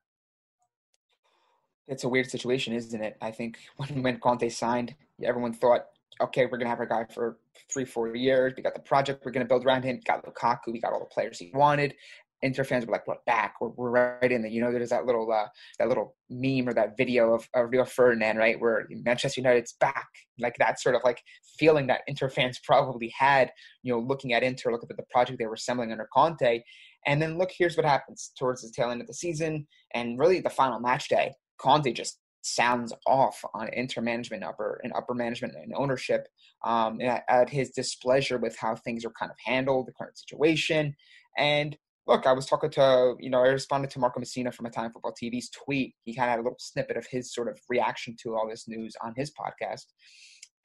It's 1.88 2.04
a 2.04 2.10
weird 2.10 2.30
situation, 2.30 2.74
isn't 2.74 3.04
it? 3.04 3.18
I 3.22 3.32
think 3.32 3.58
when 3.78 4.04
when 4.04 4.20
Conte 4.20 4.48
signed, 4.50 4.96
everyone 5.24 5.54
thought, 5.54 5.88
okay, 6.20 6.46
we're 6.46 6.58
gonna 6.58 6.70
have 6.70 6.80
our 6.80 6.86
guy 6.86 7.06
for 7.14 7.38
three, 7.72 7.86
four 7.86 8.16
years. 8.16 8.54
We 8.56 8.64
got 8.64 8.74
the 8.74 8.82
project 8.82 9.26
we're 9.26 9.32
gonna 9.32 9.46
build 9.46 9.66
around 9.66 9.84
him. 9.84 9.98
We 9.98 10.02
got 10.02 10.26
Lukaku. 10.26 10.72
We 10.72 10.80
got 10.80 10.94
all 10.94 11.00
the 11.00 11.06
players 11.06 11.40
he 11.40 11.52
wanted. 11.54 11.96
Inter 12.42 12.64
fans 12.64 12.86
were 12.86 12.92
like, 12.92 13.08
"What 13.08 13.24
back? 13.26 13.56
We're, 13.62 13.70
we're 13.70 13.92
right 13.92 14.32
in 14.32 14.42
there." 14.42 14.52
You 14.52 14.62
know, 14.62 14.72
there's 14.72 14.90
that 14.90 15.06
little 15.06 15.32
uh, 15.32 15.48
that 15.80 15.88
little 15.88 16.16
meme 16.30 16.68
or 16.68 16.74
that 16.74 16.98
video 16.98 17.34
of, 17.34 17.48
of 17.54 17.70
Rio 17.72 17.86
Ferdinand, 17.86 18.38
right, 18.38 18.60
where 18.60 18.88
Manchester 18.90 19.42
United's 19.42 19.74
back, 19.74 20.08
like 20.40 20.56
that 20.58 20.80
sort 20.80 20.96
of 20.96 21.02
like 21.04 21.22
feeling 21.60 21.88
that 21.88 22.02
Inter 22.08 22.30
fans 22.30 22.60
probably 22.66 23.14
had. 23.18 23.52
You 23.84 23.94
know, 23.94 24.00
looking 24.00 24.34
at 24.34 24.44
Inter, 24.44 24.72
looking 24.72 24.90
at 24.90 24.98
the 24.98 25.04
project 25.12 25.40
they 25.40 25.48
were 25.48 25.54
assembling 25.54 25.92
under 25.92 26.08
Conte, 26.14 26.62
and 27.06 27.22
then 27.22 27.38
look, 27.38 27.52
here's 27.56 27.78
what 27.78 27.86
happens 27.86 28.32
towards 28.38 28.62
the 28.62 28.72
tail 28.72 28.92
end 28.92 29.02
of 29.02 29.08
the 29.08 29.14
season, 29.14 29.68
and 29.94 30.20
really 30.20 30.40
the 30.40 30.50
final 30.50 30.80
match 30.80 31.10
day. 31.10 31.34
Conte 31.58 31.94
just 31.94 32.20
sounds 32.44 32.92
off 33.06 33.44
on 33.54 33.70
Inter 33.74 34.02
management, 34.02 34.44
upper 34.44 34.82
and 34.84 34.92
upper 34.94 35.14
management 35.14 35.54
and 35.56 35.74
ownership, 35.76 36.28
um, 36.66 37.00
at, 37.02 37.24
at 37.30 37.50
his 37.50 37.70
displeasure 37.72 38.38
with 38.38 38.58
how 38.58 38.76
things 38.76 39.06
are 39.06 39.12
kind 39.12 39.32
of 39.32 39.38
handled, 39.46 39.88
the 39.88 39.94
current 39.94 40.18
situation, 40.18 40.96
and 41.38 41.78
look, 42.08 42.26
I 42.26 42.34
was 42.34 42.46
talking 42.46 42.72
to, 42.72 43.16
you 43.20 43.30
know, 43.30 43.44
I 43.44 43.50
responded 43.50 43.92
to 43.92 44.00
Marco 44.00 44.20
Messina 44.20 44.52
from 44.52 44.66
Italian 44.66 44.92
Football 44.92 45.14
TV's 45.14 45.50
tweet. 45.50 45.94
He 46.04 46.16
kind 46.16 46.30
of 46.30 46.32
had 46.32 46.40
a 46.40 46.44
little 46.44 46.58
snippet 46.60 46.98
of 46.98 47.06
his 47.10 47.34
sort 47.34 47.48
of 47.48 47.60
reaction 47.70 48.16
to 48.24 48.36
all 48.36 48.50
this 48.50 48.68
news 48.68 48.96
on 49.04 49.14
his 49.16 49.32
podcast. 49.32 49.86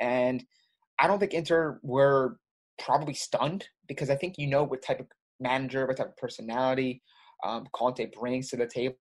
And 0.01 0.45
I 0.99 1.07
don't 1.07 1.19
think 1.19 1.35
Inter 1.35 1.79
were 1.83 2.39
probably 2.79 3.15
stunned 3.15 3.69
because 3.87 4.11
I 4.11 4.17
think 4.17 4.35
you 4.39 4.47
know 4.47 4.65
what 4.65 4.83
type 4.83 5.01
of 5.01 5.07
manager, 5.41 5.87
what 5.87 5.99
type 5.99 6.09
of 6.09 6.17
personality 6.17 7.03
um, 7.45 7.67
Conte 7.73 8.11
brings 8.19 8.49
to 8.51 8.57
the 8.57 8.67
table. 8.67 8.97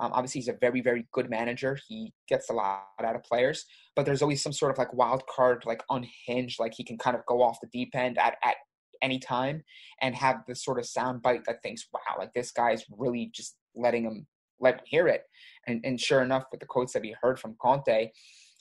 Um, 0.00 0.10
obviously, 0.12 0.40
he's 0.40 0.48
a 0.48 0.56
very, 0.60 0.80
very 0.80 1.06
good 1.12 1.28
manager. 1.28 1.78
He 1.86 2.12
gets 2.28 2.48
a 2.48 2.54
lot 2.54 2.82
out 3.04 3.14
of 3.14 3.22
players, 3.24 3.64
but 3.94 4.06
there's 4.06 4.22
always 4.22 4.42
some 4.42 4.52
sort 4.52 4.72
of 4.72 4.78
like 4.78 4.92
wild 4.94 5.22
card, 5.26 5.64
like 5.66 5.82
unhinged, 5.90 6.58
like 6.58 6.72
he 6.74 6.84
can 6.84 6.96
kind 6.96 7.14
of 7.14 7.24
go 7.26 7.42
off 7.42 7.58
the 7.60 7.68
deep 7.72 7.90
end 7.94 8.18
at, 8.18 8.36
at 8.42 8.56
anytime 9.02 9.62
and 10.00 10.14
have 10.14 10.42
the 10.46 10.54
sort 10.54 10.78
of 10.78 10.86
sound 10.86 11.22
bite 11.22 11.44
that 11.44 11.62
thinks, 11.62 11.86
wow, 11.92 12.16
like 12.18 12.32
this 12.32 12.52
guy's 12.52 12.84
really 12.96 13.30
just 13.34 13.56
letting 13.74 14.04
him 14.04 14.26
let 14.60 14.74
him 14.74 14.80
hear 14.86 15.08
it. 15.08 15.24
And 15.66 15.80
and 15.84 16.00
sure 16.00 16.22
enough, 16.22 16.44
with 16.50 16.60
the 16.60 16.66
quotes 16.66 16.92
that 16.92 17.02
we 17.02 17.14
heard 17.20 17.38
from 17.38 17.56
Conte, 17.60 18.10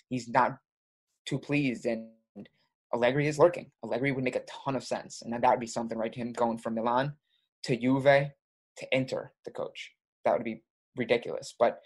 he's 0.09 0.27
not 0.27 0.57
too 1.25 1.39
pleased 1.39 1.85
and 1.85 2.09
Allegri 2.93 3.27
is 3.27 3.39
lurking. 3.39 3.71
Allegri 3.83 4.11
would 4.11 4.23
make 4.23 4.35
a 4.35 4.41
ton 4.41 4.75
of 4.75 4.83
sense. 4.83 5.21
And 5.21 5.33
that 5.33 5.49
would 5.49 5.59
be 5.59 5.67
something, 5.67 5.97
right? 5.97 6.13
Him 6.13 6.33
going 6.33 6.57
from 6.57 6.75
Milan 6.75 7.13
to 7.63 7.77
Juve 7.77 8.03
to 8.03 8.87
Inter 8.91 9.31
the 9.45 9.51
coach. 9.51 9.91
That 10.25 10.33
would 10.33 10.43
be 10.43 10.63
ridiculous. 10.97 11.55
But 11.57 11.79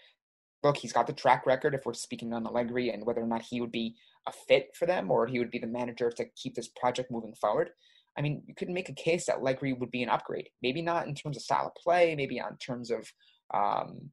look, 0.62 0.76
he's 0.76 0.92
got 0.92 1.06
the 1.06 1.12
track 1.12 1.46
record 1.46 1.74
if 1.74 1.86
we're 1.86 1.94
speaking 1.94 2.32
on 2.32 2.46
Allegri 2.46 2.90
and 2.90 3.04
whether 3.04 3.20
or 3.20 3.26
not 3.26 3.42
he 3.42 3.60
would 3.60 3.72
be 3.72 3.94
a 4.26 4.32
fit 4.32 4.70
for 4.74 4.86
them 4.86 5.10
or 5.10 5.26
he 5.26 5.38
would 5.38 5.50
be 5.50 5.58
the 5.58 5.66
manager 5.66 6.10
to 6.10 6.24
keep 6.36 6.54
this 6.54 6.68
project 6.68 7.10
moving 7.10 7.34
forward. 7.34 7.70
I 8.16 8.22
mean, 8.22 8.42
you 8.46 8.54
could 8.54 8.70
make 8.70 8.88
a 8.88 8.94
case 8.94 9.26
that 9.26 9.36
Allegri 9.36 9.72
would 9.72 9.90
be 9.90 10.02
an 10.02 10.08
upgrade. 10.08 10.48
Maybe 10.62 10.82
not 10.82 11.06
in 11.06 11.14
terms 11.14 11.36
of 11.36 11.42
style 11.42 11.66
of 11.66 11.74
play, 11.74 12.14
maybe 12.14 12.40
on 12.40 12.56
terms 12.58 12.90
of, 12.90 13.06
um, 13.52 14.10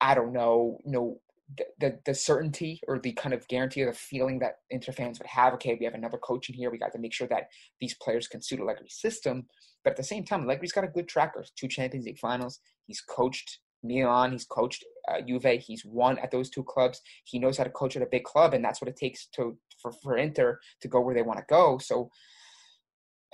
I 0.00 0.14
don't 0.14 0.32
know, 0.32 0.78
you 0.84 0.92
know, 0.92 1.20
the, 1.56 1.64
the, 1.80 1.98
the 2.06 2.14
certainty 2.14 2.80
or 2.86 2.98
the 2.98 3.12
kind 3.12 3.34
of 3.34 3.46
guarantee 3.48 3.82
or 3.82 3.90
the 3.90 3.98
feeling 3.98 4.38
that 4.40 4.56
Inter 4.70 4.92
fans 4.92 5.18
would 5.18 5.26
have. 5.26 5.54
Okay, 5.54 5.76
we 5.78 5.84
have 5.84 5.94
another 5.94 6.18
coach 6.18 6.48
in 6.48 6.54
here. 6.54 6.70
We 6.70 6.78
got 6.78 6.92
to 6.92 6.98
make 6.98 7.12
sure 7.12 7.26
that 7.28 7.48
these 7.80 7.94
players 7.94 8.28
can 8.28 8.42
suit 8.42 8.60
Allegri's 8.60 9.00
system. 9.00 9.46
But 9.82 9.92
at 9.92 9.96
the 9.96 10.04
same 10.04 10.24
time, 10.24 10.44
Allegri's 10.44 10.72
got 10.72 10.84
a 10.84 10.88
good 10.88 11.08
track 11.08 11.34
record: 11.34 11.50
two 11.56 11.68
Champions 11.68 12.06
League 12.06 12.18
finals. 12.18 12.60
He's 12.86 13.00
coached 13.00 13.58
Milan. 13.82 14.32
He's 14.32 14.44
coached 14.44 14.84
uh, 15.08 15.20
Juve. 15.26 15.60
He's 15.60 15.84
won 15.84 16.18
at 16.18 16.30
those 16.30 16.50
two 16.50 16.62
clubs. 16.62 17.00
He 17.24 17.38
knows 17.38 17.58
how 17.58 17.64
to 17.64 17.70
coach 17.70 17.96
at 17.96 18.02
a 18.02 18.06
big 18.06 18.24
club, 18.24 18.54
and 18.54 18.64
that's 18.64 18.80
what 18.80 18.88
it 18.88 18.96
takes 18.96 19.26
to 19.34 19.56
for, 19.80 19.92
for 19.92 20.16
Inter 20.16 20.60
to 20.82 20.88
go 20.88 21.00
where 21.00 21.14
they 21.14 21.22
want 21.22 21.38
to 21.38 21.44
go. 21.48 21.78
So 21.78 22.10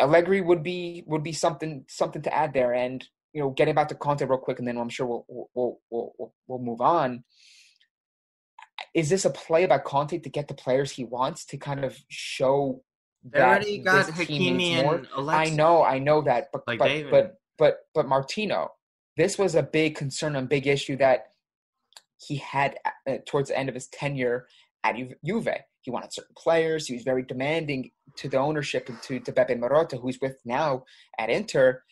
Allegri 0.00 0.40
would 0.40 0.62
be 0.62 1.04
would 1.06 1.22
be 1.22 1.32
something 1.32 1.84
something 1.88 2.22
to 2.22 2.34
add 2.34 2.52
there. 2.52 2.72
And 2.74 3.06
you 3.32 3.42
know, 3.42 3.50
getting 3.50 3.74
back 3.74 3.88
to 3.88 3.94
Conte 3.94 4.24
real 4.24 4.38
quick, 4.38 4.58
and 4.58 4.68
then 4.68 4.78
I'm 4.78 4.88
sure 4.88 5.06
we'll 5.06 5.48
we'll 5.54 5.80
we'll 5.90 6.32
we'll, 6.46 6.58
move 6.58 6.80
on. 6.80 7.24
Is 8.94 9.10
this 9.10 9.24
a 9.24 9.30
play 9.30 9.66
by 9.66 9.78
Conte 9.78 10.18
to 10.18 10.28
get 10.28 10.48
the 10.48 10.54
players 10.54 10.92
he 10.92 11.04
wants 11.04 11.44
to 11.46 11.58
kind 11.58 11.84
of 11.84 11.98
show 12.08 12.82
they 13.32 13.40
already 13.40 13.78
got 13.78 14.06
Hakimi 14.06 14.72
and 14.72 15.06
I 15.30 15.50
know, 15.50 15.82
I 15.82 15.98
know 15.98 16.22
that, 16.22 16.48
but 16.52 16.62
like 16.66 16.78
but, 16.78 17.10
but 17.10 17.34
but 17.58 17.78
but 17.94 18.08
Martino, 18.08 18.72
this 19.16 19.38
was 19.38 19.54
a 19.54 19.62
big 19.62 19.96
concern 19.96 20.36
and 20.36 20.48
big 20.48 20.66
issue 20.66 20.96
that 20.98 21.32
he 22.18 22.36
had 22.36 22.76
uh, 23.06 23.16
towards 23.26 23.48
the 23.48 23.58
end 23.58 23.68
of 23.68 23.74
his 23.74 23.88
tenure 23.88 24.46
at 24.84 24.96
Juve. 25.24 25.48
He 25.86 25.92
wanted 25.92 26.12
certain 26.12 26.34
players. 26.36 26.88
He 26.88 26.94
was 26.94 27.04
very 27.04 27.22
demanding 27.22 27.90
to 28.16 28.28
the 28.28 28.38
ownership 28.38 28.88
and 28.88 29.00
to, 29.04 29.20
to 29.20 29.32
Beppe 29.32 29.58
Marotta, 29.58 30.00
who's 30.00 30.18
with 30.20 30.36
now 30.44 30.82
at 31.18 31.30
Inter. 31.30 31.82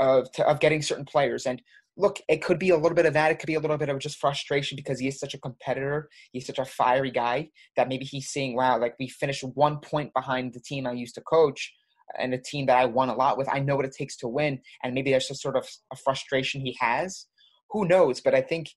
of 0.00 0.30
to, 0.32 0.46
of 0.46 0.58
getting 0.58 0.82
certain 0.82 1.04
players. 1.04 1.46
And 1.46 1.62
look, 1.96 2.20
it 2.28 2.42
could 2.42 2.58
be 2.58 2.70
a 2.70 2.76
little 2.76 2.96
bit 2.96 3.06
of 3.06 3.14
that. 3.14 3.30
It 3.30 3.38
could 3.38 3.46
be 3.46 3.54
a 3.54 3.60
little 3.60 3.78
bit 3.78 3.88
of 3.88 4.00
just 4.00 4.18
frustration 4.18 4.74
because 4.74 4.98
he 4.98 5.06
is 5.06 5.20
such 5.20 5.32
a 5.32 5.38
competitor. 5.38 6.08
He's 6.32 6.46
such 6.46 6.58
a 6.58 6.64
fiery 6.64 7.12
guy 7.12 7.50
that 7.76 7.88
maybe 7.88 8.04
he's 8.04 8.28
seeing, 8.28 8.56
wow, 8.56 8.80
like 8.80 8.96
we 8.98 9.08
finished 9.08 9.44
one 9.54 9.78
point 9.78 10.12
behind 10.12 10.52
the 10.52 10.60
team 10.60 10.86
I 10.88 10.92
used 10.92 11.14
to 11.14 11.20
coach 11.22 11.72
and 12.18 12.34
a 12.34 12.38
team 12.38 12.66
that 12.66 12.76
I 12.76 12.84
won 12.84 13.08
a 13.08 13.14
lot 13.14 13.38
with. 13.38 13.48
I 13.48 13.60
know 13.60 13.76
what 13.76 13.84
it 13.84 13.94
takes 13.96 14.16
to 14.18 14.28
win, 14.28 14.60
and 14.82 14.92
maybe 14.92 15.10
there's 15.10 15.28
just 15.28 15.42
sort 15.42 15.56
of 15.56 15.66
a 15.92 15.96
frustration 15.96 16.60
he 16.60 16.76
has. 16.80 17.26
Who 17.70 17.86
knows? 17.86 18.20
But 18.20 18.34
I 18.34 18.42
think 18.42 18.68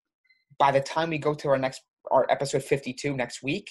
by 0.58 0.72
the 0.72 0.82
time 0.82 1.10
we 1.10 1.18
go 1.18 1.34
to 1.34 1.50
our 1.50 1.58
next 1.58 1.82
our 2.12 2.26
episode 2.30 2.64
52 2.64 3.16
next 3.16 3.44
week, 3.44 3.70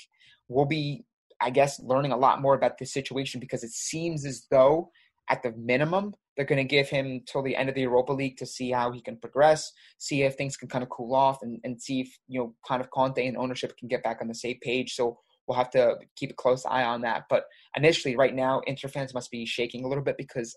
we'll 0.49 0.67
be, 0.67 1.05
I 1.41 1.51
guess, 1.51 1.81
learning 1.81 2.13
a 2.13 2.17
lot 2.17 2.41
more 2.41 2.55
about 2.55 2.79
this 2.79 2.93
situation 2.93 3.41
because 3.41 3.63
it 3.63 3.71
seems 3.71 4.25
as 4.25 4.47
though 4.51 4.91
at 5.31 5.43
the 5.43 5.53
minimum 5.53 6.15
they're 6.37 6.47
going 6.47 6.57
to 6.57 6.65
give 6.65 6.89
him 6.89 7.21
till 7.27 7.43
the 7.43 7.57
end 7.57 7.69
of 7.69 7.75
the 7.75 7.81
Europa 7.83 8.13
League 8.13 8.37
to 8.37 8.47
see 8.47 8.71
how 8.71 8.93
he 8.93 9.01
can 9.01 9.17
progress, 9.17 9.73
see 9.99 10.23
if 10.23 10.37
things 10.37 10.57
can 10.57 10.69
kind 10.69 10.85
of 10.85 10.89
cool 10.89 11.15
off, 11.15 11.43
and, 11.43 11.61
and 11.65 11.83
see 11.83 12.01
if 12.01 12.17
you 12.29 12.39
know 12.39 12.55
kind 12.67 12.81
of 12.81 12.91
Conte 12.91 13.27
and 13.27 13.37
ownership 13.37 13.77
can 13.77 13.89
get 13.89 14.05
back 14.05 14.19
on 14.21 14.29
the 14.29 14.35
same 14.35 14.57
page. 14.63 14.95
So 14.95 15.19
we'll 15.47 15.59
have 15.59 15.71
to 15.71 15.97
keep 16.15 16.31
a 16.31 16.35
close 16.35 16.65
eye 16.65 16.85
on 16.85 17.01
that. 17.03 17.25
But 17.29 17.45
initially, 17.77 18.15
right 18.15 18.35
now, 18.35 18.61
Inter 18.69 18.87
fans 18.87 19.15
must 19.15 19.33
be 19.33 19.45
shaking 19.47 19.85
a 19.85 19.89
little 19.89 20.05
bit 20.05 20.17
because 20.17 20.57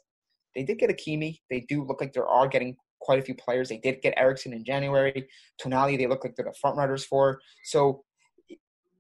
they 0.56 0.63
did 0.63 0.77
get 0.77 0.91
Hakimi. 0.91 1.39
They 1.49 1.62
do 1.62 1.84
look 1.84 1.99
like 1.99 2.13
they 2.13 2.21
are 2.21 2.47
getting 2.47 2.75
quite 3.01 3.17
a 3.17 3.23
few 3.23 3.34
players. 3.34 3.69
They 3.69 3.80
did 3.80 4.01
get 4.04 4.13
Eriksen 4.17 4.54
in 4.54 4.63
January. 4.63 5.27
Tonali, 5.60 5.97
they 5.97 6.06
look 6.06 6.23
like 6.23 6.36
they're 6.36 6.45
the 6.45 6.54
front 6.62 6.77
runners 6.77 7.04
for. 7.04 7.39
So 7.63 8.04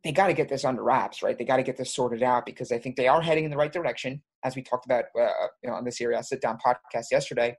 they 0.03 0.11
got 0.11 0.27
to 0.27 0.33
get 0.33 0.49
this 0.49 0.65
under 0.65 0.83
wraps, 0.83 1.21
right? 1.21 1.37
They 1.37 1.45
got 1.45 1.57
to 1.57 1.63
get 1.63 1.77
this 1.77 1.93
sorted 1.93 2.23
out 2.23 2.45
because 2.45 2.71
I 2.71 2.79
think 2.79 2.95
they 2.95 3.07
are 3.07 3.21
heading 3.21 3.45
in 3.45 3.51
the 3.51 3.57
right 3.57 3.71
direction, 3.71 4.21
as 4.43 4.55
we 4.55 4.63
talked 4.63 4.85
about 4.85 5.05
uh, 5.19 5.29
you 5.63 5.69
know, 5.69 5.75
on 5.75 5.83
the 5.83 5.91
Serie 5.91 6.15
A 6.15 6.23
Sit 6.23 6.41
Down 6.41 6.57
podcast 6.65 7.05
yesterday. 7.11 7.55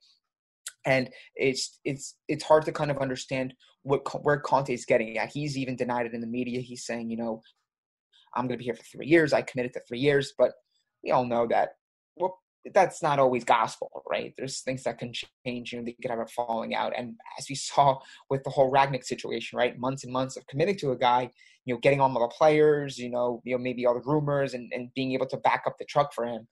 And 0.85 1.11
it's 1.37 1.79
it's 1.85 2.17
it's 2.27 2.43
hard 2.43 2.65
to 2.65 2.73
kind 2.73 2.91
of 2.91 2.99
understand 2.99 3.55
what 3.83 4.03
where 4.25 4.41
Conte 4.41 4.75
is 4.75 4.85
getting 4.85 5.17
at. 5.19 5.31
He's 5.33 5.57
even 5.57 5.77
denied 5.77 6.07
it 6.07 6.15
in 6.15 6.21
the 6.21 6.27
media. 6.27 6.61
He's 6.61 6.85
saying, 6.85 7.11
you 7.11 7.17
know, 7.17 7.41
I'm 8.35 8.49
going 8.49 8.59
to 8.59 8.59
be 8.59 8.65
here 8.65 8.75
for 8.75 8.83
three 8.83 9.07
years. 9.07 9.33
I 9.33 9.43
committed 9.43 9.73
to 9.75 9.81
three 9.87 10.01
years, 10.01 10.33
but 10.37 10.53
we 11.05 11.13
all 11.13 11.25
know 11.25 11.47
that 11.49 11.71
that's 12.75 13.03
not 13.03 13.19
always 13.19 13.45
gospel, 13.45 14.03
right? 14.11 14.33
There's 14.37 14.61
things 14.61 14.85
that 14.85 14.99
can 14.99 15.13
change. 15.45 15.73
You 15.73 15.79
know, 15.79 15.85
they 15.85 15.97
could 16.01 16.11
have 16.11 16.21
a 16.21 16.27
falling 16.27 16.75
out, 16.75 16.93
and 16.97 17.15
as 17.39 17.47
we 17.49 17.55
saw 17.57 17.99
with 18.31 18.45
the 18.45 18.51
whole 18.51 18.73
Rangnick 18.73 19.05
situation, 19.05 19.59
right? 19.59 19.79
Months 19.79 20.05
and 20.05 20.13
months 20.13 20.37
of 20.37 20.47
committing 20.47 20.77
to 20.79 20.93
a 20.93 20.97
guy, 20.97 21.31
you 21.65 21.75
know, 21.75 21.81
getting 21.81 22.01
on 22.01 22.15
with 22.15 22.23
the 22.23 22.29
players, 22.29 22.99
you 22.99 23.11
know, 23.11 23.41
you 23.45 23.57
know, 23.57 23.63
maybe 23.63 23.87
all 23.87 23.95
the 23.95 24.09
rumors, 24.09 24.55
and 24.55 24.73
and 24.73 24.91
being 24.95 25.13
able 25.13 25.27
to 25.27 25.37
back 25.39 25.65
up 25.67 25.77
the 25.79 25.85
truck 25.85 26.13
for 26.13 26.25
him 26.25 26.47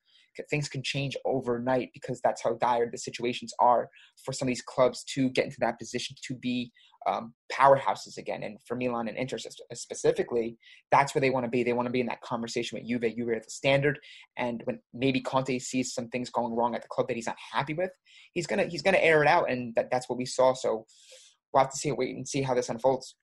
things 0.49 0.68
can 0.68 0.83
change 0.83 1.16
overnight 1.25 1.90
because 1.92 2.20
that's 2.20 2.42
how 2.42 2.55
dire 2.55 2.90
the 2.90 2.99
situations 2.99 3.53
are 3.59 3.88
for 4.25 4.33
some 4.33 4.46
of 4.46 4.51
these 4.51 4.62
clubs 4.62 5.05
to 5.05 5.29
get 5.31 5.44
into 5.44 5.59
that 5.61 5.79
position 5.79 6.16
to 6.23 6.35
be 6.35 6.73
um, 7.07 7.35
powerhouses 7.53 8.19
again. 8.19 8.43
And 8.43 8.59
for 8.67 8.77
Milan 8.77 9.09
and 9.09 9.17
Inter 9.17 9.39
specifically, 9.73 10.57
that's 10.91 11.15
where 11.15 11.21
they 11.21 11.31
want 11.31 11.45
to 11.45 11.51
be. 11.51 11.63
They 11.63 11.73
want 11.73 11.87
to 11.87 11.93
be 11.93 12.01
in 12.01 12.07
that 12.07 12.23
conversation 12.23 12.79
with 12.79 12.89
Juve, 12.89 13.17
Juve 13.17 13.37
at 13.37 13.45
the 13.45 13.51
standard. 13.51 13.99
And 14.37 14.63
when 14.65 14.81
maybe 14.93 15.21
Conte 15.21 15.59
sees 15.59 15.95
some 15.95 16.09
things 16.09 16.31
going 16.31 16.55
wrong 16.55 16.75
at 16.75 16.83
the 16.83 16.89
club 16.89 17.09
that 17.09 17.17
he's 17.17 17.27
not 17.27 17.37
happy 17.53 17.75
with, 17.75 17.91
he's 18.33 18.47
gonna 18.47 18.67
he's 18.67 18.83
gonna 18.83 18.99
air 18.99 19.23
it 19.23 19.29
out, 19.29 19.51
and 19.51 19.75
that, 19.75 19.91
that's 19.91 20.09
what 20.09 20.19
we 20.19 20.27
saw. 20.27 20.53
So 20.55 20.87
we'll 21.53 21.65
have 21.65 21.73
to 21.73 21.79
see 21.79 21.93
wait 21.93 22.17
and 22.17 22.29
see 22.29 22.43
how 22.43 22.55
this 22.55 22.69
unfolds. 22.69 23.17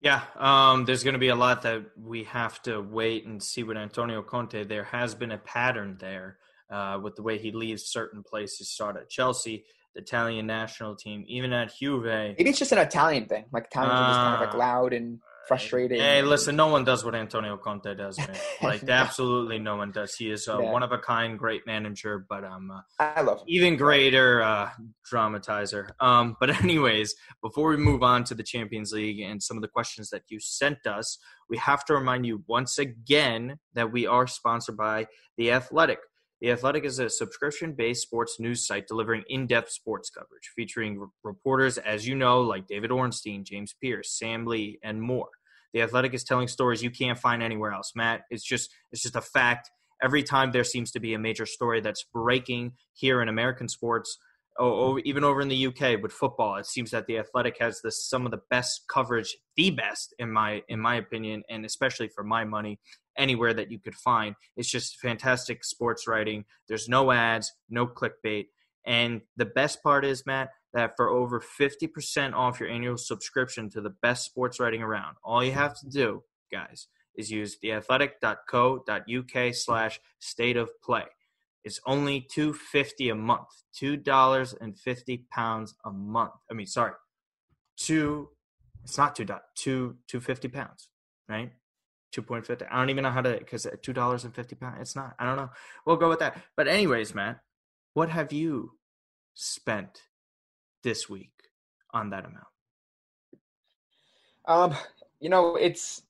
Yeah, 0.00 0.22
um, 0.36 0.84
there's 0.84 1.04
going 1.04 1.12
to 1.12 1.20
be 1.20 1.28
a 1.28 1.36
lot 1.36 1.62
that 1.62 1.84
we 1.96 2.24
have 2.24 2.60
to 2.62 2.80
wait 2.80 3.26
and 3.26 3.40
see 3.40 3.62
with 3.62 3.76
Antonio 3.76 4.22
Conte. 4.22 4.64
There 4.64 4.84
has 4.84 5.14
been 5.14 5.30
a 5.30 5.38
pattern 5.38 5.96
there 6.00 6.38
uh, 6.72 6.98
with 7.00 7.14
the 7.14 7.22
way 7.22 7.38
he 7.38 7.52
leaves 7.52 7.84
certain 7.84 8.22
places. 8.22 8.70
Start 8.70 8.96
at 8.96 9.10
Chelsea, 9.10 9.64
the 9.94 10.00
Italian 10.00 10.46
national 10.46 10.96
team, 10.96 11.24
even 11.26 11.52
at 11.52 11.74
Juve. 11.76 12.04
Maybe 12.04 12.50
it's 12.50 12.58
just 12.58 12.72
an 12.72 12.78
Italian 12.78 13.26
thing. 13.26 13.44
Like 13.52 13.66
Italians 13.66 13.94
are 13.94 14.08
just 14.08 14.18
kind 14.18 14.34
of 14.34 14.40
like 14.40 14.54
uh, 14.54 14.58
loud 14.58 14.92
and 14.92 15.18
frustrated. 15.46 16.00
Hey, 16.00 16.22
listen, 16.22 16.56
no 16.56 16.68
one 16.68 16.84
does 16.84 17.04
what 17.04 17.14
Antonio 17.14 17.56
Conte 17.56 17.94
does, 17.94 18.18
man. 18.18 18.36
Like 18.62 18.88
absolutely 18.88 19.58
no 19.58 19.76
one 19.76 19.90
does. 19.90 20.14
He 20.14 20.30
is 20.30 20.46
a 20.48 20.52
yeah. 20.52 20.70
one 20.70 20.82
of 20.82 20.92
a 20.92 20.98
kind, 20.98 21.38
great 21.38 21.66
manager, 21.66 22.24
but 22.28 22.44
um, 22.44 22.70
uh, 22.70 22.80
I 22.98 23.22
love 23.22 23.40
him. 23.40 23.44
even 23.48 23.76
greater 23.76 24.40
uh, 24.40 24.70
dramatizer. 25.12 25.90
Um, 26.00 26.36
but 26.38 26.50
anyways, 26.62 27.14
before 27.42 27.68
we 27.68 27.76
move 27.76 28.02
on 28.02 28.24
to 28.24 28.34
the 28.34 28.42
Champions 28.42 28.92
League 28.92 29.20
and 29.20 29.42
some 29.42 29.56
of 29.56 29.62
the 29.62 29.68
questions 29.68 30.10
that 30.10 30.22
you 30.28 30.38
sent 30.40 30.86
us, 30.86 31.18
we 31.50 31.56
have 31.58 31.84
to 31.86 31.94
remind 31.94 32.24
you 32.24 32.44
once 32.46 32.78
again 32.78 33.58
that 33.74 33.92
we 33.92 34.06
are 34.06 34.26
sponsored 34.26 34.76
by 34.76 35.06
the 35.36 35.50
Athletic. 35.50 35.98
The 36.42 36.50
Athletic 36.50 36.84
is 36.84 36.98
a 36.98 37.08
subscription 37.08 37.72
based 37.72 38.02
sports 38.02 38.40
news 38.40 38.66
site 38.66 38.88
delivering 38.88 39.22
in 39.28 39.46
depth 39.46 39.70
sports 39.70 40.10
coverage, 40.10 40.50
featuring 40.56 40.98
re- 40.98 41.06
reporters, 41.22 41.78
as 41.78 42.04
you 42.04 42.16
know, 42.16 42.40
like 42.40 42.66
David 42.66 42.90
Ornstein, 42.90 43.44
James 43.44 43.76
Pearce, 43.80 44.18
Sam 44.18 44.44
Lee, 44.44 44.80
and 44.82 45.00
more. 45.00 45.28
The 45.72 45.82
Athletic 45.82 46.14
is 46.14 46.24
telling 46.24 46.48
stories 46.48 46.82
you 46.82 46.90
can't 46.90 47.16
find 47.16 47.44
anywhere 47.44 47.70
else. 47.70 47.92
Matt, 47.94 48.22
it's 48.28 48.42
just 48.42 48.74
it's 48.90 49.02
just 49.02 49.14
a 49.14 49.20
fact. 49.20 49.70
Every 50.02 50.24
time 50.24 50.50
there 50.50 50.64
seems 50.64 50.90
to 50.90 51.00
be 51.00 51.14
a 51.14 51.18
major 51.18 51.46
story 51.46 51.80
that's 51.80 52.04
breaking 52.12 52.72
here 52.92 53.22
in 53.22 53.28
American 53.28 53.68
sports, 53.68 54.18
oh, 54.58 54.98
even 55.04 55.24
over 55.24 55.40
in 55.40 55.48
the 55.48 55.66
UK 55.66 56.02
with 56.02 56.12
football, 56.12 56.56
it 56.56 56.66
seems 56.66 56.90
that 56.90 57.06
the 57.06 57.18
Athletic 57.18 57.56
has 57.60 57.80
the, 57.80 57.90
some 57.90 58.24
of 58.24 58.32
the 58.32 58.40
best 58.50 58.82
coverage, 58.88 59.36
the 59.56 59.70
best 59.70 60.14
in 60.18 60.30
my 60.30 60.62
in 60.68 60.80
my 60.80 60.96
opinion, 60.96 61.42
and 61.48 61.64
especially 61.64 62.08
for 62.08 62.24
my 62.24 62.44
money 62.44 62.78
anywhere 63.16 63.54
that 63.54 63.70
you 63.70 63.78
could 63.78 63.94
find. 63.94 64.34
It's 64.56 64.70
just 64.70 64.98
fantastic 65.00 65.64
sports 65.64 66.06
writing. 66.06 66.44
There's 66.68 66.88
no 66.88 67.10
ads, 67.12 67.52
no 67.68 67.86
clickbait. 67.86 68.46
And 68.84 69.20
the 69.36 69.46
best 69.46 69.82
part 69.82 70.04
is, 70.04 70.26
Matt, 70.26 70.50
that 70.72 70.96
for 70.96 71.08
over 71.08 71.40
50% 71.40 72.34
off 72.34 72.58
your 72.58 72.68
annual 72.68 72.96
subscription 72.96 73.70
to 73.70 73.80
the 73.80 73.94
best 74.02 74.24
sports 74.24 74.58
writing 74.58 74.82
around, 74.82 75.16
all 75.22 75.44
you 75.44 75.52
have 75.52 75.78
to 75.80 75.88
do, 75.88 76.22
guys, 76.50 76.88
is 77.14 77.30
use 77.30 77.58
theathletic.co.uk 77.62 79.54
slash 79.54 80.00
state 80.18 80.56
of 80.56 80.70
play. 80.82 81.04
It's 81.64 81.80
only 81.86 82.26
two 82.30 82.52
fifty 82.52 83.10
a 83.10 83.14
month, 83.14 83.48
two 83.72 83.96
dollars 83.96 84.54
and 84.60 84.78
fifty 84.78 85.26
pounds 85.30 85.74
a 85.84 85.90
month. 85.90 86.32
I 86.50 86.54
mean, 86.54 86.66
sorry, 86.66 86.92
two. 87.76 88.28
It's 88.84 88.98
not 88.98 89.14
two 89.14 89.24
dot 89.24 89.42
two 89.54 89.96
two 90.08 90.20
fifty 90.20 90.48
pounds, 90.48 90.88
right? 91.28 91.52
two 92.12 92.22
point 92.22 92.46
fifty. 92.46 92.64
I 92.66 92.78
don't 92.78 92.90
even 92.90 93.02
know 93.02 93.10
how 93.10 93.22
to 93.22 93.38
because 93.38 93.66
two 93.82 93.92
dollars 93.92 94.24
and 94.24 94.34
fifty 94.34 94.54
pounds. 94.54 94.78
It's 94.80 94.96
not. 94.96 95.14
I 95.18 95.24
don't 95.24 95.36
know. 95.36 95.50
We'll 95.86 95.96
go 95.96 96.08
with 96.08 96.20
that. 96.20 96.40
But 96.56 96.68
anyways, 96.68 97.14
Matt, 97.14 97.40
what 97.94 98.10
have 98.10 98.32
you 98.32 98.72
spent 99.34 100.02
this 100.82 101.08
week 101.08 101.32
on 101.92 102.10
that 102.10 102.26
amount? 102.26 102.46
Um, 104.46 104.74
you 105.20 105.28
know, 105.28 105.56
it's 105.56 106.02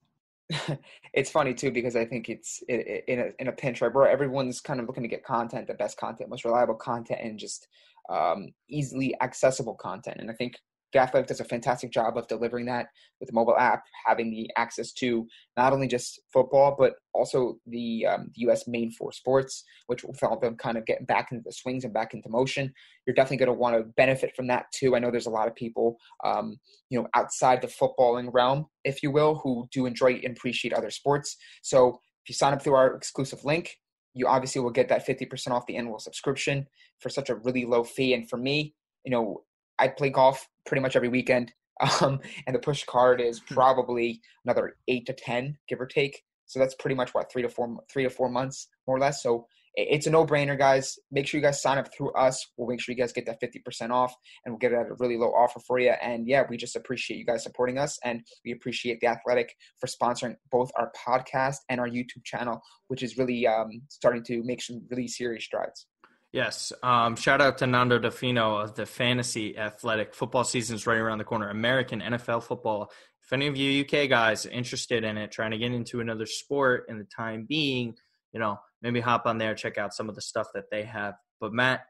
it's 1.14 1.30
funny 1.30 1.54
too 1.54 1.70
because 1.70 1.96
I 1.96 2.04
think 2.04 2.28
it's 2.28 2.62
in 2.68 3.20
a 3.20 3.30
in 3.38 3.48
a 3.48 3.52
pinch 3.52 3.80
right 3.80 3.92
where 3.92 4.08
everyone's 4.08 4.60
kind 4.60 4.80
of 4.80 4.86
looking 4.86 5.02
to 5.02 5.08
get 5.08 5.24
content, 5.24 5.66
the 5.66 5.74
best 5.74 5.96
content, 5.96 6.30
most 6.30 6.44
reliable 6.44 6.74
content, 6.74 7.20
and 7.22 7.38
just 7.38 7.68
um, 8.10 8.48
easily 8.68 9.14
accessible 9.20 9.74
content. 9.74 10.18
And 10.20 10.30
I 10.30 10.34
think 10.34 10.54
Athletic 10.98 11.28
does 11.28 11.40
a 11.40 11.44
fantastic 11.44 11.90
job 11.90 12.16
of 12.16 12.26
delivering 12.28 12.66
that 12.66 12.86
with 13.20 13.28
the 13.28 13.34
mobile 13.34 13.56
app, 13.56 13.82
having 14.06 14.30
the 14.30 14.50
access 14.56 14.92
to 14.92 15.26
not 15.56 15.72
only 15.72 15.88
just 15.88 16.20
football, 16.32 16.74
but 16.78 16.94
also 17.14 17.56
the, 17.66 18.06
um, 18.06 18.30
the 18.34 18.42
U.S. 18.42 18.66
main 18.66 18.90
four 18.92 19.12
sports, 19.12 19.64
which 19.86 20.04
will 20.04 20.14
help 20.20 20.42
them 20.42 20.56
kind 20.56 20.76
of 20.76 20.86
get 20.86 21.06
back 21.06 21.32
into 21.32 21.42
the 21.44 21.52
swings 21.52 21.84
and 21.84 21.94
back 21.94 22.14
into 22.14 22.28
motion. 22.28 22.72
You're 23.06 23.14
definitely 23.14 23.44
going 23.44 23.56
to 23.56 23.60
want 23.60 23.76
to 23.76 23.92
benefit 23.96 24.32
from 24.36 24.46
that 24.48 24.66
too. 24.74 24.94
I 24.94 24.98
know 24.98 25.10
there's 25.10 25.26
a 25.26 25.30
lot 25.30 25.48
of 25.48 25.54
people, 25.54 25.96
um, 26.24 26.58
you 26.90 27.00
know, 27.00 27.08
outside 27.14 27.62
the 27.62 27.68
footballing 27.68 28.30
realm, 28.32 28.66
if 28.84 29.02
you 29.02 29.10
will, 29.10 29.40
who 29.42 29.66
do 29.72 29.86
enjoy 29.86 30.20
and 30.24 30.36
appreciate 30.36 30.72
other 30.72 30.90
sports. 30.90 31.36
So 31.62 32.00
if 32.24 32.28
you 32.28 32.34
sign 32.34 32.52
up 32.52 32.62
through 32.62 32.74
our 32.74 32.94
exclusive 32.94 33.44
link, 33.44 33.76
you 34.14 34.26
obviously 34.26 34.60
will 34.60 34.70
get 34.70 34.88
that 34.88 35.06
50% 35.06 35.50
off 35.50 35.66
the 35.66 35.76
annual 35.76 35.98
subscription 35.98 36.66
for 37.00 37.08
such 37.08 37.30
a 37.30 37.36
really 37.36 37.64
low 37.64 37.82
fee. 37.82 38.14
And 38.14 38.28
for 38.28 38.36
me, 38.36 38.74
you 39.04 39.10
know, 39.10 39.42
I 39.78 39.88
play 39.88 40.10
golf 40.10 40.48
pretty 40.66 40.82
much 40.82 40.96
every 40.96 41.08
weekend. 41.08 41.52
Um, 42.00 42.20
and 42.46 42.54
the 42.54 42.60
push 42.60 42.84
card 42.84 43.20
is 43.20 43.40
hmm. 43.40 43.54
probably 43.54 44.20
another 44.44 44.76
eight 44.86 45.06
to 45.06 45.12
ten, 45.14 45.58
give 45.68 45.80
or 45.80 45.86
take. 45.86 46.22
So 46.46 46.60
that's 46.60 46.76
pretty 46.76 46.94
much 46.94 47.12
what 47.12 47.32
three 47.32 47.42
to 47.42 47.48
four, 47.48 47.76
three 47.92 48.04
to 48.04 48.10
four 48.10 48.28
months, 48.28 48.68
more 48.86 48.96
or 48.96 49.00
less. 49.00 49.20
So 49.20 49.46
it's 49.74 50.06
a 50.06 50.10
no-brainer, 50.10 50.58
guys. 50.58 50.98
Make 51.10 51.26
sure 51.26 51.38
you 51.38 51.44
guys 51.44 51.62
sign 51.62 51.78
up 51.78 51.88
through 51.92 52.12
us. 52.12 52.46
We'll 52.56 52.68
make 52.68 52.80
sure 52.80 52.92
you 52.92 53.00
guys 53.00 53.12
get 53.12 53.24
that 53.26 53.40
fifty 53.40 53.58
percent 53.58 53.90
off, 53.90 54.14
and 54.44 54.52
we'll 54.52 54.58
get 54.58 54.72
it 54.72 54.76
at 54.76 54.90
a 54.90 54.94
really 54.98 55.16
low 55.16 55.30
offer 55.30 55.60
for 55.66 55.78
you. 55.78 55.90
And 56.02 56.28
yeah, 56.28 56.42
we 56.48 56.56
just 56.56 56.76
appreciate 56.76 57.16
you 57.16 57.24
guys 57.24 57.42
supporting 57.42 57.78
us, 57.78 57.98
and 58.04 58.22
we 58.44 58.52
appreciate 58.52 59.00
the 59.00 59.06
Athletic 59.06 59.54
for 59.80 59.86
sponsoring 59.86 60.36
both 60.50 60.70
our 60.76 60.92
podcast 61.06 61.56
and 61.70 61.80
our 61.80 61.88
YouTube 61.88 62.24
channel, 62.24 62.60
which 62.88 63.02
is 63.02 63.16
really 63.16 63.46
um, 63.46 63.70
starting 63.88 64.22
to 64.24 64.42
make 64.44 64.62
some 64.62 64.82
really 64.90 65.08
serious 65.08 65.44
strides. 65.44 65.86
Yes. 66.32 66.72
Um, 66.82 67.14
shout 67.14 67.42
out 67.42 67.58
to 67.58 67.66
Nando 67.66 67.98
Di 67.98 68.08
Fino 68.08 68.56
of 68.56 68.74
the 68.74 68.86
Fantasy 68.86 69.56
Athletic. 69.58 70.14
Football 70.14 70.44
season 70.44 70.76
is 70.76 70.86
right 70.86 70.96
around 70.96 71.18
the 71.18 71.24
corner. 71.24 71.50
American 71.50 72.00
NFL 72.00 72.44
football. 72.44 72.90
If 73.22 73.32
any 73.32 73.46
of 73.46 73.56
you 73.56 73.82
UK 73.82 74.08
guys 74.08 74.46
are 74.46 74.50
interested 74.50 75.04
in 75.04 75.18
it, 75.18 75.30
trying 75.30 75.50
to 75.50 75.58
get 75.58 75.72
into 75.72 76.00
another 76.00 76.24
sport 76.24 76.86
in 76.88 76.98
the 76.98 77.04
time 77.04 77.44
being, 77.46 77.94
you 78.32 78.40
know, 78.40 78.58
maybe 78.80 79.00
hop 79.00 79.26
on 79.26 79.36
there, 79.36 79.54
check 79.54 79.76
out 79.76 79.92
some 79.92 80.08
of 80.08 80.14
the 80.14 80.22
stuff 80.22 80.48
that 80.54 80.70
they 80.70 80.84
have. 80.84 81.14
But 81.38 81.52
Matt, 81.52 81.84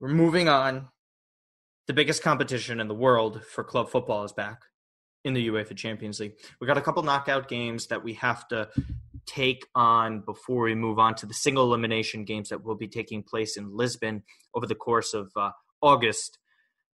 we're 0.00 0.08
moving 0.08 0.48
on 0.48 0.88
the 1.86 1.94
biggest 1.94 2.22
competition 2.22 2.80
in 2.80 2.88
the 2.88 2.94
world 2.94 3.42
for 3.44 3.62
club 3.62 3.90
football 3.90 4.24
is 4.24 4.32
back 4.32 4.62
in 5.24 5.34
the 5.34 5.48
UEFA 5.48 5.76
Champions 5.76 6.20
League. 6.20 6.34
We 6.60 6.66
got 6.66 6.78
a 6.78 6.82
couple 6.82 7.02
knockout 7.02 7.48
games 7.48 7.86
that 7.86 8.02
we 8.02 8.14
have 8.14 8.46
to 8.48 8.68
take 9.28 9.66
on 9.74 10.20
before 10.20 10.64
we 10.64 10.74
move 10.74 10.98
on 10.98 11.14
to 11.16 11.26
the 11.26 11.34
single 11.34 11.64
elimination 11.64 12.24
games 12.24 12.48
that 12.48 12.64
will 12.64 12.74
be 12.74 12.88
taking 12.88 13.22
place 13.22 13.56
in 13.56 13.76
Lisbon 13.76 14.22
over 14.54 14.66
the 14.66 14.74
course 14.74 15.14
of 15.14 15.30
uh, 15.36 15.50
August. 15.82 16.38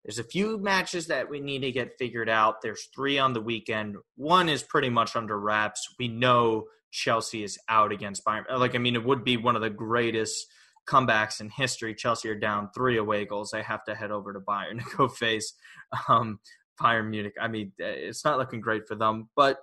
There's 0.05 0.19
a 0.19 0.25
few 0.25 0.59
matches 0.59 1.07
that 1.07 1.31
we 1.31 1.41
need 1.41 1.61
to 1.61 1.73
get 1.73 1.97
figured 1.99 2.29
out. 2.29 2.61
There's 2.61 2.89
three 2.95 3.19
on 3.19 3.33
the 3.33 3.41
weekend. 3.41 3.97
One 4.17 4.49
is 4.49 4.63
pretty 4.63 4.91
much 4.91 5.17
under 5.17 5.39
wraps. 5.39 5.95
We 5.99 6.09
know 6.09 6.65
Chelsea 6.91 7.43
is 7.43 7.59
out 7.69 7.93
against 7.93 8.25
Bayern. 8.25 8.45
Like, 8.51 8.75
I 8.75 8.79
mean, 8.79 8.97
it 8.97 9.05
would 9.05 9.25
be 9.25 9.37
one 9.37 9.57
of 9.57 9.63
the 9.63 9.71
greatest 9.71 10.47
comebacks 10.87 11.41
in 11.41 11.49
history. 11.49 11.95
Chelsea 11.95 12.29
are 12.29 12.39
down 12.39 12.69
three 12.75 12.99
away 12.99 13.25
goals. 13.25 13.51
They 13.51 13.63
have 13.63 13.85
to 13.85 13.95
head 13.95 14.11
over 14.11 14.33
to 14.33 14.41
Bayern 14.41 14.79
to 14.91 14.97
go 14.97 15.09
face 15.09 15.55
um, 16.09 16.39
Bayern 16.81 17.11
Munich. 17.11 17.35
I 17.41 17.49
mean, 17.49 17.73
it's 17.79 18.25
not 18.25 18.39
looking 18.39 18.61
great 18.61 18.87
for 18.87 18.95
them, 18.95 19.31
but 19.35 19.59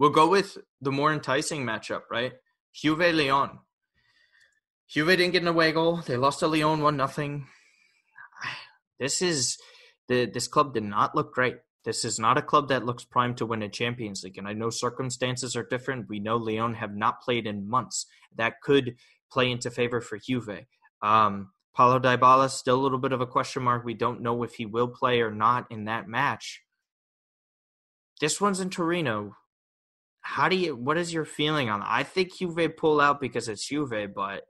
we'll 0.00 0.10
go 0.10 0.26
with 0.26 0.58
the 0.80 0.90
more 0.90 1.12
enticing 1.12 1.64
matchup, 1.64 2.02
right? 2.10 2.32
Juve 2.74 2.98
Lyon. 2.98 3.60
Juve 4.88 5.08
didn't 5.08 5.30
get 5.30 5.42
an 5.42 5.48
away 5.48 5.70
goal. 5.70 5.98
They 5.98 6.16
lost 6.16 6.40
to 6.40 6.48
Lyon 6.48 6.80
one 6.80 6.96
nothing. 6.96 7.46
This 8.98 9.22
is 9.22 9.58
the 10.08 10.26
this 10.26 10.48
club 10.48 10.74
did 10.74 10.82
not 10.82 11.14
look 11.14 11.32
great. 11.32 11.58
This 11.84 12.04
is 12.04 12.18
not 12.18 12.36
a 12.36 12.42
club 12.42 12.68
that 12.68 12.84
looks 12.84 13.04
primed 13.04 13.36
to 13.38 13.46
win 13.46 13.62
a 13.62 13.68
Champions 13.68 14.24
League, 14.24 14.36
and 14.36 14.48
I 14.48 14.52
know 14.52 14.68
circumstances 14.70 15.54
are 15.54 15.66
different. 15.70 16.08
We 16.08 16.18
know 16.18 16.36
Lyon 16.36 16.74
have 16.74 16.94
not 16.94 17.22
played 17.22 17.46
in 17.46 17.70
months. 17.70 18.06
That 18.36 18.60
could 18.62 18.96
play 19.30 19.50
into 19.50 19.70
favor 19.70 20.00
for 20.00 20.18
Juve. 20.18 20.66
Um, 21.02 21.52
Paulo 21.74 21.98
Dybala 21.98 22.50
still 22.50 22.78
a 22.78 22.82
little 22.82 22.98
bit 22.98 23.12
of 23.12 23.20
a 23.20 23.26
question 23.26 23.62
mark. 23.62 23.84
We 23.84 23.94
don't 23.94 24.22
know 24.22 24.42
if 24.42 24.54
he 24.54 24.66
will 24.66 24.88
play 24.88 25.20
or 25.20 25.30
not 25.30 25.66
in 25.70 25.84
that 25.84 26.08
match. 26.08 26.62
This 28.20 28.40
one's 28.40 28.60
in 28.60 28.68
Torino. 28.68 29.36
How 30.22 30.48
do 30.48 30.56
you? 30.56 30.76
What 30.76 30.98
is 30.98 31.12
your 31.12 31.24
feeling 31.24 31.70
on? 31.70 31.80
That? 31.80 31.88
I 31.90 32.02
think 32.02 32.36
Juve 32.36 32.76
pull 32.76 33.00
out 33.00 33.20
because 33.20 33.48
it's 33.48 33.66
Juve, 33.66 34.14
but 34.14 34.44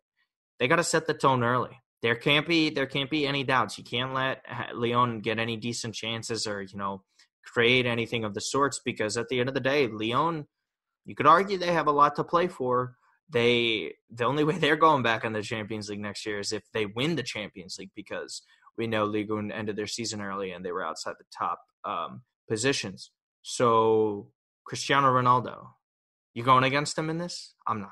they 0.58 0.68
got 0.68 0.76
to 0.76 0.84
set 0.84 1.06
the 1.06 1.14
tone 1.14 1.42
early. 1.42 1.80
There 2.02 2.16
can't 2.16 2.46
be 2.46 2.70
there 2.70 2.86
can't 2.86 3.10
be 3.10 3.26
any 3.26 3.44
doubts. 3.44 3.78
You 3.78 3.84
can't 3.84 4.14
let 4.14 4.42
Lyon 4.74 5.20
get 5.20 5.38
any 5.38 5.56
decent 5.56 5.94
chances 5.94 6.46
or 6.46 6.62
you 6.62 6.76
know 6.76 7.02
create 7.44 7.86
anything 7.86 8.24
of 8.24 8.34
the 8.34 8.40
sorts 8.40 8.80
because 8.84 9.16
at 9.16 9.28
the 9.28 9.40
end 9.40 9.48
of 9.48 9.54
the 9.54 9.60
day, 9.60 9.86
Lyon, 9.86 10.46
you 11.04 11.14
could 11.14 11.26
argue 11.26 11.58
they 11.58 11.72
have 11.72 11.86
a 11.86 11.92
lot 11.92 12.16
to 12.16 12.24
play 12.24 12.46
for, 12.46 12.96
they 13.30 13.94
the 14.10 14.24
only 14.24 14.44
way 14.44 14.58
they're 14.58 14.76
going 14.76 15.02
back 15.02 15.24
in 15.24 15.32
the 15.32 15.42
Champions 15.42 15.88
League 15.88 16.00
next 16.00 16.26
year 16.26 16.40
is 16.40 16.52
if 16.52 16.64
they 16.72 16.86
win 16.86 17.16
the 17.16 17.22
Champions 17.22 17.76
League 17.78 17.92
because 17.94 18.42
we 18.76 18.86
know 18.86 19.04
Ligue 19.04 19.30
1 19.30 19.52
ended 19.52 19.76
their 19.76 19.86
season 19.86 20.20
early 20.20 20.52
and 20.52 20.64
they 20.64 20.72
were 20.72 20.84
outside 20.84 21.14
the 21.18 21.24
top 21.36 21.60
um, 21.84 22.22
positions. 22.48 23.10
So 23.42 24.28
Cristiano 24.70 25.08
Ronaldo, 25.08 25.66
you 26.32 26.44
going 26.44 26.62
against 26.62 26.96
him 26.96 27.10
in 27.10 27.18
this? 27.18 27.54
I'm 27.66 27.80
not. 27.80 27.90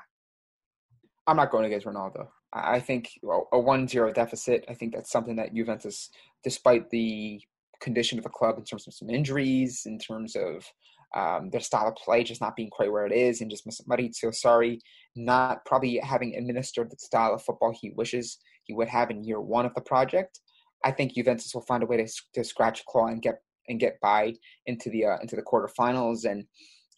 I'm 1.27 1.35
not 1.35 1.51
going 1.51 1.65
against 1.65 1.85
Ronaldo. 1.85 2.29
I 2.53 2.79
think 2.79 3.09
a 3.21 3.57
1-0 3.57 4.13
deficit. 4.13 4.63
I 4.69 4.75
think 4.75 4.93
that's 4.93 5.11
something 5.11 5.35
that 5.35 5.53
Juventus, 5.53 6.09
despite 6.41 6.89
the 6.89 7.41
condition 7.81 8.17
of 8.17 8.23
the 8.23 8.29
club 8.29 8.57
in 8.57 8.63
terms 8.63 8.87
of 8.87 8.93
some 8.93 9.09
injuries, 9.09 9.81
in 9.85 9.99
terms 9.99 10.37
of 10.37 10.65
um, 11.13 11.49
their 11.49 11.59
style 11.59 11.89
of 11.89 11.97
play 11.97 12.23
just 12.23 12.39
not 12.39 12.55
being 12.55 12.69
quite 12.69 12.93
where 12.93 13.05
it 13.05 13.11
is, 13.11 13.41
and 13.41 13.51
just 13.51 13.67
Maurizio 13.67 14.31
Sarri 14.31 14.79
not 15.17 15.65
probably 15.65 15.99
having 16.01 16.33
administered 16.35 16.89
the 16.89 16.97
style 16.97 17.33
of 17.33 17.43
football 17.43 17.77
he 17.77 17.91
wishes 17.97 18.37
he 18.63 18.73
would 18.73 18.87
have 18.87 19.11
in 19.11 19.25
year 19.25 19.41
one 19.41 19.65
of 19.65 19.73
the 19.73 19.81
project. 19.81 20.39
I 20.85 20.91
think 20.91 21.13
Juventus 21.13 21.53
will 21.53 21.63
find 21.63 21.83
a 21.83 21.85
way 21.85 21.97
to, 21.97 22.09
to 22.35 22.43
scratch 22.45 22.79
a 22.79 22.83
claw 22.87 23.07
and 23.07 23.21
get 23.21 23.41
and 23.69 23.79
get 23.79 23.99
by 24.01 24.33
into 24.65 24.89
the 24.89 25.05
uh, 25.05 25.17
into 25.21 25.35
the 25.35 25.43
quarterfinals. 25.43 26.29
And 26.29 26.45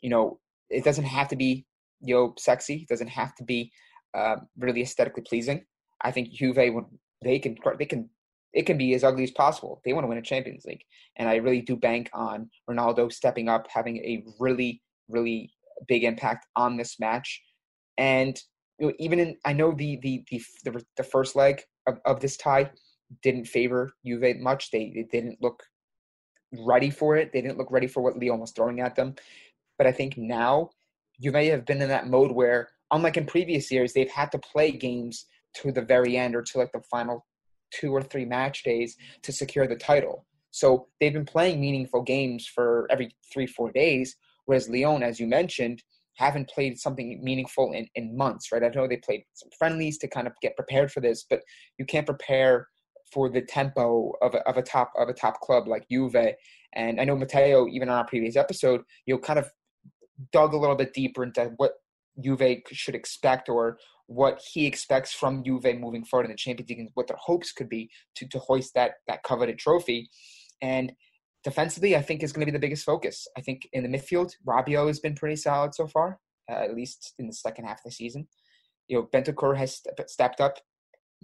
you 0.01 0.09
know, 0.09 0.39
it 0.69 0.83
doesn't 0.83 1.05
have 1.05 1.27
to 1.29 1.35
be 1.35 1.65
you 2.01 2.15
know 2.15 2.33
sexy. 2.37 2.81
It 2.81 2.87
doesn't 2.87 3.09
have 3.09 3.35
to 3.35 3.43
be 3.43 3.71
uh, 4.17 4.37
really 4.57 4.81
aesthetically 4.81 5.23
pleasing. 5.23 5.65
I 6.01 6.11
think 6.11 6.31
Juve 6.31 6.57
when 6.57 6.85
they 7.21 7.39
can 7.39 7.57
they 7.77 7.85
can 7.85 8.09
it 8.53 8.65
can 8.65 8.77
be 8.77 8.93
as 8.93 9.03
ugly 9.03 9.23
as 9.23 9.31
possible. 9.31 9.81
They 9.85 9.93
want 9.93 10.03
to 10.03 10.09
win 10.09 10.17
a 10.17 10.21
Champions 10.21 10.65
League, 10.65 10.83
and 11.17 11.29
I 11.29 11.35
really 11.35 11.61
do 11.61 11.75
bank 11.75 12.09
on 12.13 12.49
Ronaldo 12.69 13.11
stepping 13.11 13.47
up, 13.47 13.67
having 13.73 13.97
a 13.97 14.23
really, 14.39 14.81
really 15.07 15.51
big 15.87 16.03
impact 16.03 16.47
on 16.55 16.77
this 16.77 16.99
match. 16.99 17.41
And 17.97 18.39
you 18.79 18.87
know, 18.87 18.93
even 18.99 19.19
in, 19.19 19.37
I 19.45 19.53
know 19.53 19.71
the 19.71 19.99
the 20.01 20.23
the 20.29 20.41
the, 20.65 20.85
the 20.97 21.03
first 21.03 21.35
leg 21.35 21.61
of, 21.87 21.99
of 22.05 22.19
this 22.19 22.37
tie 22.37 22.71
didn't 23.23 23.45
favor 23.45 23.91
Juve 24.05 24.37
much. 24.39 24.71
They, 24.71 24.91
they 24.95 25.07
didn't 25.11 25.37
look 25.41 25.63
ready 26.59 26.89
for 26.89 27.15
it. 27.15 27.31
They 27.31 27.41
didn't 27.41 27.57
look 27.57 27.71
ready 27.71 27.87
for 27.87 28.01
what 28.01 28.17
Lyon 28.17 28.39
was 28.39 28.51
throwing 28.51 28.79
at 28.79 28.95
them. 28.95 29.15
But 29.77 29.87
I 29.87 29.91
think 29.91 30.17
now 30.17 30.71
you 31.17 31.31
may 31.31 31.47
have 31.47 31.65
been 31.65 31.81
in 31.81 31.89
that 31.89 32.07
mode 32.07 32.31
where, 32.31 32.69
unlike 32.91 33.17
in 33.17 33.25
previous 33.25 33.71
years, 33.71 33.93
they've 33.93 34.11
had 34.11 34.31
to 34.31 34.39
play 34.39 34.71
games 34.71 35.25
to 35.55 35.71
the 35.71 35.81
very 35.81 36.17
end 36.17 36.35
or 36.35 36.41
to 36.41 36.57
like 36.57 36.71
the 36.71 36.81
final 36.81 37.25
two 37.71 37.91
or 37.93 38.01
three 38.01 38.25
match 38.25 38.63
days 38.63 38.97
to 39.23 39.31
secure 39.31 39.67
the 39.67 39.75
title. 39.75 40.25
So 40.51 40.87
they've 40.99 41.13
been 41.13 41.25
playing 41.25 41.61
meaningful 41.61 42.01
games 42.01 42.45
for 42.45 42.87
every 42.89 43.15
three, 43.33 43.47
four 43.47 43.71
days, 43.71 44.15
whereas 44.45 44.69
Lyon, 44.69 45.01
as 45.01 45.19
you 45.19 45.27
mentioned, 45.27 45.81
haven't 46.15 46.49
played 46.49 46.77
something 46.77 47.23
meaningful 47.23 47.71
in, 47.71 47.87
in 47.95 48.17
months, 48.17 48.51
right? 48.51 48.63
I 48.63 48.67
know 48.67 48.87
they 48.87 48.97
played 48.97 49.23
some 49.33 49.49
friendlies 49.57 49.97
to 49.99 50.07
kind 50.07 50.27
of 50.27 50.33
get 50.41 50.57
prepared 50.57 50.91
for 50.91 50.99
this, 50.99 51.25
but 51.29 51.41
you 51.77 51.85
can't 51.85 52.05
prepare 52.05 52.67
for 53.11 53.29
the 53.29 53.41
tempo 53.41 54.13
of 54.21 54.35
a, 54.35 54.47
of 54.47 54.57
a 54.57 54.61
top 54.61 54.91
of 54.97 55.09
a 55.09 55.13
top 55.13 55.39
club 55.41 55.67
like 55.67 55.87
Juve. 55.89 56.35
And 56.73 57.01
I 57.01 57.03
know 57.03 57.15
Matteo, 57.15 57.67
even 57.67 57.89
on 57.89 57.97
our 57.97 58.05
previous 58.05 58.35
episode, 58.35 58.81
you 59.05 59.13
know, 59.13 59.19
kind 59.19 59.39
of 59.39 59.49
dug 60.31 60.53
a 60.53 60.57
little 60.57 60.75
bit 60.75 60.93
deeper 60.93 61.23
into 61.23 61.51
what 61.57 61.73
Juve 62.19 62.61
should 62.71 62.95
expect 62.95 63.49
or 63.49 63.77
what 64.07 64.41
he 64.53 64.65
expects 64.65 65.13
from 65.13 65.43
Juve 65.43 65.79
moving 65.79 66.03
forward 66.03 66.25
in 66.25 66.31
the 66.31 66.37
Champions 66.37 66.69
League 66.69 66.79
and 66.79 66.89
what 66.93 67.07
their 67.07 67.17
hopes 67.17 67.51
could 67.51 67.69
be 67.69 67.89
to, 68.15 68.27
to 68.27 68.39
hoist 68.39 68.73
that 68.75 68.95
that 69.07 69.23
coveted 69.23 69.57
trophy. 69.57 70.09
And 70.61 70.93
defensively, 71.43 71.95
I 71.95 72.01
think 72.01 72.21
is 72.21 72.33
going 72.33 72.45
to 72.45 72.51
be 72.51 72.55
the 72.55 72.59
biggest 72.59 72.85
focus. 72.85 73.27
I 73.37 73.41
think 73.41 73.67
in 73.73 73.83
the 73.83 73.97
midfield, 73.97 74.33
Rabiot 74.45 74.87
has 74.87 74.99
been 74.99 75.15
pretty 75.15 75.37
solid 75.37 75.73
so 75.73 75.87
far, 75.87 76.19
uh, 76.49 76.55
at 76.55 76.75
least 76.75 77.13
in 77.19 77.27
the 77.27 77.33
second 77.33 77.65
half 77.65 77.79
of 77.79 77.83
the 77.85 77.91
season. 77.91 78.27
You 78.87 78.97
know, 78.97 79.09
Bentancur 79.13 79.55
has 79.57 79.81
stepped 80.07 80.41
up, 80.41 80.57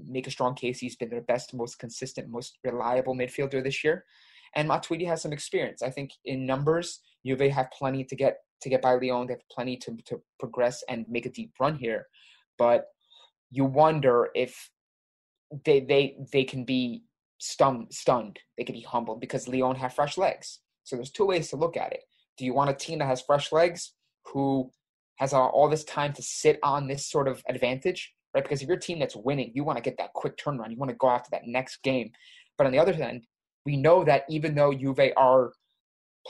make 0.06 0.28
a 0.28 0.32
strong 0.32 0.56
case. 0.56 0.80
He's 0.80 0.96
been 0.96 1.10
their 1.10 1.22
best, 1.22 1.54
most 1.54 1.80
consistent, 1.80 2.30
most 2.30 2.58
reliable 2.64 3.16
midfielder 3.16 3.64
this 3.64 3.84
year. 3.84 4.06
And 4.56 4.70
Matuidi 4.70 5.06
has 5.08 5.22
some 5.22 5.34
experience. 5.34 5.82
I 5.82 5.90
think 5.90 6.12
in 6.26 6.46
numbers, 6.46 7.02
Juve 7.26 7.52
have 7.52 7.72
plenty 7.72 8.04
to 8.06 8.16
get 8.16 8.38
to 8.62 8.70
get 8.70 8.82
by 8.82 8.96
Lyon. 8.96 9.28
They 9.28 9.34
have 9.34 9.50
plenty 9.52 9.78
to, 9.78 9.96
to 10.06 10.22
progress 10.40 10.84
and 10.90 11.06
make 11.08 11.26
a 11.26 11.32
deep 11.32 11.52
run 11.60 11.76
here 11.76 12.08
but 12.58 12.88
you 13.52 13.66
wonder 13.66 14.30
if 14.36 14.70
they 15.64 15.80
they 15.80 16.18
they 16.32 16.44
can 16.44 16.66
be 16.66 17.04
stunned 17.40 17.88
stunned 17.94 18.40
they 18.58 18.64
can 18.64 18.76
be 18.76 18.82
humbled 18.82 19.22
because 19.22 19.48
Lyon 19.48 19.76
have 19.76 19.94
fresh 19.94 20.18
legs 20.18 20.60
so 20.84 20.96
there's 20.96 21.12
two 21.12 21.26
ways 21.26 21.50
to 21.50 21.56
look 21.56 21.78
at 21.78 21.94
it 21.94 22.02
do 22.38 22.46
you 22.46 22.54
want 22.54 22.70
a 22.70 22.74
team 22.74 23.00
that 23.00 23.06
has 23.06 23.22
fresh 23.22 23.52
legs 23.52 23.94
who 24.26 24.70
has 25.16 25.34
all 25.34 25.70
this 25.70 25.84
time 25.86 26.14
to 26.14 26.22
sit 26.22 26.60
on 26.64 26.88
this 26.88 27.10
sort 27.10 27.28
of 27.28 27.42
advantage 27.48 28.14
right 28.34 28.44
because 28.44 28.62
if 28.62 28.68
you're 28.68 28.78
a 28.78 28.80
team 28.80 29.00
that's 29.00 29.16
winning 29.16 29.52
you 29.54 29.64
want 29.64 29.78
to 29.78 29.82
get 29.82 29.98
that 29.98 30.14
quick 30.14 30.38
turnaround 30.38 30.72
you 30.72 30.78
want 30.78 30.90
to 30.90 30.98
go 30.98 31.10
after 31.10 31.30
that 31.32 31.46
next 31.46 31.82
game 31.84 32.12
but 32.58 32.66
on 32.66 32.74
the 32.74 32.80
other 32.80 32.94
hand 32.94 33.24
we 33.66 33.76
know 33.76 34.04
that 34.04 34.24
even 34.30 34.56
though 34.56 34.74
Juve 34.74 35.12
are 35.18 35.52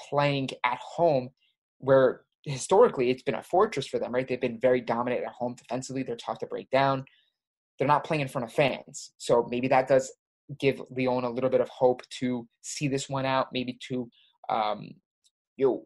playing 0.10 0.50
at 0.64 0.80
home 0.80 1.30
where 1.78 2.22
historically 2.48 3.10
it's 3.10 3.22
been 3.22 3.36
a 3.36 3.44
fortress 3.44 3.88
for 3.88 4.00
them, 4.00 4.12
right? 4.12 4.28
They've 4.28 4.42
been 4.42 4.60
very 4.60 4.82
dominant 4.82 5.24
at 5.24 5.32
home 5.32 5.56
defensively. 5.56 6.02
They're 6.02 6.16
tough 6.16 6.40
to 6.40 6.48
break 6.48 6.70
down. 6.72 7.06
They're 7.78 7.88
not 7.88 8.04
playing 8.04 8.22
in 8.22 8.28
front 8.28 8.46
of 8.46 8.54
fans. 8.54 9.12
So 9.18 9.48
maybe 9.52 9.68
that 9.68 9.88
does 9.88 10.12
give 10.60 10.82
Lyon 10.90 11.26
a 11.26 11.30
little 11.30 11.50
bit 11.50 11.62
of 11.62 11.70
hope 11.70 12.02
to 12.20 12.48
see 12.62 12.88
this 12.88 13.10
one 13.10 13.26
out, 13.26 13.50
maybe 13.52 13.78
to 13.90 14.10
um, 14.50 14.90
you 15.58 15.68
know, 15.68 15.86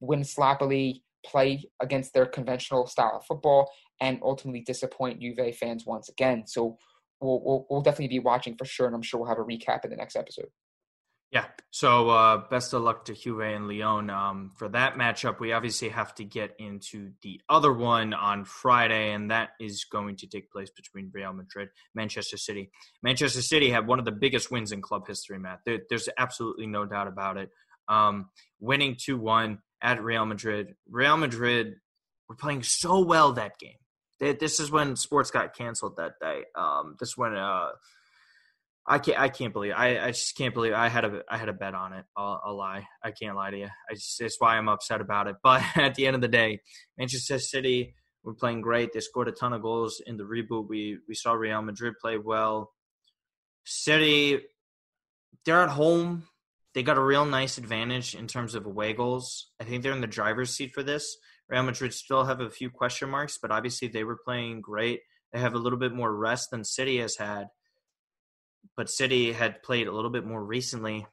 win 0.00 0.24
sloppily, 0.24 1.04
play 1.24 1.64
against 1.80 2.12
their 2.12 2.26
conventional 2.26 2.86
style 2.86 3.16
of 3.16 3.24
football, 3.24 3.70
and 4.02 4.18
ultimately 4.20 4.60
disappoint 4.60 5.20
Juve 5.20 5.56
fans 5.56 5.86
once 5.86 6.08
again. 6.08 6.42
So 6.46 6.76
we'll, 7.20 7.40
we'll, 7.42 7.66
we'll 7.70 7.80
definitely 7.82 8.08
be 8.08 8.18
watching 8.18 8.56
for 8.56 8.64
sure, 8.64 8.86
and 8.86 8.96
I'm 8.96 9.02
sure 9.02 9.20
we'll 9.20 9.28
have 9.28 9.38
a 9.38 9.44
recap 9.44 9.84
in 9.84 9.90
the 9.90 9.96
next 9.96 10.16
episode. 10.16 10.48
Yeah. 11.30 11.44
So 11.70 12.10
uh, 12.10 12.48
best 12.50 12.74
of 12.74 12.82
luck 12.82 13.06
to 13.06 13.14
Juve 13.14 13.40
and 13.40 13.68
Lyon. 13.68 14.10
Um, 14.10 14.50
for 14.58 14.68
that 14.70 14.96
matchup, 14.96 15.38
we 15.38 15.52
obviously 15.52 15.88
have 15.90 16.14
to 16.16 16.24
get 16.24 16.50
into 16.58 17.12
the 17.22 17.40
other 17.48 17.72
one 17.72 18.12
on 18.12 18.44
Friday, 18.44 19.12
and 19.12 19.30
that 19.30 19.50
is 19.60 19.84
going 19.84 20.16
to 20.16 20.26
take 20.26 20.50
place 20.50 20.68
between 20.70 21.10
Real 21.14 21.32
Madrid, 21.32 21.68
Manchester 21.94 22.36
City. 22.36 22.72
Manchester 23.04 23.40
City 23.40 23.70
had 23.70 23.86
one 23.86 24.00
of 24.00 24.04
the 24.04 24.12
biggest 24.12 24.50
wins 24.50 24.72
in 24.72 24.82
club 24.82 25.06
history, 25.06 25.38
Matt. 25.38 25.60
There, 25.64 25.78
there's 25.88 26.08
absolutely 26.18 26.66
no 26.66 26.86
doubt 26.86 27.06
about 27.06 27.36
it. 27.36 27.50
Um, 27.88 28.30
winning 28.60 28.96
2 29.00 29.16
1 29.16 29.58
at 29.80 30.02
Real 30.02 30.26
Madrid. 30.26 30.74
Real 30.90 31.16
Madrid 31.16 31.76
were 32.28 32.36
playing 32.36 32.64
so 32.64 33.00
well 33.00 33.32
that 33.34 33.58
game. 33.58 33.76
This 34.22 34.60
is 34.60 34.70
when 34.70 34.94
sports 34.94 35.32
got 35.32 35.56
canceled 35.56 35.96
that 35.96 36.12
day. 36.20 36.44
Um, 36.54 36.94
this 37.00 37.16
when 37.16 37.34
uh, 37.34 37.70
I 38.86 38.98
can't. 38.98 39.18
I 39.18 39.28
can't 39.28 39.52
believe. 39.52 39.72
I, 39.76 39.98
I 39.98 40.06
just 40.12 40.36
can't 40.36 40.54
believe. 40.54 40.74
I 40.74 40.88
had 40.88 41.04
a. 41.04 41.22
I 41.28 41.36
had 41.36 41.48
a 41.48 41.52
bet 41.52 41.74
on 41.74 41.92
it. 41.92 42.04
I'll, 42.16 42.40
I'll 42.44 42.56
lie. 42.56 42.86
I 43.02 43.10
can't 43.10 43.34
lie 43.34 43.50
to 43.50 43.58
you. 43.58 43.68
I 43.90 43.94
just, 43.94 44.20
it's 44.20 44.40
why 44.40 44.56
I'm 44.56 44.68
upset 44.68 45.00
about 45.00 45.26
it. 45.26 45.36
But 45.42 45.62
at 45.76 45.96
the 45.96 46.06
end 46.06 46.14
of 46.14 46.22
the 46.22 46.28
day, 46.28 46.60
Manchester 46.96 47.40
City 47.40 47.94
were 48.22 48.34
playing 48.34 48.60
great. 48.60 48.92
They 48.92 49.00
scored 49.00 49.26
a 49.26 49.32
ton 49.32 49.52
of 49.52 49.62
goals 49.62 50.00
in 50.06 50.16
the 50.16 50.24
reboot. 50.24 50.68
We 50.68 50.98
we 51.08 51.14
saw 51.14 51.32
Real 51.32 51.60
Madrid 51.62 51.94
play 52.00 52.16
well. 52.16 52.72
City, 53.64 54.40
they're 55.44 55.62
at 55.62 55.70
home. 55.70 56.28
They 56.74 56.84
got 56.84 56.96
a 56.96 57.02
real 57.02 57.24
nice 57.24 57.58
advantage 57.58 58.14
in 58.14 58.28
terms 58.28 58.54
of 58.54 58.66
away 58.66 58.92
goals. 58.92 59.50
I 59.60 59.64
think 59.64 59.82
they're 59.82 59.92
in 59.92 60.00
the 60.00 60.06
driver's 60.06 60.54
seat 60.54 60.72
for 60.74 60.84
this. 60.84 61.16
Real 61.52 61.62
Madrid 61.62 61.94
still 61.94 62.24
have 62.24 62.40
a 62.40 62.50
few 62.50 62.70
question 62.70 63.10
marks, 63.10 63.38
but 63.40 63.52
obviously 63.52 63.86
they 63.86 64.02
were 64.02 64.18
playing 64.24 64.62
great. 64.62 65.02
They 65.32 65.38
have 65.38 65.54
a 65.54 65.58
little 65.58 65.78
bit 65.78 65.92
more 65.92 66.12
rest 66.12 66.50
than 66.50 66.64
City 66.64 66.98
has 66.98 67.16
had 67.16 67.48
but 68.76 68.90
City 68.90 69.32
had 69.32 69.62
played 69.62 69.86
a 69.86 69.92
little 69.92 70.10
bit 70.10 70.24
more 70.24 70.42
recently. 70.42 71.06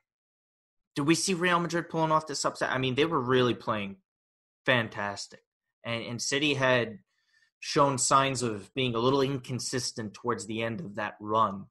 Do 0.95 1.03
we 1.03 1.15
see 1.15 1.33
Real 1.33 1.59
Madrid 1.59 1.89
pulling 1.89 2.11
off 2.11 2.27
this 2.27 2.45
upset? 2.45 2.71
I 2.71 2.77
mean, 2.77 2.95
they 2.95 3.05
were 3.05 3.19
really 3.19 3.53
playing 3.53 3.97
fantastic, 4.65 5.41
and 5.85 6.03
and 6.03 6.21
City 6.21 6.53
had 6.53 6.99
shown 7.59 7.97
signs 7.97 8.41
of 8.41 8.73
being 8.73 8.95
a 8.95 8.99
little 8.99 9.21
inconsistent 9.21 10.13
towards 10.13 10.47
the 10.47 10.63
end 10.63 10.79
of 10.79 10.95
that 10.95 11.15
run 11.19 11.65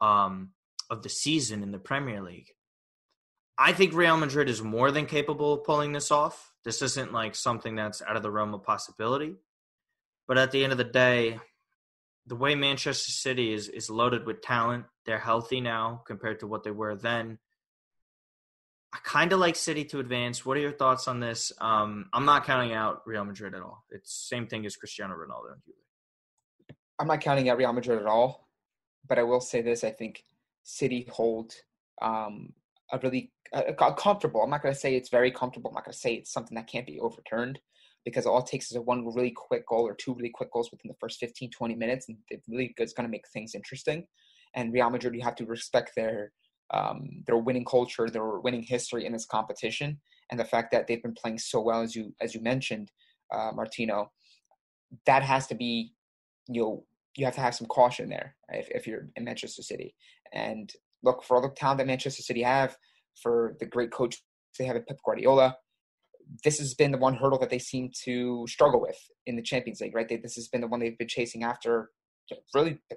um, 0.00 0.50
of 0.90 1.02
the 1.02 1.08
season 1.08 1.62
in 1.62 1.72
the 1.72 1.78
Premier 1.78 2.22
League. 2.22 2.48
I 3.62 3.74
think 3.74 3.92
Real 3.92 4.16
Madrid 4.16 4.48
is 4.48 4.62
more 4.62 4.90
than 4.90 5.04
capable 5.04 5.52
of 5.52 5.64
pulling 5.64 5.92
this 5.92 6.10
off. 6.10 6.54
This 6.64 6.80
isn't 6.80 7.12
like 7.12 7.34
something 7.34 7.76
that's 7.76 8.00
out 8.00 8.16
of 8.16 8.22
the 8.22 8.30
realm 8.30 8.54
of 8.54 8.62
possibility. 8.62 9.36
But 10.26 10.38
at 10.38 10.50
the 10.50 10.64
end 10.64 10.72
of 10.72 10.78
the 10.78 10.84
day, 10.84 11.38
the 12.26 12.36
way 12.36 12.54
Manchester 12.54 13.10
City 13.10 13.52
is 13.52 13.68
is 13.68 13.90
loaded 13.90 14.24
with 14.24 14.40
talent, 14.40 14.86
they're 15.04 15.18
healthy 15.18 15.60
now 15.60 16.02
compared 16.06 16.40
to 16.40 16.46
what 16.46 16.64
they 16.64 16.70
were 16.70 16.96
then. 16.96 17.38
I 18.94 18.98
kind 19.04 19.30
of 19.30 19.38
like 19.38 19.56
City 19.56 19.84
to 19.86 20.00
advance. 20.00 20.46
What 20.46 20.56
are 20.56 20.60
your 20.60 20.72
thoughts 20.72 21.06
on 21.06 21.20
this? 21.20 21.52
Um, 21.60 22.06
I'm 22.14 22.24
not 22.24 22.46
counting 22.46 22.72
out 22.72 23.02
Real 23.04 23.26
Madrid 23.26 23.54
at 23.54 23.60
all. 23.60 23.84
It's 23.90 24.10
same 24.10 24.46
thing 24.46 24.64
as 24.64 24.76
Cristiano 24.76 25.14
Ronaldo 25.14 25.56
I'm 26.98 27.08
not 27.08 27.20
counting 27.20 27.50
out 27.50 27.58
Real 27.58 27.74
Madrid 27.74 28.00
at 28.00 28.06
all, 28.06 28.48
but 29.06 29.18
I 29.18 29.22
will 29.22 29.42
say 29.42 29.60
this: 29.60 29.84
I 29.84 29.90
think 29.90 30.24
City 30.62 31.06
hold 31.12 31.52
um, 32.00 32.54
a 32.92 32.98
really 32.98 33.32
a, 33.52 33.74
a 33.78 33.94
comfortable. 33.94 34.42
I'm 34.42 34.50
not 34.50 34.62
going 34.62 34.74
to 34.74 34.80
say 34.80 34.94
it's 34.94 35.08
very 35.08 35.30
comfortable. 35.30 35.70
I'm 35.70 35.74
not 35.74 35.84
going 35.84 35.92
to 35.92 35.98
say 35.98 36.14
it's 36.14 36.32
something 36.32 36.54
that 36.56 36.66
can't 36.66 36.86
be 36.86 37.00
overturned 37.00 37.60
because 38.04 38.26
all 38.26 38.38
it 38.38 38.46
takes 38.46 38.70
is 38.70 38.76
a 38.76 38.80
one 38.80 39.04
really 39.06 39.30
quick 39.30 39.66
goal 39.66 39.86
or 39.86 39.94
two 39.94 40.14
really 40.14 40.30
quick 40.30 40.52
goals 40.52 40.70
within 40.70 40.88
the 40.88 40.96
first 41.00 41.20
15, 41.20 41.50
20 41.50 41.74
minutes, 41.74 42.08
and 42.08 42.18
it 42.28 42.42
really 42.48 42.74
is 42.78 42.92
going 42.92 43.06
to 43.06 43.10
make 43.10 43.28
things 43.28 43.54
interesting. 43.54 44.06
And 44.54 44.72
Real 44.72 44.90
Madrid, 44.90 45.14
you 45.14 45.22
have 45.22 45.36
to 45.36 45.46
respect 45.46 45.92
their 45.94 46.32
um, 46.72 47.24
their 47.26 47.36
winning 47.36 47.64
culture, 47.64 48.08
their 48.08 48.38
winning 48.38 48.62
history 48.62 49.04
in 49.04 49.12
this 49.12 49.26
competition, 49.26 50.00
and 50.30 50.38
the 50.38 50.44
fact 50.44 50.70
that 50.70 50.86
they've 50.86 51.02
been 51.02 51.14
playing 51.14 51.38
so 51.38 51.60
well, 51.60 51.82
as 51.82 51.94
you 51.94 52.14
as 52.20 52.34
you 52.34 52.40
mentioned, 52.40 52.90
uh, 53.32 53.50
Martino. 53.54 54.10
That 55.06 55.22
has 55.22 55.46
to 55.48 55.54
be, 55.54 55.92
you 56.48 56.62
know, 56.62 56.84
you 57.16 57.24
have 57.24 57.34
to 57.34 57.40
have 57.40 57.54
some 57.54 57.66
caution 57.66 58.08
there 58.08 58.34
if, 58.48 58.68
if 58.70 58.86
you're 58.86 59.08
in 59.14 59.24
Manchester 59.24 59.62
City. 59.62 59.94
And 60.32 60.72
look 61.02 61.22
for 61.22 61.36
all 61.36 61.42
the 61.42 61.48
talent 61.50 61.78
that 61.78 61.86
Manchester 61.86 62.22
City 62.22 62.42
have, 62.42 62.76
for 63.22 63.56
the 63.60 63.66
great 63.66 63.90
coach 63.90 64.22
they 64.58 64.64
have 64.64 64.76
at 64.76 64.86
Pep 64.86 64.98
Guardiola, 65.04 65.56
this 66.44 66.58
has 66.58 66.74
been 66.74 66.92
the 66.92 66.98
one 66.98 67.14
hurdle 67.14 67.38
that 67.38 67.50
they 67.50 67.58
seem 67.58 67.90
to 68.04 68.46
struggle 68.48 68.80
with 68.80 68.98
in 69.26 69.36
the 69.36 69.42
Champions 69.42 69.80
League, 69.80 69.94
right? 69.94 70.08
They, 70.08 70.16
this 70.16 70.36
has 70.36 70.48
been 70.48 70.60
the 70.60 70.68
one 70.68 70.80
they've 70.80 70.96
been 70.96 71.08
chasing 71.08 71.44
after 71.44 71.90
really 72.54 72.78
the 72.88 72.96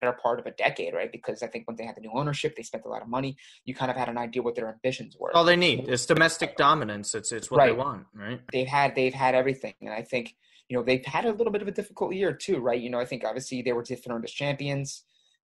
better 0.00 0.18
part 0.20 0.40
of 0.40 0.46
a 0.46 0.50
decade, 0.52 0.94
right? 0.94 1.10
Because 1.12 1.42
I 1.42 1.46
think 1.46 1.68
when 1.68 1.76
they 1.76 1.84
had 1.84 1.96
the 1.96 2.00
new 2.00 2.10
ownership, 2.12 2.56
they 2.56 2.62
spent 2.62 2.84
a 2.84 2.88
lot 2.88 3.02
of 3.02 3.08
money. 3.08 3.36
You 3.64 3.74
kind 3.74 3.90
of 3.90 3.96
had 3.96 4.08
an 4.08 4.18
idea 4.18 4.42
what 4.42 4.56
their 4.56 4.68
ambitions 4.68 5.16
were. 5.18 5.34
All 5.34 5.44
they 5.44 5.56
need 5.56 5.88
is 5.88 6.06
domestic 6.06 6.56
dominance. 6.56 7.14
It's 7.14 7.32
it's 7.32 7.50
what 7.50 7.58
right. 7.58 7.66
they 7.66 7.72
want, 7.72 8.06
right? 8.14 8.40
They've 8.52 8.66
had 8.66 8.94
they've 8.94 9.14
had 9.14 9.34
everything, 9.34 9.74
and 9.80 9.90
I 9.90 10.02
think 10.02 10.34
you 10.68 10.76
know 10.76 10.82
they've 10.82 11.04
had 11.04 11.24
a 11.24 11.32
little 11.32 11.52
bit 11.52 11.62
of 11.62 11.68
a 11.68 11.72
difficult 11.72 12.14
year 12.14 12.32
too, 12.32 12.58
right? 12.58 12.80
You 12.80 12.90
know, 12.90 12.98
I 12.98 13.04
think 13.04 13.24
obviously 13.24 13.62
they 13.62 13.72
were 13.72 13.82
different 13.82 14.24
as 14.24 14.32
champions. 14.32 15.04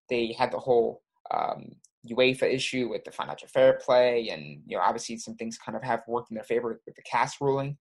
They 0.09 0.32
had 0.32 0.52
the 0.52 0.59
whole 0.59 1.02
um, 1.30 1.76
UEFA 2.07 2.52
issue 2.52 2.88
with 2.88 3.04
the 3.04 3.11
financial 3.11 3.48
fair 3.48 3.74
play, 3.74 4.28
and 4.30 4.62
you 4.66 4.76
know 4.76 4.82
obviously 4.82 5.18
some 5.18 5.34
things 5.34 5.59
kind 5.59 5.76
of 5.76 5.82
have 5.82 6.02
worked 6.07 6.30
in 6.30 6.34
their 6.34 6.44
favor 6.44 6.80
with 6.86 6.94
the 6.94 7.02
CAS 7.02 7.36
ruling. 7.40 7.76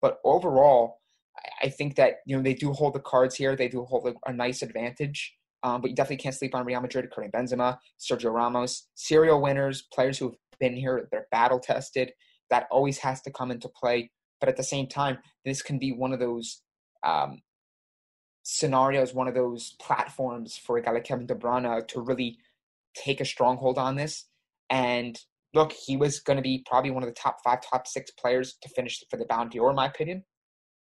But 0.00 0.18
overall, 0.24 1.00
I 1.62 1.68
think 1.68 1.96
that 1.96 2.16
you 2.26 2.36
know 2.36 2.42
they 2.42 2.54
do 2.54 2.72
hold 2.72 2.94
the 2.94 3.00
cards 3.00 3.36
here. 3.36 3.56
They 3.56 3.68
do 3.68 3.84
hold 3.84 4.08
a, 4.08 4.30
a 4.30 4.32
nice 4.32 4.62
advantage. 4.62 5.34
Um, 5.62 5.80
but 5.80 5.90
you 5.90 5.96
definitely 5.96 6.22
can't 6.22 6.34
sleep 6.34 6.54
on 6.54 6.64
Real 6.64 6.80
Madrid, 6.80 7.10
Karim 7.12 7.32
Benzema, 7.32 7.78
Sergio 7.98 8.32
Ramos, 8.32 8.86
serial 8.94 9.42
winners, 9.42 9.82
players 9.92 10.16
who've 10.18 10.36
been 10.60 10.74
here, 10.74 11.08
they're 11.10 11.26
battle 11.30 11.58
tested. 11.58 12.12
That 12.50 12.66
always 12.70 12.98
has 12.98 13.20
to 13.22 13.32
come 13.32 13.50
into 13.50 13.68
play. 13.68 14.10
But 14.40 14.48
at 14.48 14.56
the 14.56 14.62
same 14.62 14.86
time, 14.86 15.18
this 15.44 15.62
can 15.62 15.78
be 15.78 15.92
one 15.92 16.12
of 16.12 16.20
those 16.20 16.62
um, 17.04 17.42
scenarios, 18.42 19.12
one 19.12 19.28
of 19.28 19.34
those 19.34 19.74
platforms 19.80 20.56
for 20.56 20.78
a 20.78 20.82
guy 20.82 20.92
like 20.92 21.04
Kevin 21.04 21.26
De 21.26 21.34
Bruyne 21.34 21.86
to 21.88 22.00
really 22.00 22.38
take 22.94 23.20
a 23.20 23.24
stronghold 23.24 23.78
on 23.78 23.96
this. 23.96 24.26
And 24.70 25.18
look, 25.54 25.72
he 25.72 25.96
was 25.96 26.20
going 26.20 26.36
to 26.36 26.42
be 26.42 26.64
probably 26.66 26.90
one 26.90 27.02
of 27.02 27.08
the 27.08 27.14
top 27.14 27.38
five, 27.44 27.60
top 27.62 27.86
six 27.86 28.10
players 28.10 28.56
to 28.62 28.68
finish 28.70 29.02
for 29.10 29.16
the 29.16 29.24
Ballon 29.24 29.48
d'Or, 29.48 29.70
in 29.70 29.76
my 29.76 29.86
opinion. 29.86 30.24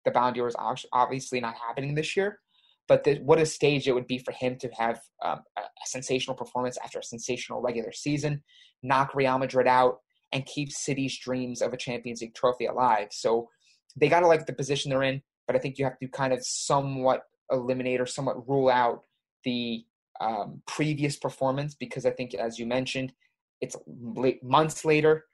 The 0.06 0.12
Ballon 0.12 0.34
d'Or 0.34 0.48
is 0.48 0.56
obviously 0.94 1.40
not 1.40 1.56
happening 1.56 1.96
this 1.96 2.16
year, 2.16 2.40
but 2.88 3.04
the, 3.04 3.16
what 3.20 3.40
a 3.40 3.46
stage 3.46 3.88
it 3.88 3.94
would 3.94 4.08
be 4.08 4.20
for 4.20 4.32
him 4.32 4.58
to 4.60 4.70
have 4.78 5.00
um, 5.24 5.40
a, 5.58 5.62
sensational 5.86 6.36
performance 6.36 6.78
after 6.84 7.00
a 7.00 7.04
sensational 7.04 7.62
regular 7.62 7.92
season, 7.92 8.44
knock 8.84 9.16
Real 9.16 9.38
Madrid 9.38 9.68
out, 9.68 10.00
and 10.34 10.46
keep 10.46 10.72
City's 10.72 11.18
dreams 11.18 11.62
of 11.62 11.74
a 11.74 11.78
Champions 11.78 12.22
League 12.22 12.36
trophy 12.36 12.66
alive. 12.66 13.08
So 13.12 13.48
they 13.96 14.10
got 14.10 14.20
to 14.20 14.28
like 14.28 14.46
the 14.46 14.54
position 14.54 14.90
they're 14.90 15.04
in, 15.04 15.22
but 15.46 15.56
I 15.56 15.60
think 15.60 15.78
you 15.78 15.86
have 15.86 15.98
to 16.00 16.08
kind 16.10 16.34
of 16.34 16.46
somewhat 16.46 17.22
eliminate 17.52 18.02
or 18.02 18.06
somewhat 18.06 18.48
rule 18.48 18.70
out 18.70 19.04
the 19.44 19.86
um, 20.22 20.62
previous 20.68 21.18
performance 21.18 21.76
because 21.76 22.06
I 22.06 22.12
think, 22.12 22.34
as 22.34 22.58
you 22.60 22.66
mentioned, 22.66 23.14
it's 23.62 23.76
late, 23.88 24.44
months 24.44 24.86
later. 24.86 25.26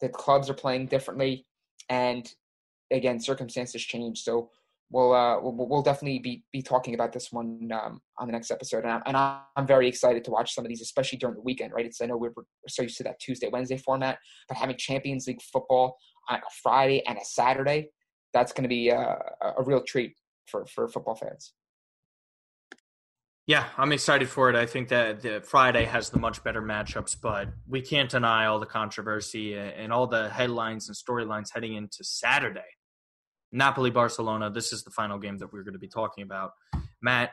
The 0.00 0.08
clubs 0.08 0.50
are 0.50 0.54
playing 0.54 0.86
differently, 0.86 1.46
and 1.88 2.28
again, 2.90 3.20
circumstances 3.20 3.82
change. 3.82 4.22
So 4.22 4.50
we'll 4.90 5.12
uh, 5.12 5.40
we'll, 5.40 5.54
we'll 5.68 5.82
definitely 5.82 6.18
be 6.18 6.44
be 6.52 6.62
talking 6.62 6.94
about 6.94 7.12
this 7.12 7.32
one 7.32 7.70
um, 7.72 8.00
on 8.18 8.26
the 8.26 8.32
next 8.32 8.50
episode, 8.50 8.84
and, 8.84 8.92
I'm, 8.92 9.02
and 9.06 9.16
I'm 9.16 9.66
very 9.66 9.88
excited 9.88 10.24
to 10.24 10.30
watch 10.30 10.54
some 10.54 10.64
of 10.64 10.68
these, 10.68 10.82
especially 10.82 11.18
during 11.18 11.36
the 11.36 11.42
weekend. 11.42 11.72
Right? 11.72 11.86
It's 11.86 12.00
I 12.00 12.06
know 12.06 12.16
we're, 12.16 12.32
we're 12.36 12.44
so 12.68 12.82
used 12.82 12.96
to 12.98 13.04
that 13.04 13.20
Tuesday 13.20 13.48
Wednesday 13.48 13.78
format, 13.78 14.18
but 14.48 14.56
having 14.56 14.76
Champions 14.76 15.26
League 15.26 15.42
football 15.42 15.96
on 16.28 16.38
a 16.38 16.50
Friday 16.62 17.04
and 17.06 17.16
a 17.18 17.24
Saturday, 17.24 17.90
that's 18.32 18.52
going 18.52 18.64
to 18.64 18.68
be 18.68 18.90
uh, 18.90 19.16
a, 19.40 19.52
a 19.58 19.62
real 19.64 19.82
treat 19.82 20.14
for 20.46 20.66
for 20.66 20.88
football 20.88 21.14
fans. 21.14 21.52
Yeah, 23.46 23.66
I'm 23.76 23.90
excited 23.90 24.28
for 24.28 24.50
it. 24.50 24.56
I 24.56 24.66
think 24.66 24.88
that 24.88 25.22
the 25.22 25.40
Friday 25.40 25.84
has 25.84 26.10
the 26.10 26.18
much 26.18 26.44
better 26.44 26.62
matchups, 26.62 27.16
but 27.20 27.48
we 27.66 27.80
can't 27.80 28.08
deny 28.08 28.46
all 28.46 28.60
the 28.60 28.66
controversy 28.66 29.56
and 29.56 29.92
all 29.92 30.06
the 30.06 30.28
headlines 30.28 30.88
and 30.88 30.96
storylines 30.96 31.48
heading 31.52 31.74
into 31.74 32.04
Saturday. 32.04 32.60
Napoli 33.50 33.90
Barcelona. 33.90 34.50
This 34.50 34.72
is 34.72 34.84
the 34.84 34.90
final 34.90 35.18
game 35.18 35.38
that 35.38 35.52
we're 35.52 35.64
going 35.64 35.74
to 35.74 35.80
be 35.80 35.88
talking 35.88 36.22
about. 36.22 36.52
Matt, 37.02 37.32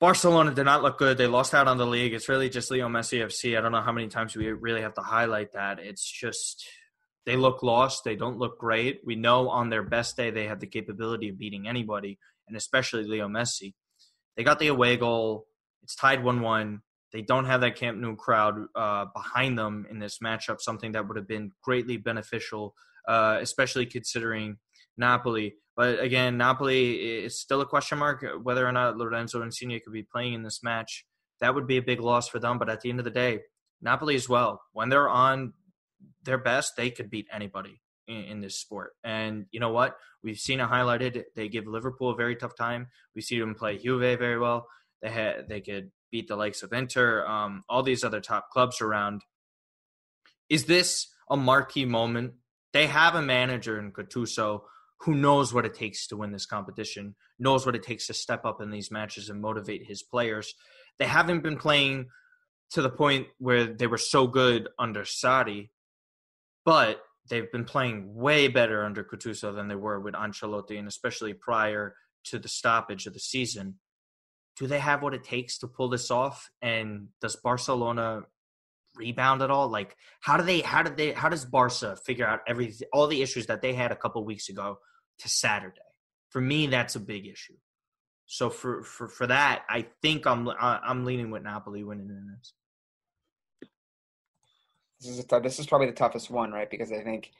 Barcelona 0.00 0.54
did 0.54 0.64
not 0.64 0.82
look 0.82 0.98
good. 0.98 1.18
They 1.18 1.26
lost 1.26 1.54
out 1.54 1.68
on 1.68 1.76
the 1.76 1.86
league. 1.86 2.14
It's 2.14 2.28
really 2.28 2.48
just 2.48 2.70
Leo 2.70 2.88
Messi 2.88 3.24
FC. 3.24 3.58
I 3.58 3.60
don't 3.60 3.72
know 3.72 3.82
how 3.82 3.92
many 3.92 4.08
times 4.08 4.36
we 4.36 4.50
really 4.50 4.82
have 4.82 4.94
to 4.94 5.02
highlight 5.02 5.52
that. 5.52 5.78
It's 5.80 6.08
just 6.08 6.66
they 7.26 7.36
look 7.36 7.62
lost. 7.62 8.04
They 8.04 8.16
don't 8.16 8.38
look 8.38 8.58
great. 8.58 9.00
We 9.04 9.16
know 9.16 9.50
on 9.50 9.70
their 9.70 9.82
best 9.82 10.16
day 10.16 10.30
they 10.30 10.46
have 10.46 10.60
the 10.60 10.66
capability 10.66 11.28
of 11.28 11.38
beating 11.38 11.68
anybody, 11.68 12.18
and 12.48 12.56
especially 12.56 13.04
Leo 13.04 13.28
Messi. 13.28 13.74
They 14.38 14.44
got 14.44 14.60
the 14.60 14.68
away 14.68 14.96
goal. 14.96 15.46
It's 15.82 15.96
tied 15.96 16.22
1 16.22 16.40
1. 16.40 16.80
They 17.12 17.22
don't 17.22 17.46
have 17.46 17.60
that 17.62 17.74
Camp 17.74 17.98
Nou 17.98 18.14
crowd 18.14 18.54
uh, 18.74 19.06
behind 19.14 19.58
them 19.58 19.84
in 19.90 19.98
this 19.98 20.18
matchup, 20.22 20.60
something 20.60 20.92
that 20.92 21.08
would 21.08 21.16
have 21.16 21.26
been 21.26 21.50
greatly 21.62 21.96
beneficial, 21.96 22.74
uh, 23.08 23.38
especially 23.40 23.84
considering 23.84 24.58
Napoli. 24.96 25.56
But 25.76 26.00
again, 26.00 26.36
Napoli 26.36 27.24
is 27.24 27.40
still 27.40 27.62
a 27.62 27.66
question 27.66 27.98
mark 27.98 28.24
whether 28.42 28.66
or 28.66 28.72
not 28.72 28.96
Lorenzo 28.96 29.42
Insigne 29.42 29.80
could 29.80 29.92
be 29.92 30.04
playing 30.04 30.34
in 30.34 30.42
this 30.42 30.62
match. 30.62 31.04
That 31.40 31.54
would 31.54 31.66
be 31.66 31.78
a 31.78 31.82
big 31.82 32.00
loss 32.00 32.28
for 32.28 32.38
them. 32.38 32.58
But 32.58 32.68
at 32.68 32.80
the 32.80 32.90
end 32.90 33.00
of 33.00 33.04
the 33.04 33.10
day, 33.10 33.40
Napoli 33.82 34.14
as 34.14 34.28
well, 34.28 34.60
when 34.72 34.88
they're 34.88 35.08
on 35.08 35.54
their 36.24 36.38
best, 36.38 36.76
they 36.76 36.90
could 36.90 37.10
beat 37.10 37.26
anybody 37.32 37.80
in, 38.08 38.24
in, 38.24 38.40
this 38.40 38.58
sport. 38.58 38.94
And 39.04 39.46
you 39.50 39.60
know 39.60 39.70
what? 39.70 39.96
We've 40.22 40.38
seen 40.38 40.60
it 40.60 40.68
highlighted. 40.68 41.24
They 41.36 41.48
give 41.48 41.66
Liverpool 41.66 42.10
a 42.10 42.16
very 42.16 42.34
tough 42.34 42.56
time. 42.56 42.88
We 43.14 43.22
see 43.22 43.38
them 43.38 43.54
play 43.54 43.78
Juve 43.78 44.18
very 44.18 44.38
well. 44.38 44.66
They 45.02 45.10
had 45.10 45.48
they 45.48 45.60
could 45.60 45.90
beat 46.10 46.28
the 46.28 46.36
likes 46.36 46.62
of 46.62 46.72
Inter, 46.72 47.26
um, 47.26 47.62
all 47.68 47.82
these 47.82 48.02
other 48.02 48.20
top 48.20 48.50
clubs 48.50 48.80
around. 48.80 49.22
Is 50.48 50.64
this 50.64 51.08
a 51.30 51.36
marquee 51.36 51.84
moment? 51.84 52.32
They 52.72 52.86
have 52.86 53.14
a 53.14 53.22
manager 53.22 53.78
in 53.78 53.92
Gattuso 53.92 54.62
who 55.02 55.14
knows 55.14 55.54
what 55.54 55.64
it 55.64 55.74
takes 55.74 56.06
to 56.08 56.16
win 56.16 56.32
this 56.32 56.46
competition, 56.46 57.14
knows 57.38 57.64
what 57.64 57.76
it 57.76 57.82
takes 57.82 58.06
to 58.08 58.14
step 58.14 58.44
up 58.44 58.60
in 58.60 58.70
these 58.70 58.90
matches 58.90 59.28
and 59.28 59.40
motivate 59.40 59.86
his 59.86 60.02
players. 60.02 60.54
They 60.98 61.06
haven't 61.06 61.42
been 61.42 61.56
playing 61.56 62.06
to 62.70 62.82
the 62.82 62.90
point 62.90 63.28
where 63.38 63.66
they 63.66 63.86
were 63.86 63.98
so 63.98 64.26
good 64.26 64.68
under 64.78 65.02
Sarri, 65.02 65.70
but 66.64 67.00
they've 67.28 67.50
been 67.50 67.64
playing 67.64 68.14
way 68.14 68.48
better 68.48 68.84
under 68.84 69.04
Gattuso 69.04 69.54
than 69.54 69.68
they 69.68 69.74
were 69.74 70.00
with 70.00 70.14
Ancelotti, 70.14 70.78
and 70.78 70.88
especially 70.88 71.34
prior 71.34 71.94
to 72.24 72.38
the 72.38 72.48
stoppage 72.48 73.06
of 73.06 73.14
the 73.14 73.20
season. 73.20 73.78
Do 74.56 74.66
they 74.66 74.80
have 74.80 75.02
what 75.02 75.14
it 75.14 75.24
takes 75.24 75.58
to 75.58 75.68
pull 75.68 75.88
this 75.88 76.10
off? 76.10 76.50
And 76.60 77.08
does 77.20 77.36
Barcelona 77.36 78.22
rebound 78.96 79.42
at 79.42 79.50
all? 79.50 79.68
Like, 79.68 79.96
how 80.20 80.36
do 80.36 80.42
they? 80.42 80.60
How 80.60 80.82
did 80.82 80.96
they? 80.96 81.12
How 81.12 81.28
does 81.28 81.44
Barca 81.44 81.96
figure 81.96 82.26
out 82.26 82.40
every 82.46 82.74
all 82.92 83.06
the 83.06 83.22
issues 83.22 83.46
that 83.46 83.62
they 83.62 83.72
had 83.72 83.92
a 83.92 83.96
couple 83.96 84.24
weeks 84.24 84.48
ago 84.48 84.78
to 85.20 85.28
Saturday? 85.28 85.80
For 86.30 86.40
me, 86.40 86.66
that's 86.66 86.96
a 86.96 87.00
big 87.00 87.26
issue. 87.26 87.54
So 88.26 88.50
for 88.50 88.82
for 88.82 89.08
for 89.08 89.26
that, 89.28 89.62
I 89.68 89.86
think 90.02 90.26
I'm 90.26 90.48
I'm 90.48 91.04
leaning 91.04 91.30
with 91.30 91.42
Napoli 91.42 91.84
winning 91.84 92.08
in 92.08 92.36
this. 92.36 92.52
This 95.00 95.18
is 95.18 95.24
this 95.42 95.58
is 95.58 95.66
probably 95.66 95.86
the 95.86 95.92
toughest 95.92 96.30
one, 96.30 96.52
right? 96.52 96.70
Because 96.70 96.92
I 96.92 97.02
think 97.02 97.30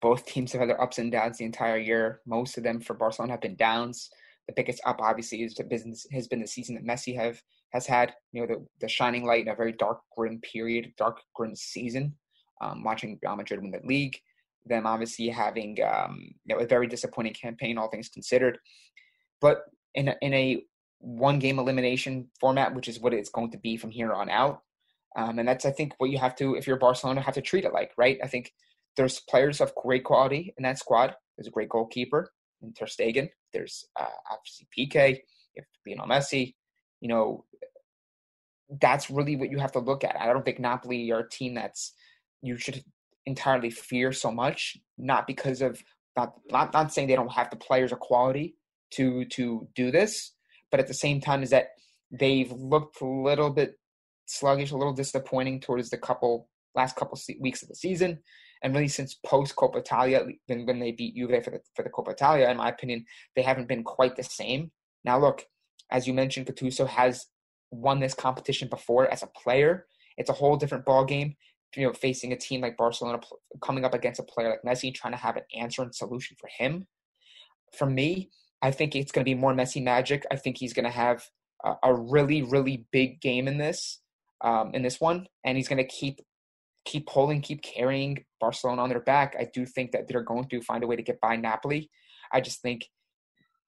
both 0.00 0.26
teams 0.26 0.52
have 0.52 0.60
had 0.60 0.70
their 0.70 0.80
ups 0.80 0.98
and 0.98 1.10
downs 1.10 1.38
the 1.38 1.44
entire 1.44 1.78
year. 1.78 2.20
Most 2.26 2.56
of 2.58 2.64
them 2.64 2.80
for 2.80 2.94
Barcelona 2.94 3.32
have 3.32 3.40
been 3.40 3.56
downs. 3.56 4.10
The 4.46 4.54
biggest 4.54 4.80
up, 4.84 5.00
obviously, 5.00 5.42
is 5.42 5.54
the 5.54 5.64
business 5.64 6.06
has 6.12 6.28
been 6.28 6.40
the 6.40 6.46
season 6.46 6.74
that 6.74 6.84
Messi 6.84 7.14
have 7.16 7.40
has 7.72 7.86
had. 7.86 8.14
You 8.32 8.42
know, 8.42 8.54
the 8.54 8.66
the 8.80 8.88
shining 8.88 9.24
light 9.24 9.42
in 9.42 9.48
a 9.48 9.54
very 9.54 9.72
dark, 9.72 10.00
grim 10.16 10.40
period, 10.40 10.92
dark, 10.96 11.20
grim 11.34 11.54
season. 11.54 12.14
Um, 12.60 12.84
watching 12.84 13.18
Real 13.22 13.36
Madrid 13.36 13.62
win 13.62 13.70
the 13.70 13.80
league, 13.84 14.18
them 14.66 14.86
obviously 14.86 15.28
having 15.28 15.78
um, 15.82 16.34
you 16.44 16.54
know 16.54 16.60
a 16.60 16.66
very 16.66 16.86
disappointing 16.86 17.34
campaign, 17.34 17.78
all 17.78 17.88
things 17.88 18.08
considered. 18.08 18.58
But 19.40 19.62
in 19.94 20.08
a, 20.08 20.16
in 20.20 20.34
a 20.34 20.62
one 20.98 21.38
game 21.38 21.58
elimination 21.58 22.28
format, 22.38 22.74
which 22.74 22.88
is 22.88 23.00
what 23.00 23.14
it's 23.14 23.30
going 23.30 23.50
to 23.52 23.58
be 23.58 23.76
from 23.76 23.90
here 23.90 24.12
on 24.12 24.28
out, 24.28 24.60
um, 25.16 25.38
and 25.38 25.48
that's, 25.48 25.64
I 25.64 25.70
think, 25.72 25.94
what 25.98 26.10
you 26.10 26.18
have 26.18 26.36
to, 26.36 26.54
if 26.54 26.66
you're 26.66 26.78
Barcelona, 26.78 27.20
have 27.20 27.34
to 27.34 27.42
treat 27.42 27.64
it 27.64 27.72
like, 27.72 27.92
right? 27.96 28.18
I 28.22 28.26
think 28.26 28.52
there's 28.96 29.20
players 29.20 29.60
of 29.60 29.74
great 29.74 30.04
quality 30.04 30.54
in 30.56 30.62
that 30.62 30.78
squad. 30.78 31.14
There's 31.36 31.48
a 31.48 31.52
great 31.52 31.68
goalkeeper 31.68 32.32
in 32.62 32.72
Ter 32.72 32.86
Stegen. 32.86 33.30
There's 33.52 33.84
uh, 33.98 34.06
obviously 34.30 34.68
Piqué, 34.76 35.20
if 35.54 35.64
Lionel 35.86 36.06
Messi. 36.06 36.54
You 37.00 37.08
know, 37.08 37.44
that's 38.80 39.10
really 39.10 39.36
what 39.36 39.50
you 39.50 39.58
have 39.58 39.72
to 39.72 39.80
look 39.80 40.04
at. 40.04 40.20
I 40.20 40.26
don't 40.26 40.44
think 40.44 40.60
Napoli 40.60 41.10
are 41.10 41.20
a 41.20 41.28
team 41.28 41.54
that's 41.54 41.92
you 42.42 42.56
should 42.56 42.84
entirely 43.26 43.70
fear 43.70 44.12
so 44.12 44.30
much. 44.30 44.76
Not 44.96 45.26
because 45.26 45.62
of 45.62 45.82
not 46.16 46.34
not, 46.50 46.72
not 46.72 46.92
saying 46.92 47.08
they 47.08 47.16
don't 47.16 47.32
have 47.32 47.50
the 47.50 47.56
players 47.56 47.92
or 47.92 47.96
quality 47.96 48.54
to 48.92 49.24
to 49.26 49.66
do 49.74 49.90
this, 49.90 50.32
but 50.70 50.78
at 50.78 50.86
the 50.86 50.94
same 50.94 51.20
time 51.20 51.42
is 51.42 51.50
that 51.50 51.70
they've 52.10 52.52
looked 52.52 53.00
a 53.00 53.06
little 53.06 53.50
bit 53.50 53.79
sluggish, 54.30 54.70
a 54.70 54.76
little 54.76 54.92
disappointing 54.92 55.60
towards 55.60 55.90
the 55.90 55.98
couple 55.98 56.48
last 56.74 56.96
couple 56.96 57.18
weeks 57.40 57.62
of 57.62 57.68
the 57.68 57.74
season, 57.74 58.18
and 58.62 58.74
really 58.74 58.88
since 58.88 59.18
post 59.26 59.56
Coppa 59.56 59.78
Italia, 59.78 60.24
when, 60.46 60.66
when 60.66 60.78
they 60.78 60.92
beat 60.92 61.16
Juve 61.16 61.42
for 61.44 61.50
the 61.50 61.60
for 61.74 61.82
the 61.82 61.90
Coppa 61.90 62.12
Italia, 62.12 62.48
in 62.48 62.56
my 62.56 62.68
opinion, 62.68 63.04
they 63.36 63.42
haven't 63.42 63.68
been 63.68 63.84
quite 63.84 64.16
the 64.16 64.22
same. 64.22 64.70
Now, 65.04 65.18
look, 65.18 65.44
as 65.90 66.06
you 66.06 66.14
mentioned, 66.14 66.46
Gattuso 66.46 66.86
has 66.86 67.26
won 67.70 68.00
this 68.00 68.14
competition 68.14 68.68
before 68.68 69.10
as 69.10 69.22
a 69.22 69.28
player. 69.28 69.86
It's 70.16 70.30
a 70.30 70.34
whole 70.34 70.56
different 70.56 70.84
ball 70.84 71.04
game. 71.04 71.36
You 71.76 71.86
know, 71.86 71.92
facing 71.92 72.32
a 72.32 72.36
team 72.36 72.62
like 72.62 72.76
Barcelona, 72.76 73.20
coming 73.62 73.84
up 73.84 73.94
against 73.94 74.18
a 74.18 74.24
player 74.24 74.50
like 74.50 74.62
Messi, 74.66 74.92
trying 74.92 75.12
to 75.12 75.18
have 75.18 75.36
an 75.36 75.44
answer 75.56 75.82
and 75.82 75.94
solution 75.94 76.36
for 76.40 76.48
him. 76.58 76.88
For 77.78 77.88
me, 77.88 78.30
I 78.60 78.72
think 78.72 78.96
it's 78.96 79.12
going 79.12 79.24
to 79.24 79.30
be 79.30 79.36
more 79.36 79.54
Messi 79.54 79.82
magic. 79.82 80.26
I 80.32 80.36
think 80.36 80.58
he's 80.58 80.72
going 80.72 80.84
to 80.84 80.90
have 80.90 81.24
a, 81.64 81.74
a 81.84 81.94
really, 81.94 82.42
really 82.42 82.86
big 82.90 83.20
game 83.20 83.46
in 83.46 83.56
this 83.58 83.99
um, 84.42 84.70
in 84.74 84.82
this 84.82 85.00
one, 85.00 85.26
and 85.44 85.56
he's 85.56 85.68
going 85.68 85.82
to 85.82 85.88
keep 85.88 86.20
keep 86.86 87.06
pulling, 87.06 87.42
keep 87.42 87.62
carrying 87.62 88.24
Barcelona 88.40 88.82
on 88.82 88.88
their 88.88 89.00
back. 89.00 89.36
I 89.38 89.48
do 89.52 89.66
think 89.66 89.92
that 89.92 90.08
they're 90.08 90.22
going 90.22 90.48
to 90.48 90.62
find 90.62 90.82
a 90.82 90.86
way 90.86 90.96
to 90.96 91.02
get 91.02 91.20
by 91.20 91.36
Napoli. 91.36 91.90
I 92.32 92.40
just 92.40 92.62
think 92.62 92.88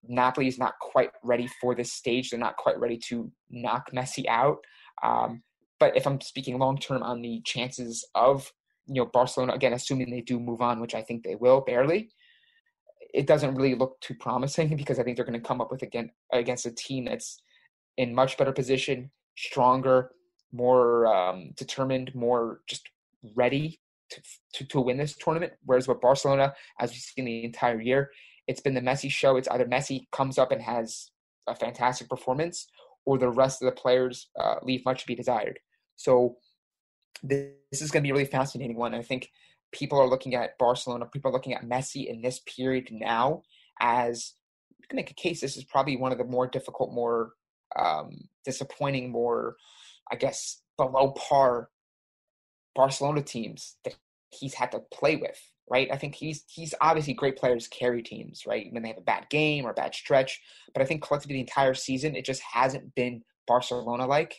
Napoli 0.02 0.48
is 0.48 0.58
not 0.58 0.74
quite 0.80 1.10
ready 1.22 1.48
for 1.60 1.74
this 1.74 1.92
stage. 1.92 2.30
They're 2.30 2.40
not 2.40 2.56
quite 2.56 2.78
ready 2.80 2.98
to 3.08 3.30
knock 3.50 3.90
Messi 3.92 4.26
out. 4.28 4.58
Um, 5.02 5.42
but 5.78 5.96
if 5.96 6.06
I'm 6.06 6.20
speaking 6.20 6.58
long 6.58 6.78
term 6.78 7.02
on 7.02 7.22
the 7.22 7.40
chances 7.44 8.06
of 8.14 8.50
you 8.86 9.02
know 9.02 9.06
Barcelona 9.12 9.52
again, 9.52 9.72
assuming 9.72 10.10
they 10.10 10.20
do 10.20 10.40
move 10.40 10.60
on, 10.60 10.80
which 10.80 10.94
I 10.94 11.02
think 11.02 11.22
they 11.22 11.34
will 11.34 11.60
barely, 11.60 12.10
it 13.12 13.26
doesn't 13.26 13.54
really 13.54 13.74
look 13.74 14.00
too 14.00 14.14
promising 14.14 14.76
because 14.76 14.98
I 14.98 15.02
think 15.02 15.16
they're 15.16 15.26
going 15.26 15.40
to 15.40 15.46
come 15.46 15.60
up 15.60 15.70
with 15.70 15.82
again 15.82 16.10
against 16.32 16.66
a 16.66 16.72
team 16.72 17.06
that's 17.06 17.40
in 17.98 18.14
much 18.14 18.38
better 18.38 18.52
position, 18.52 19.10
stronger, 19.36 20.12
more 20.52 21.06
um, 21.06 21.50
determined, 21.56 22.14
more 22.14 22.60
just 22.66 22.88
ready 23.34 23.80
to, 24.10 24.20
to, 24.54 24.64
to 24.66 24.80
win 24.80 24.98
this 24.98 25.16
tournament. 25.16 25.52
Whereas 25.64 25.88
with 25.88 26.00
Barcelona, 26.00 26.54
as 26.78 26.90
we've 26.90 27.00
seen 27.00 27.24
the 27.24 27.44
entire 27.44 27.80
year, 27.80 28.10
it's 28.46 28.60
been 28.60 28.74
the 28.74 28.80
Messi 28.80 29.10
show. 29.10 29.36
It's 29.36 29.48
either 29.48 29.64
Messi 29.64 30.06
comes 30.12 30.38
up 30.38 30.52
and 30.52 30.60
has 30.62 31.10
a 31.46 31.54
fantastic 31.54 32.08
performance, 32.08 32.66
or 33.04 33.18
the 33.18 33.30
rest 33.30 33.62
of 33.62 33.66
the 33.66 33.80
players 33.80 34.28
uh, 34.38 34.56
leave 34.62 34.84
much 34.84 35.00
to 35.00 35.06
be 35.06 35.14
desired. 35.14 35.58
So 35.96 36.36
this, 37.22 37.50
this 37.70 37.82
is 37.82 37.90
going 37.90 38.02
to 38.02 38.06
be 38.06 38.10
a 38.10 38.14
really 38.14 38.26
fascinating 38.26 38.76
one. 38.76 38.94
I 38.94 39.02
think 39.02 39.30
people 39.72 39.98
are 39.98 40.08
looking 40.08 40.34
at 40.34 40.58
Barcelona, 40.58 41.06
people 41.06 41.30
are 41.30 41.32
looking 41.32 41.54
at 41.54 41.64
Messi 41.64 42.06
in 42.06 42.20
this 42.22 42.40
period 42.40 42.88
now 42.90 43.42
as 43.80 44.34
you 44.78 44.86
can 44.88 44.96
make 44.96 45.10
a 45.10 45.14
case. 45.14 45.40
This 45.40 45.56
is 45.56 45.64
probably 45.64 45.96
one 45.96 46.12
of 46.12 46.18
the 46.18 46.24
more 46.24 46.46
difficult, 46.46 46.92
more 46.92 47.32
um, 47.76 48.28
disappointing, 48.44 49.10
more 49.10 49.56
I 50.10 50.16
guess, 50.16 50.62
below 50.76 51.12
par 51.12 51.68
Barcelona 52.74 53.22
teams 53.22 53.76
that 53.84 53.94
he's 54.30 54.54
had 54.54 54.72
to 54.72 54.80
play 54.92 55.16
with, 55.16 55.38
right? 55.70 55.88
I 55.92 55.96
think 55.96 56.14
he's 56.14 56.44
he's 56.48 56.74
obviously 56.80 57.14
great 57.14 57.36
players 57.36 57.68
carry 57.68 58.02
teams, 58.02 58.42
right? 58.46 58.66
When 58.70 58.82
they 58.82 58.88
have 58.88 58.98
a 58.98 59.02
bad 59.02 59.28
game 59.30 59.66
or 59.66 59.70
a 59.70 59.74
bad 59.74 59.94
stretch, 59.94 60.40
but 60.72 60.82
I 60.82 60.86
think 60.86 61.02
collectively 61.02 61.34
the 61.34 61.40
entire 61.40 61.74
season 61.74 62.16
it 62.16 62.24
just 62.24 62.42
hasn't 62.42 62.94
been 62.94 63.22
Barcelona 63.46 64.06
like, 64.06 64.36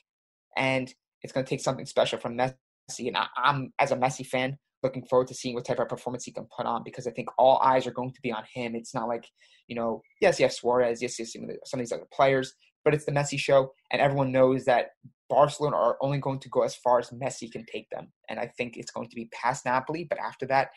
and 0.57 0.93
it's 1.21 1.33
going 1.33 1.45
to 1.45 1.49
take 1.49 1.61
something 1.61 1.85
special 1.85 2.19
from 2.19 2.37
Messi. 2.37 3.07
And 3.07 3.17
I, 3.17 3.27
I'm 3.37 3.73
as 3.79 3.91
a 3.91 3.97
Messi 3.97 4.25
fan 4.25 4.57
looking 4.81 5.05
forward 5.05 5.27
to 5.27 5.33
seeing 5.33 5.55
what 5.55 5.63
type 5.63 5.79
of 5.79 5.87
performance 5.87 6.25
he 6.25 6.31
can 6.31 6.45
put 6.55 6.65
on 6.65 6.83
because 6.83 7.07
I 7.07 7.11
think 7.11 7.29
all 7.37 7.57
eyes 7.59 7.87
are 7.87 7.91
going 7.91 8.11
to 8.11 8.21
be 8.21 8.33
on 8.33 8.43
him. 8.53 8.75
It's 8.75 8.93
not 8.93 9.07
like 9.07 9.25
you 9.67 9.75
know, 9.75 10.01
yes, 10.21 10.39
have 10.39 10.51
Suarez, 10.51 11.01
yes, 11.01 11.17
yes, 11.19 11.33
some 11.33 11.79
of 11.79 11.79
these 11.79 11.91
other 11.91 12.07
players, 12.11 12.53
but 12.83 12.93
it's 12.93 13.05
the 13.05 13.11
Messi 13.11 13.39
show, 13.39 13.71
and 13.91 14.01
everyone 14.01 14.31
knows 14.31 14.65
that 14.65 14.87
Barcelona 15.33 15.77
are 15.77 15.97
only 16.01 16.19
going 16.19 16.39
to 16.39 16.49
go 16.49 16.61
as 16.61 16.75
far 16.75 16.99
as 16.99 17.09
Messi 17.09 17.51
can 17.51 17.65
take 17.65 17.89
them. 17.89 18.11
And 18.29 18.39
I 18.39 18.47
think 18.57 18.77
it's 18.77 18.91
going 18.91 19.09
to 19.09 19.15
be 19.15 19.29
past 19.33 19.65
Napoli, 19.65 20.05
but 20.09 20.19
after 20.19 20.45
that, 20.47 20.69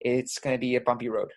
it's 0.00 0.38
going 0.38 0.54
to 0.54 0.60
be 0.60 0.76
a 0.76 0.80
bumpy 0.80 1.08
road. 1.08 1.30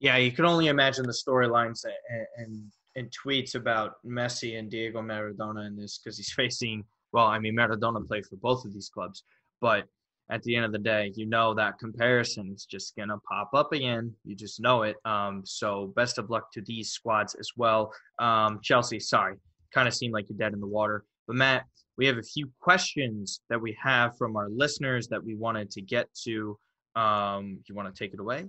Yeah, 0.00 0.16
you 0.16 0.32
can 0.32 0.46
only 0.46 0.68
imagine 0.68 1.04
the 1.04 1.12
storylines 1.12 1.84
and, 1.84 2.26
and, 2.38 2.72
and 2.96 3.12
tweets 3.24 3.54
about 3.54 3.96
Messi 4.06 4.58
and 4.58 4.70
Diego 4.70 5.02
Maradona 5.02 5.66
in 5.66 5.76
this 5.76 5.98
because 5.98 6.16
he's 6.16 6.32
facing, 6.36 6.84
well, 7.12 7.26
I 7.26 7.38
mean, 7.38 7.54
Maradona 7.54 8.06
played 8.06 8.24
for 8.26 8.36
both 8.36 8.64
of 8.64 8.72
these 8.72 8.88
clubs, 8.88 9.22
but 9.60 9.84
at 10.30 10.42
the 10.44 10.54
end 10.54 10.64
of 10.64 10.72
the 10.72 10.78
day, 10.78 11.12
you 11.16 11.26
know 11.26 11.52
that 11.54 11.78
comparison 11.78 12.52
is 12.54 12.64
just 12.64 12.94
gonna 12.96 13.18
pop 13.28 13.50
up 13.52 13.72
again. 13.72 14.14
You 14.24 14.36
just 14.36 14.60
know 14.60 14.82
it. 14.82 14.96
Um, 15.04 15.42
so 15.44 15.92
best 15.96 16.18
of 16.18 16.30
luck 16.30 16.52
to 16.52 16.62
these 16.62 16.92
squads 16.92 17.34
as 17.34 17.50
well. 17.56 17.92
Um, 18.20 18.60
Chelsea, 18.62 19.00
sorry, 19.00 19.36
kind 19.74 19.88
of 19.88 19.94
seemed 19.94 20.14
like 20.14 20.26
you're 20.28 20.38
dead 20.38 20.52
in 20.52 20.60
the 20.60 20.66
water. 20.66 21.04
But 21.30 21.36
Matt, 21.36 21.66
we 21.96 22.06
have 22.06 22.18
a 22.18 22.24
few 22.24 22.50
questions 22.58 23.40
that 23.50 23.62
we 23.62 23.78
have 23.80 24.18
from 24.18 24.34
our 24.34 24.48
listeners 24.48 25.06
that 25.10 25.22
we 25.22 25.36
wanted 25.36 25.70
to 25.70 25.80
get 25.80 26.12
to. 26.24 26.58
Um, 26.96 27.60
you 27.68 27.74
want 27.76 27.94
to 27.94 27.96
take 27.96 28.12
it 28.12 28.18
away? 28.18 28.46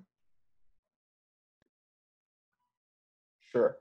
Sure. 3.51 3.77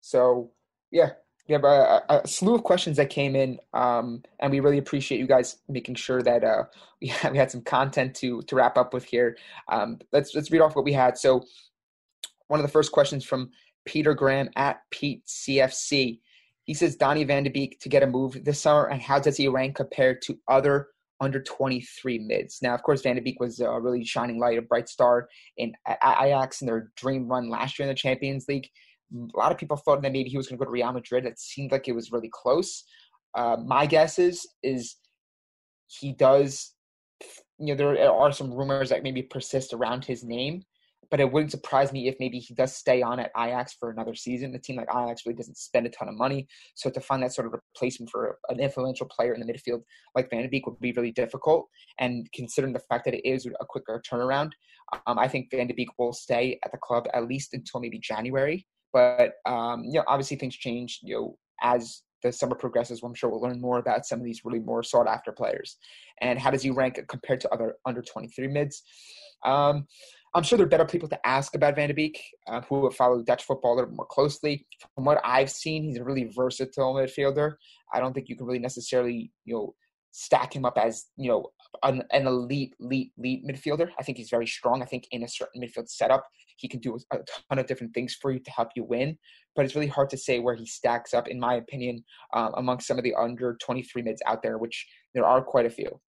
So, 0.00 0.50
yeah, 0.90 1.10
we 1.46 1.52
have 1.52 1.62
a, 1.62 2.02
a, 2.08 2.26
slew 2.26 2.56
of 2.56 2.64
questions 2.64 2.96
that 2.96 3.08
came 3.08 3.36
in, 3.36 3.60
um, 3.72 4.20
and 4.40 4.50
we 4.50 4.58
really 4.58 4.78
appreciate 4.78 5.20
you 5.20 5.28
guys 5.28 5.58
making 5.68 5.94
sure 5.94 6.20
that 6.20 6.42
uh, 6.42 6.64
we, 7.00 7.06
had, 7.06 7.30
we 7.30 7.38
had 7.38 7.52
some 7.52 7.62
content 7.62 8.16
to 8.16 8.42
to 8.42 8.56
wrap 8.56 8.76
up 8.76 8.92
with 8.92 9.04
here. 9.04 9.38
Um, 9.68 10.00
let's 10.12 10.34
let's 10.34 10.50
read 10.50 10.60
off 10.60 10.74
what 10.74 10.84
we 10.84 10.92
had. 10.92 11.16
So, 11.16 11.44
one 12.48 12.58
of 12.58 12.66
the 12.66 12.72
first 12.72 12.90
questions 12.90 13.24
from 13.24 13.52
Peter 13.84 14.12
Graham 14.12 14.50
at 14.56 14.80
Pete 14.90 15.24
CFC. 15.24 16.18
He 16.70 16.74
says 16.74 16.94
Donny 16.94 17.24
Van 17.24 17.42
de 17.42 17.50
Beek 17.50 17.80
to 17.80 17.88
get 17.88 18.04
a 18.04 18.06
move 18.06 18.44
this 18.44 18.60
summer, 18.60 18.86
and 18.86 19.02
how 19.02 19.18
does 19.18 19.36
he 19.36 19.48
rank 19.48 19.74
compared 19.74 20.22
to 20.22 20.38
other 20.46 20.86
under 21.20 21.42
23 21.42 22.20
mids? 22.20 22.60
Now, 22.62 22.74
of 22.74 22.84
course, 22.84 23.02
Van 23.02 23.16
de 23.16 23.22
Beek 23.22 23.40
was 23.40 23.58
a 23.58 23.80
really 23.80 24.04
shining 24.04 24.38
light, 24.38 24.56
a 24.56 24.62
bright 24.62 24.88
star 24.88 25.28
in 25.56 25.72
Ajax 25.88 26.60
in 26.60 26.68
their 26.68 26.92
dream 26.96 27.26
run 27.26 27.50
last 27.50 27.76
year 27.76 27.88
in 27.88 27.92
the 27.92 27.98
Champions 27.98 28.46
League 28.46 28.68
a 29.12 29.36
lot 29.36 29.52
of 29.52 29.58
people 29.58 29.76
thought 29.76 30.02
that 30.02 30.12
maybe 30.12 30.28
he 30.28 30.36
was 30.36 30.46
going 30.46 30.56
to 30.56 30.64
go 30.64 30.66
to 30.66 30.70
Real 30.70 30.92
Madrid. 30.92 31.26
It 31.26 31.38
seemed 31.38 31.72
like 31.72 31.88
it 31.88 31.94
was 31.94 32.12
really 32.12 32.30
close. 32.32 32.84
Uh, 33.36 33.56
my 33.64 33.86
guess 33.86 34.18
is 34.18 34.46
is 34.62 34.96
he 35.86 36.12
does. 36.12 36.74
You 37.58 37.74
know, 37.74 37.94
there 37.94 38.12
are 38.12 38.32
some 38.32 38.52
rumors 38.52 38.88
that 38.88 39.02
maybe 39.02 39.22
persist 39.22 39.74
around 39.74 40.04
his 40.04 40.24
name, 40.24 40.62
but 41.10 41.20
it 41.20 41.30
wouldn't 41.30 41.50
surprise 41.50 41.92
me 41.92 42.08
if 42.08 42.16
maybe 42.20 42.38
he 42.38 42.54
does 42.54 42.74
stay 42.74 43.02
on 43.02 43.18
at 43.18 43.32
Ajax 43.36 43.74
for 43.78 43.90
another 43.90 44.14
season. 44.14 44.54
A 44.54 44.58
team 44.58 44.76
like 44.76 44.88
Ajax 44.90 45.22
really 45.26 45.36
doesn't 45.36 45.56
spend 45.56 45.86
a 45.86 45.90
ton 45.90 46.08
of 46.08 46.14
money, 46.14 46.46
so 46.74 46.90
to 46.90 47.00
find 47.00 47.22
that 47.22 47.34
sort 47.34 47.46
of 47.46 47.52
replacement 47.52 48.10
for 48.10 48.38
an 48.48 48.60
influential 48.60 49.06
player 49.06 49.34
in 49.34 49.40
the 49.40 49.52
midfield 49.52 49.82
like 50.14 50.30
Van 50.30 50.42
de 50.42 50.48
Beek 50.48 50.66
would 50.66 50.78
be 50.80 50.92
really 50.92 51.12
difficult. 51.12 51.66
And 51.98 52.26
considering 52.32 52.72
the 52.72 52.80
fact 52.80 53.04
that 53.06 53.14
it 53.14 53.28
is 53.28 53.46
a 53.46 53.66
quicker 53.66 54.00
turnaround, 54.08 54.52
um, 55.06 55.18
I 55.18 55.28
think 55.28 55.50
Van 55.50 55.66
de 55.66 55.74
Beek 55.74 55.88
will 55.98 56.12
stay 56.12 56.58
at 56.64 56.72
the 56.72 56.78
club 56.78 57.06
at 57.14 57.26
least 57.26 57.54
until 57.54 57.80
maybe 57.80 57.98
January. 57.98 58.66
But 58.92 59.32
um, 59.46 59.84
you 59.84 59.94
know, 59.94 60.04
obviously 60.06 60.36
things 60.36 60.56
change. 60.56 61.00
You 61.02 61.14
know, 61.14 61.38
as 61.62 62.02
the 62.22 62.32
summer 62.32 62.54
progresses, 62.54 63.00
I'm 63.02 63.14
sure 63.14 63.30
we'll 63.30 63.40
learn 63.40 63.60
more 63.60 63.78
about 63.78 64.06
some 64.06 64.18
of 64.18 64.24
these 64.24 64.44
really 64.44 64.60
more 64.60 64.82
sought 64.82 65.08
after 65.08 65.32
players. 65.32 65.76
And 66.20 66.38
how 66.38 66.50
does 66.50 66.62
he 66.62 66.70
rank 66.70 67.00
compared 67.08 67.40
to 67.40 67.50
other 67.50 67.76
under 67.86 68.02
23 68.02 68.48
mids? 68.48 68.82
Um, 69.44 69.86
I'm 70.32 70.44
sure 70.44 70.56
there 70.56 70.66
are 70.66 70.70
better 70.70 70.84
people 70.84 71.08
to 71.08 71.26
ask 71.26 71.54
about 71.56 71.74
Van 71.74 71.88
de 71.88 71.94
Beek, 71.94 72.22
uh, 72.46 72.60
who 72.62 72.84
have 72.84 72.94
followed 72.94 73.26
Dutch 73.26 73.44
football 73.44 73.74
a 73.74 73.76
little 73.76 73.90
more 73.90 74.06
closely. 74.06 74.66
From 74.94 75.04
what 75.04 75.20
I've 75.24 75.50
seen, 75.50 75.82
he's 75.82 75.98
a 75.98 76.04
really 76.04 76.30
versatile 76.34 76.94
midfielder. 76.94 77.54
I 77.92 77.98
don't 77.98 78.12
think 78.12 78.28
you 78.28 78.36
can 78.36 78.46
really 78.46 78.60
necessarily, 78.60 79.32
you 79.44 79.54
know, 79.54 79.74
stack 80.12 80.54
him 80.54 80.64
up 80.64 80.78
as, 80.78 81.06
you 81.16 81.28
know, 81.28 81.46
an, 81.82 82.02
an 82.12 82.26
elite, 82.26 82.74
elite, 82.80 83.12
elite 83.18 83.44
midfielder. 83.44 83.90
I 83.98 84.02
think 84.02 84.18
he's 84.18 84.30
very 84.30 84.46
strong. 84.46 84.82
I 84.82 84.86
think 84.86 85.08
in 85.10 85.24
a 85.24 85.28
certain 85.28 85.62
midfield 85.62 85.88
setup, 85.88 86.24
he 86.56 86.68
can 86.68 86.80
do 86.80 86.98
a 87.12 87.18
ton 87.48 87.58
of 87.58 87.66
different 87.66 87.94
things 87.94 88.16
for 88.20 88.30
you 88.30 88.38
to 88.38 88.50
help 88.50 88.68
you 88.76 88.84
win. 88.84 89.18
But 89.56 89.64
it's 89.64 89.74
really 89.74 89.88
hard 89.88 90.10
to 90.10 90.16
say 90.16 90.38
where 90.38 90.54
he 90.54 90.66
stacks 90.66 91.12
up, 91.12 91.26
in 91.26 91.40
my 91.40 91.54
opinion, 91.54 92.04
um, 92.34 92.52
among 92.56 92.80
some 92.80 92.98
of 92.98 93.04
the 93.04 93.14
under 93.14 93.56
23 93.60 94.02
mids 94.02 94.22
out 94.26 94.42
there, 94.42 94.58
which 94.58 94.86
there 95.14 95.24
are 95.24 95.42
quite 95.42 95.66
a 95.66 95.70
few. 95.70 96.00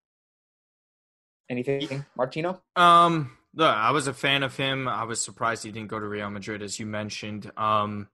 Anything, 1.50 2.04
Martino? 2.16 2.62
Um, 2.76 3.36
look, 3.54 3.74
I 3.74 3.90
was 3.90 4.06
a 4.06 4.14
fan 4.14 4.42
of 4.42 4.56
him. 4.56 4.88
I 4.88 5.04
was 5.04 5.22
surprised 5.22 5.64
he 5.64 5.72
didn't 5.72 5.88
go 5.88 5.98
to 5.98 6.06
Real 6.06 6.30
Madrid, 6.30 6.62
as 6.62 6.78
you 6.78 6.86
mentioned. 6.86 7.50
Um, 7.56 8.08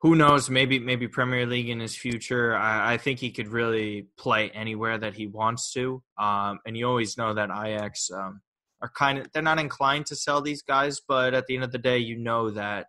who 0.00 0.14
knows? 0.14 0.50
Maybe 0.50 0.78
maybe 0.78 1.08
Premier 1.08 1.46
League 1.46 1.70
in 1.70 1.80
his 1.80 1.96
future. 1.96 2.54
I, 2.54 2.94
I, 2.94 2.96
think 2.98 3.20
he 3.20 3.30
could 3.30 3.48
really 3.48 4.06
play 4.18 4.50
anywhere 4.50 4.98
that 4.98 5.14
he 5.14 5.26
wants 5.26 5.72
to. 5.72 6.02
Um, 6.18 6.58
and 6.66 6.76
you 6.76 6.86
always 6.86 7.16
know 7.16 7.32
that 7.32 7.48
Ajax 7.50 8.10
um, 8.10 8.42
are 8.82 8.90
kind 8.94 9.18
of 9.18 9.32
they're 9.32 9.42
not 9.42 9.58
inclined 9.58 10.04
to 10.06 10.16
sell 10.16 10.42
these 10.42 10.60
guys, 10.60 11.00
but 11.06 11.32
at 11.32 11.46
the 11.46 11.54
end 11.54 11.64
of 11.64 11.72
the 11.72 11.78
day, 11.78 11.98
you 11.98 12.18
know 12.18 12.50
that 12.50 12.88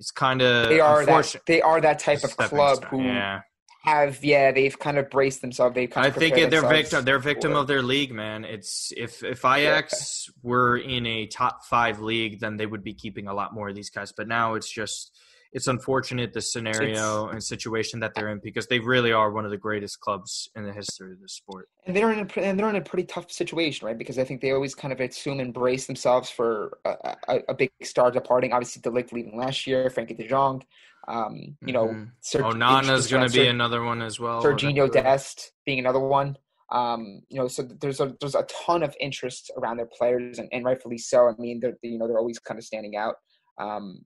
it's 0.00 0.10
kind 0.10 0.42
of 0.42 0.68
they 0.68 0.80
are 0.80 1.06
that 1.06 1.36
they 1.46 1.62
are 1.62 1.80
that 1.80 2.00
type 2.00 2.24
of 2.24 2.36
club 2.36 2.84
who 2.86 3.02
yeah. 3.02 3.42
Have 3.84 4.24
yeah 4.24 4.52
they've 4.52 4.78
kind 4.78 4.98
of 4.98 5.08
braced 5.08 5.40
themselves. 5.40 5.74
They've 5.74 5.88
kind 5.88 6.06
I 6.06 6.10
think 6.10 6.50
they're 6.50 6.68
victim 6.68 7.04
they're 7.04 7.18
victim 7.18 7.54
of 7.54 7.66
their 7.66 7.82
league, 7.82 8.12
man. 8.12 8.44
It's 8.44 8.92
if 8.96 9.22
if 9.22 9.44
Ajax 9.44 10.26
yeah. 10.26 10.32
were 10.42 10.76
in 10.78 11.06
a 11.06 11.26
top 11.26 11.64
five 11.64 12.00
league, 12.00 12.40
then 12.40 12.56
they 12.56 12.66
would 12.66 12.82
be 12.82 12.92
keeping 12.92 13.28
a 13.28 13.34
lot 13.34 13.54
more 13.54 13.68
of 13.68 13.74
these 13.74 13.90
guys. 13.90 14.12
But 14.14 14.28
now 14.28 14.54
it's 14.54 14.70
just 14.70 15.16
it's 15.52 15.66
unfortunate 15.66 16.32
the 16.32 16.42
scenario 16.42 17.26
it's, 17.26 17.32
and 17.32 17.44
situation 17.44 18.00
that 18.00 18.14
they're 18.14 18.28
in 18.28 18.40
because 18.42 18.66
they 18.66 18.78
really 18.78 19.12
are 19.12 19.32
one 19.32 19.44
of 19.44 19.50
the 19.50 19.56
greatest 19.56 20.00
clubs 20.00 20.50
in 20.54 20.64
the 20.64 20.72
history 20.72 21.12
of 21.12 21.20
the 21.20 21.28
sport. 21.28 21.68
And 21.86 21.96
they're 21.96 22.12
in 22.12 22.18
a, 22.18 22.40
and 22.40 22.58
they're 22.58 22.68
in 22.68 22.76
a 22.76 22.82
pretty 22.82 23.04
tough 23.04 23.30
situation, 23.30 23.86
right? 23.86 23.96
Because 23.96 24.18
I 24.18 24.24
think 24.24 24.40
they 24.40 24.50
always 24.50 24.74
kind 24.74 24.92
of 24.92 25.00
assume 25.00 25.40
and 25.40 25.54
brace 25.54 25.86
themselves 25.86 26.28
for 26.28 26.78
a, 26.84 27.16
a, 27.28 27.38
a 27.48 27.54
big 27.54 27.70
star 27.82 28.10
departing. 28.10 28.52
Obviously, 28.52 28.82
De 28.82 28.90
Ligt 28.90 29.12
leaving 29.12 29.38
last 29.38 29.66
year, 29.66 29.88
Frenkie 29.88 30.16
De 30.16 30.28
Jong. 30.28 30.62
Um, 31.08 31.56
you 31.62 31.72
know, 31.72 31.86
mm-hmm. 31.86 32.04
Ser- 32.20 32.42
Onana's 32.42 33.06
going 33.06 33.26
to 33.26 33.32
be 33.32 33.44
Ser- 33.44 33.50
another 33.50 33.82
one 33.82 34.02
as 34.02 34.20
well. 34.20 34.42
Sergiño 34.42 34.92
Dest 34.92 35.52
being 35.64 35.78
another 35.78 36.00
one. 36.00 36.36
Um, 36.70 37.22
you 37.30 37.38
know, 37.38 37.48
so 37.48 37.62
there's 37.62 38.00
a 38.00 38.14
there's 38.20 38.34
a 38.34 38.46
ton 38.66 38.82
of 38.82 38.94
interest 39.00 39.50
around 39.56 39.78
their 39.78 39.88
players, 39.96 40.38
and, 40.38 40.48
and 40.52 40.64
rightfully 40.64 40.98
so. 40.98 41.28
I 41.28 41.32
mean, 41.38 41.60
they're 41.60 41.78
you 41.82 41.98
know 41.98 42.06
they're 42.06 42.18
always 42.18 42.38
kind 42.38 42.58
of 42.58 42.64
standing 42.64 42.96
out. 42.96 43.14
Um, 43.58 44.00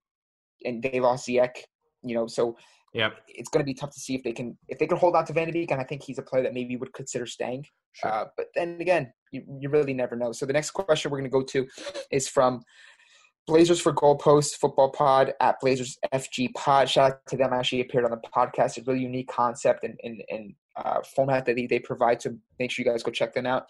and 0.65 0.83
they 0.83 1.01
lost 1.01 1.29
Ziyech, 1.29 1.57
you 2.03 2.15
know, 2.15 2.27
so 2.27 2.57
yeah, 2.95 3.11
it's 3.27 3.49
going 3.49 3.63
to 3.63 3.65
be 3.65 3.75
tough 3.75 3.91
to 3.91 4.01
see 4.01 4.15
if 4.15 4.23
they 4.23 4.33
can 4.33 4.57
if 4.69 4.79
they 4.79 4.87
can 4.87 4.99
hold 4.99 5.17
on 5.17 5.25
to 5.25 5.33
Van 5.33 5.47
de 5.47 5.53
Beek, 5.53 5.71
and 5.71 5.81
I 5.81 5.85
think 5.85 6.03
he's 6.03 6.19
a 6.19 6.23
player 6.23 6.43
that 6.43 6.53
maybe 6.53 6.77
would 6.77 6.93
consider 6.93 7.27
staying. 7.27 7.65
Sure. 7.95 8.11
Uh, 8.11 8.25
but 8.37 8.47
then 8.55 8.79
again, 8.81 9.13
you, 9.33 9.43
you 9.61 9.71
really 9.71 9.95
never 9.95 10.15
know. 10.15 10.33
So 10.33 10.45
the 10.47 10.53
next 10.53 10.71
question 10.73 11.11
we're 11.11 11.19
going 11.19 11.31
to 11.31 11.39
go 11.39 11.43
to 11.43 11.67
is 12.11 12.29
from 12.29 12.63
Blazers 13.47 13.81
for 13.81 13.93
Goalpost 13.93 14.57
Football 14.57 14.91
Pod 14.91 15.35
at 15.41 15.59
Blazers 15.61 15.99
FG 16.15 16.55
Pod. 16.55 16.89
Shout 16.89 17.13
out 17.13 17.27
to 17.29 17.37
them. 17.37 17.53
I 17.53 17.59
Actually 17.59 17.81
appeared 17.81 18.05
on 18.05 18.13
the 18.13 18.21
podcast. 18.35 18.79
A 18.79 18.83
really 18.87 19.01
unique 19.01 19.29
concept 19.29 19.83
and, 19.85 19.99
and, 20.05 20.23
and 20.31 20.55
uh, 20.77 21.01
format 21.15 21.45
that 21.47 21.57
they, 21.57 21.67
they 21.67 21.81
provide. 21.81 22.23
So 22.23 22.37
make 22.59 22.71
sure 22.71 22.85
you 22.85 22.91
guys 22.91 23.03
go 23.03 23.11
check 23.11 23.35
them 23.35 23.47
out. 23.47 23.67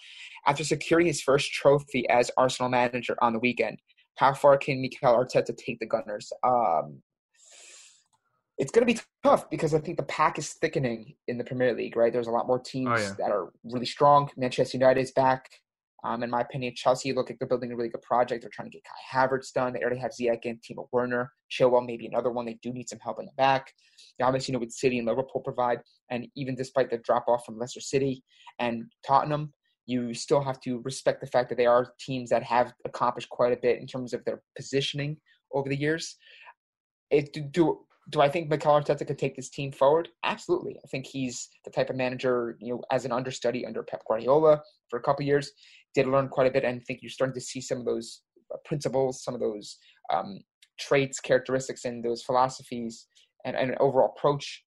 After 0.47 0.62
securing 0.62 1.07
his 1.07 1.23
first 1.23 1.53
trophy 1.53 2.09
as 2.11 2.31
Arsenal 2.37 2.70
manager 2.70 3.16
on 3.23 3.33
the 3.33 3.39
weekend, 3.39 3.79
how 4.16 4.35
far 4.35 4.59
can 4.59 4.83
Mikel 4.83 5.14
Arteta 5.14 5.57
take 5.57 5.79
the 5.81 5.87
Gunners? 5.87 6.31
Um, 6.45 7.03
it's 8.59 8.70
going 8.70 8.87
to 8.87 8.93
be 8.93 9.01
tough 9.25 9.49
because 9.49 9.75
I 9.75 9.79
think 9.79 9.97
the 9.97 10.05
pack 10.05 10.39
is 10.39 10.53
thickening 10.53 11.14
in 11.29 11.39
the 11.39 11.45
Premier 11.45 11.75
League, 11.75 11.97
right? 11.97 12.12
There's 12.12 12.27
a 12.27 12.31
lot 12.33 12.47
more 12.47 12.59
teams 12.59 12.91
oh, 12.93 12.97
yeah. 12.97 13.14
that 13.18 13.31
are 13.33 13.53
really 13.64 13.87
strong. 13.87 14.31
Manchester 14.37 14.77
United 14.77 15.01
is 15.01 15.12
back. 15.12 15.51
Um, 16.05 16.23
in 16.23 16.31
my 16.31 16.41
opinion, 16.41 16.75
Chelsea 16.75 17.13
look 17.13 17.31
like 17.31 17.39
they're 17.39 17.49
building 17.49 17.73
a 17.73 17.77
really 17.77 17.89
good 17.89 18.03
project. 18.03 18.43
They're 18.43 18.51
trying 18.53 18.71
to 18.71 18.77
get 18.77 18.83
Kai 18.85 19.27
Havertz 19.27 19.53
done. 19.53 19.73
They 19.73 19.81
already 19.81 20.01
have 20.01 20.11
Ziyech 20.11 20.41
and 20.45 20.59
Timo 20.61 20.89
Werner. 20.93 21.33
Chilwell, 21.51 21.87
maybe 21.87 22.07
another 22.07 22.31
one. 22.31 22.45
They 22.45 22.59
do 22.63 22.73
need 22.73 22.89
some 22.89 22.99
help 22.99 23.21
in 23.21 23.27
the 23.27 23.33
back. 23.37 23.73
They 24.19 24.25
obviously 24.25 24.53
know 24.53 24.59
what 24.59 24.73
City 24.73 24.99
and 24.99 25.07
Liverpool 25.07 25.41
provide. 25.41 25.79
And 26.11 26.27
even 26.37 26.57
despite 26.57 26.91
the 26.91 26.99
drop 26.99 27.27
off 27.29 27.45
from 27.45 27.59
Leicester 27.59 27.81
City 27.81 28.25
and 28.59 28.85
Tottenham, 29.07 29.53
you 29.87 30.15
still 30.15 30.43
have 30.43 30.61
to 30.61 30.81
respect 30.85 31.21
the 31.21 31.27
fact 31.27 31.49
that 31.49 31.59
they 31.59 31.67
are 31.67 31.93
teams 32.01 32.31
that 32.31 32.43
have 32.43 32.73
accomplished 32.85 33.29
quite 33.29 33.53
a 33.53 33.61
bit 33.61 33.79
in 33.79 33.87
terms 33.87 34.13
of 34.13 34.25
their 34.25 34.43
positioning 34.57 35.17
over 35.53 35.69
the 35.69 35.79
years. 35.79 36.17
It, 37.11 37.33
do 37.53 37.85
do 38.11 38.21
I 38.21 38.29
think 38.29 38.49
Mikel 38.49 38.73
Arteta 38.73 39.07
could 39.07 39.19
take 39.19 39.37
this 39.37 39.49
team 39.49 39.71
forward? 39.71 40.09
Absolutely. 40.25 40.77
I 40.85 40.89
think 40.89 41.07
he's 41.07 41.49
the 41.65 41.71
type 41.71 41.89
of 41.89 41.97
manager, 41.97 42.57
you 42.61 42.75
know, 42.75 42.83
as 42.91 43.05
an 43.05 43.13
understudy 43.13 43.65
under 43.65 43.83
Pep 43.83 44.03
Guardiola 44.09 44.61
for 44.91 44.99
a 44.99 45.03
couple 45.03 45.25
years, 45.25 45.53
did 45.95 46.07
learn 46.07 46.28
quite 46.28 46.47
a 46.47 46.51
bit, 46.51 46.64
and 46.64 46.84
think 46.84 47.01
you're 47.03 47.11
starting 47.11 47.34
to 47.34 47.40
see 47.40 47.61
some 47.61 47.78
of 47.78 47.84
those 47.84 48.22
uh, 48.53 48.59
principles, 48.64 49.22
some 49.22 49.34
of 49.34 49.40
those 49.40 49.78
um, 50.12 50.40
traits, 50.78 51.20
characteristics, 51.20 51.84
and 51.84 52.05
those 52.05 52.22
philosophies, 52.22 53.07
and, 53.45 53.57
and 53.57 53.76
overall 53.80 54.14
approach 54.16 54.64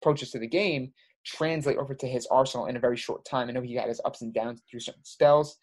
approaches 0.00 0.30
to 0.30 0.38
the 0.38 0.46
game 0.46 0.92
translate 1.26 1.76
over 1.76 1.94
to 1.94 2.06
his 2.06 2.26
arsenal 2.30 2.66
in 2.66 2.76
a 2.76 2.80
very 2.80 2.96
short 2.96 3.24
time. 3.24 3.48
I 3.48 3.52
know 3.52 3.60
he 3.60 3.74
had 3.74 3.88
his 3.88 4.00
ups 4.04 4.22
and 4.22 4.32
downs 4.32 4.62
through 4.70 4.80
certain 4.80 5.04
spells, 5.04 5.56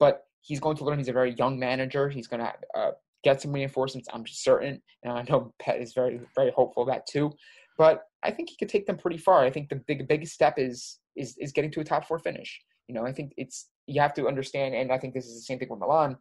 but 0.00 0.22
he's 0.40 0.60
going 0.60 0.76
to 0.76 0.84
learn. 0.84 0.98
He's 0.98 1.08
a 1.08 1.12
very 1.12 1.34
young 1.34 1.58
manager. 1.58 2.08
He's 2.08 2.26
going 2.26 2.40
to 2.40 2.52
uh, 2.78 2.90
get 3.22 3.40
some 3.40 3.52
reinforcements. 3.52 4.08
I'm 4.12 4.26
certain, 4.26 4.82
and 5.02 5.12
I 5.12 5.24
know 5.28 5.52
Pet 5.60 5.80
is 5.80 5.92
very 5.94 6.20
very 6.34 6.52
hopeful 6.54 6.82
of 6.82 6.88
that 6.88 7.06
too. 7.06 7.32
But 7.78 8.02
I 8.22 8.30
think 8.30 8.50
he 8.50 8.56
could 8.56 8.68
take 8.68 8.86
them 8.86 8.96
pretty 8.96 9.18
far. 9.18 9.44
I 9.44 9.50
think 9.50 9.68
the 9.68 9.82
big 9.86 10.06
biggest 10.08 10.32
step 10.32 10.54
is 10.58 10.98
is 11.16 11.36
is 11.38 11.52
getting 11.52 11.70
to 11.72 11.80
a 11.80 11.84
top 11.84 12.06
four 12.06 12.18
finish. 12.18 12.60
You 12.88 12.94
know, 12.94 13.06
I 13.06 13.12
think 13.12 13.32
it's 13.36 13.68
you 13.86 14.00
have 14.00 14.14
to 14.14 14.26
understand, 14.26 14.74
and 14.74 14.92
I 14.92 14.98
think 14.98 15.14
this 15.14 15.26
is 15.26 15.34
the 15.34 15.42
same 15.42 15.58
thing 15.58 15.68
with 15.68 15.80
Milan 15.80 16.16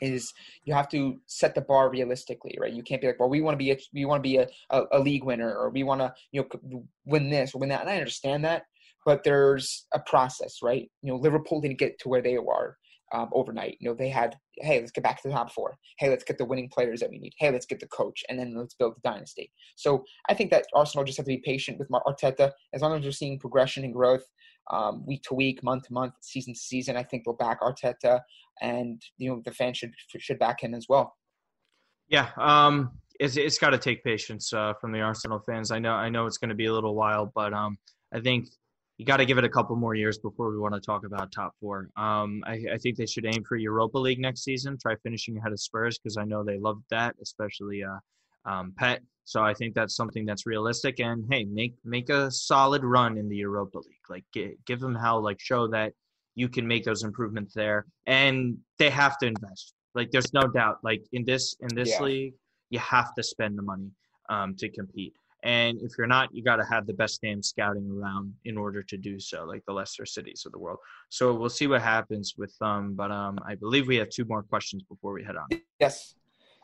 is 0.00 0.32
you 0.64 0.74
have 0.74 0.88
to 0.88 1.18
set 1.26 1.54
the 1.54 1.60
bar 1.60 1.90
realistically, 1.90 2.56
right? 2.60 2.72
You 2.72 2.82
can't 2.82 3.00
be 3.00 3.08
like, 3.08 3.18
well, 3.18 3.28
we 3.28 3.40
want 3.40 3.54
to 3.54 3.58
be 3.64 3.72
a 3.72 3.78
we 3.92 4.04
want 4.04 4.22
to 4.22 4.28
be 4.28 4.36
a, 4.36 4.46
a, 4.70 4.82
a, 4.92 5.00
league 5.00 5.24
winner 5.24 5.52
or 5.52 5.70
we 5.70 5.82
want 5.82 6.00
to 6.00 6.14
you 6.30 6.46
know 6.62 6.84
win 7.04 7.30
this 7.30 7.54
or 7.54 7.58
win 7.58 7.70
that, 7.70 7.80
and 7.80 7.90
I 7.90 7.96
understand 7.96 8.44
that, 8.44 8.64
but 9.04 9.24
there's 9.24 9.86
a 9.92 9.98
process, 10.00 10.58
right? 10.62 10.90
You 11.02 11.12
know, 11.12 11.18
Liverpool 11.18 11.60
didn't 11.60 11.78
get 11.78 11.98
to 12.00 12.08
where 12.08 12.22
they 12.22 12.36
are 12.36 12.76
um, 13.12 13.30
overnight. 13.32 13.76
You 13.80 13.88
know, 13.88 13.94
they 13.94 14.08
had, 14.08 14.36
hey, 14.58 14.80
let's 14.80 14.92
get 14.92 15.04
back 15.04 15.22
to 15.22 15.28
the 15.28 15.34
top 15.34 15.50
four. 15.52 15.76
Hey, 15.98 16.08
let's 16.08 16.24
get 16.24 16.38
the 16.38 16.44
winning 16.44 16.68
players 16.68 17.00
that 17.00 17.10
we 17.10 17.18
need. 17.18 17.32
Hey, 17.38 17.50
let's 17.50 17.66
get 17.66 17.80
the 17.80 17.88
coach, 17.88 18.22
and 18.28 18.38
then 18.38 18.54
let's 18.56 18.74
build 18.74 18.96
the 18.96 19.08
dynasty. 19.08 19.52
So 19.76 20.04
I 20.28 20.34
think 20.34 20.50
that 20.50 20.66
Arsenal 20.74 21.04
just 21.04 21.16
have 21.16 21.26
to 21.26 21.32
be 21.32 21.42
patient 21.44 21.78
with 21.78 21.88
Arteta. 21.88 22.52
As 22.74 22.82
long 22.82 22.96
as 22.98 23.04
we're 23.04 23.12
seeing 23.12 23.38
progression 23.38 23.84
and 23.84 23.94
growth, 23.94 24.24
um, 24.70 25.04
week 25.06 25.22
to 25.24 25.34
week, 25.34 25.62
month 25.62 25.84
to 25.84 25.92
month, 25.92 26.14
season 26.20 26.54
to 26.54 26.60
season. 26.60 26.96
I 26.96 27.02
think 27.02 27.24
they'll 27.24 27.34
back 27.34 27.60
Arteta, 27.60 28.20
and 28.60 29.00
you 29.16 29.30
know 29.30 29.42
the 29.44 29.52
fans 29.52 29.78
should 29.78 29.92
should 30.18 30.38
back 30.38 30.62
him 30.62 30.74
as 30.74 30.86
well. 30.88 31.14
Yeah, 32.08 32.28
um, 32.38 32.92
it's 33.20 33.36
it's 33.36 33.58
got 33.58 33.70
to 33.70 33.78
take 33.78 34.04
patience 34.04 34.52
uh, 34.52 34.74
from 34.80 34.92
the 34.92 35.00
Arsenal 35.00 35.40
fans. 35.46 35.70
I 35.70 35.78
know 35.78 35.92
I 35.92 36.08
know 36.08 36.26
it's 36.26 36.38
going 36.38 36.50
to 36.50 36.54
be 36.54 36.66
a 36.66 36.72
little 36.72 36.94
while, 36.94 37.32
but 37.34 37.52
um, 37.52 37.78
I 38.12 38.20
think 38.20 38.48
you 38.98 39.04
got 39.04 39.18
to 39.18 39.26
give 39.26 39.38
it 39.38 39.44
a 39.44 39.48
couple 39.48 39.76
more 39.76 39.94
years 39.94 40.18
before 40.18 40.50
we 40.50 40.58
want 40.58 40.74
to 40.74 40.80
talk 40.80 41.06
about 41.06 41.30
top 41.30 41.54
four. 41.60 41.88
Um, 41.96 42.42
I, 42.44 42.64
I, 42.72 42.78
think 42.78 42.96
they 42.96 43.06
should 43.06 43.24
aim 43.26 43.44
for 43.48 43.56
Europa 43.56 43.96
League 43.96 44.18
next 44.18 44.42
season. 44.42 44.76
Try 44.76 44.96
finishing 45.04 45.38
ahead 45.38 45.52
of 45.52 45.60
Spurs 45.60 45.98
because 45.98 46.16
I 46.16 46.24
know 46.24 46.42
they 46.42 46.58
loved 46.58 46.82
that, 46.90 47.14
especially 47.22 47.84
uh, 47.84 48.50
um, 48.50 48.74
Pet. 48.76 49.00
So 49.28 49.42
I 49.42 49.52
think 49.52 49.74
that's 49.74 49.94
something 49.94 50.24
that's 50.24 50.46
realistic. 50.46 51.00
And 51.00 51.26
hey, 51.30 51.44
make 51.44 51.74
make 51.84 52.08
a 52.08 52.30
solid 52.30 52.82
run 52.82 53.18
in 53.18 53.28
the 53.28 53.36
Europa 53.36 53.76
League. 53.76 54.08
Like 54.08 54.24
give, 54.32 54.52
give 54.64 54.80
them 54.80 54.94
how 54.94 55.18
like 55.18 55.38
show 55.38 55.68
that 55.68 55.92
you 56.34 56.48
can 56.48 56.66
make 56.66 56.82
those 56.82 57.02
improvements 57.02 57.52
there. 57.52 57.84
And 58.06 58.56
they 58.78 58.88
have 58.88 59.18
to 59.18 59.26
invest. 59.26 59.74
Like 59.94 60.10
there's 60.12 60.32
no 60.32 60.44
doubt. 60.44 60.78
Like 60.82 61.02
in 61.12 61.26
this 61.26 61.56
in 61.60 61.68
this 61.74 61.90
yeah. 61.90 62.02
league, 62.04 62.34
you 62.70 62.78
have 62.78 63.14
to 63.16 63.22
spend 63.22 63.58
the 63.58 63.62
money 63.62 63.90
um, 64.30 64.54
to 64.60 64.70
compete. 64.70 65.12
And 65.44 65.78
if 65.82 65.92
you're 65.98 66.06
not, 66.06 66.30
you 66.34 66.42
got 66.42 66.56
to 66.56 66.64
have 66.64 66.86
the 66.86 66.94
best 66.94 67.22
name 67.22 67.42
scouting 67.42 67.86
around 67.90 68.32
in 68.46 68.56
order 68.56 68.82
to 68.82 68.96
do 68.96 69.20
so, 69.20 69.44
like 69.44 69.62
the 69.66 69.74
Leicester 69.74 70.06
Cities 70.06 70.44
of 70.46 70.52
the 70.52 70.58
world. 70.58 70.78
So 71.10 71.34
we'll 71.34 71.50
see 71.50 71.66
what 71.66 71.82
happens 71.82 72.34
with 72.38 72.56
them. 72.62 72.94
But 72.94 73.10
um, 73.10 73.38
I 73.46 73.56
believe 73.56 73.86
we 73.86 73.96
have 73.96 74.08
two 74.08 74.24
more 74.24 74.42
questions 74.42 74.82
before 74.84 75.12
we 75.12 75.22
head 75.22 75.36
on. 75.36 75.60
Yes. 75.78 76.14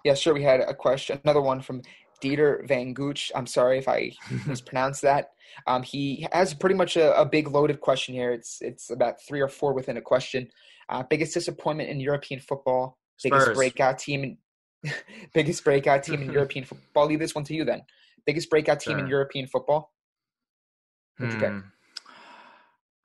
Yeah, 0.05 0.15
sure. 0.15 0.35
We 0.35 0.43
had 0.43 0.61
a 0.61 0.75
question, 0.75 1.19
another 1.25 1.41
one 1.41 1.63
from 1.63 1.81
Dieter 2.23 2.67
Van 2.67 2.93
Gooch. 2.95 3.31
I'm 3.35 3.47
sorry 3.47 3.79
if 3.79 3.89
I 3.89 4.13
mispronounced 4.47 5.03
that. 5.03 5.31
Um, 5.67 5.83
he 5.83 6.27
has 6.33 6.55
pretty 6.55 6.75
much 6.75 6.97
a, 6.97 7.19
a, 7.21 7.25
big 7.25 7.49
loaded 7.49 7.81
question 7.81 8.15
here. 8.15 8.33
It's 8.33 8.59
it's 8.61 8.91
about 8.91 9.17
three 9.27 9.41
or 9.41 9.49
four 9.49 9.73
within 9.73 9.97
a 9.97 10.01
question. 10.01 10.49
Uh, 10.89 11.03
biggest 11.03 11.35
disappointment 11.35 11.91
in 11.91 12.01
European 12.01 12.41
football. 12.41 12.99
Biggest 13.23 13.45
Spurs. 13.47 13.57
breakout 13.57 13.99
team 13.99 14.25
in 14.25 14.93
biggest 15.35 15.65
breakout 15.65 16.03
team 16.03 16.23
in 16.23 16.33
European 16.39 16.65
football. 16.65 17.05
I'll 17.05 17.09
leave 17.09 17.21
this 17.21 17.35
one 17.35 17.45
to 17.45 17.55
you 17.55 17.65
then. 17.65 17.83
Biggest 18.27 18.51
breakout 18.51 18.81
team 18.81 18.95
Sure. 18.95 19.05
in 19.05 19.07
European 19.07 19.47
football. 19.47 19.93
Who'd 21.19 21.33
you 21.33 21.39
pick? 21.39 21.51
Hmm. 21.51 21.61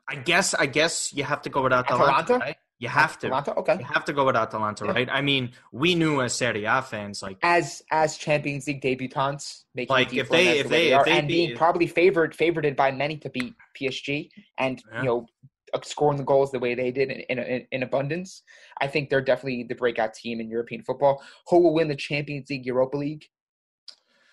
I 0.09 0.15
guess 0.15 0.53
I 0.55 0.65
guess 0.65 1.13
you 1.13 1.23
have 1.23 1.43
to 1.43 1.49
go 1.49 1.61
without 1.61 1.85
Atalanta. 1.85 2.13
Atalanta? 2.13 2.45
Right? 2.45 2.55
You 2.79 2.87
have 2.87 3.19
to. 3.19 3.27
Atalanta? 3.27 3.55
Okay. 3.57 3.77
You 3.79 3.85
have 3.85 4.05
to 4.05 4.13
go 4.13 4.25
with 4.25 4.37
Atalanta, 4.37 4.85
Yeah. 4.85 4.91
right? 4.93 5.09
I 5.11 5.21
mean, 5.21 5.51
we 5.73 5.95
knew 5.95 6.21
as 6.21 6.33
Serie 6.33 6.63
A 6.63 6.81
fans, 6.81 7.21
like 7.21 7.37
As 7.43 7.83
as 7.91 8.17
Champions 8.17 8.67
League 8.67 8.81
debutants, 8.81 9.65
making 9.75 9.93
Like, 9.93 10.13
if 10.13 10.29
they- 10.29 10.59
if 10.59 10.63
the 10.63 10.69
they- 10.69 10.75
they 10.87 10.87
if 10.93 10.97
are, 10.99 11.05
they 11.05 11.11
and 11.19 11.27
being 11.27 11.57
probably 11.57 11.87
favored 11.87 12.33
favored 12.33 12.73
by 12.77 12.91
many 12.91 13.17
to 13.17 13.29
beat 13.29 13.53
PSG, 13.77 14.29
and 14.57 14.81
Yeah. 14.93 15.01
you 15.01 15.07
know 15.07 15.27
uh, 15.73 15.79
scoring 15.83 16.17
the 16.17 16.23
goals 16.23 16.51
the 16.51 16.57
way 16.57 16.73
they 16.73 16.89
did 16.89 17.11
in, 17.11 17.37
in, 17.37 17.67
in 17.71 17.83
abundance, 17.83 18.41
I 18.81 18.87
think 18.87 19.09
they're 19.11 19.21
definitely 19.21 19.61
the 19.63 19.75
breakout 19.75 20.15
team 20.15 20.39
in 20.39 20.49
European 20.49 20.81
football. 20.81 21.21
Who 21.49 21.59
will 21.59 21.73
win 21.75 21.87
the 21.89 21.95
Champions 21.95 22.49
League, 22.49 22.65
Europa 22.65 22.97
League? 22.97 23.25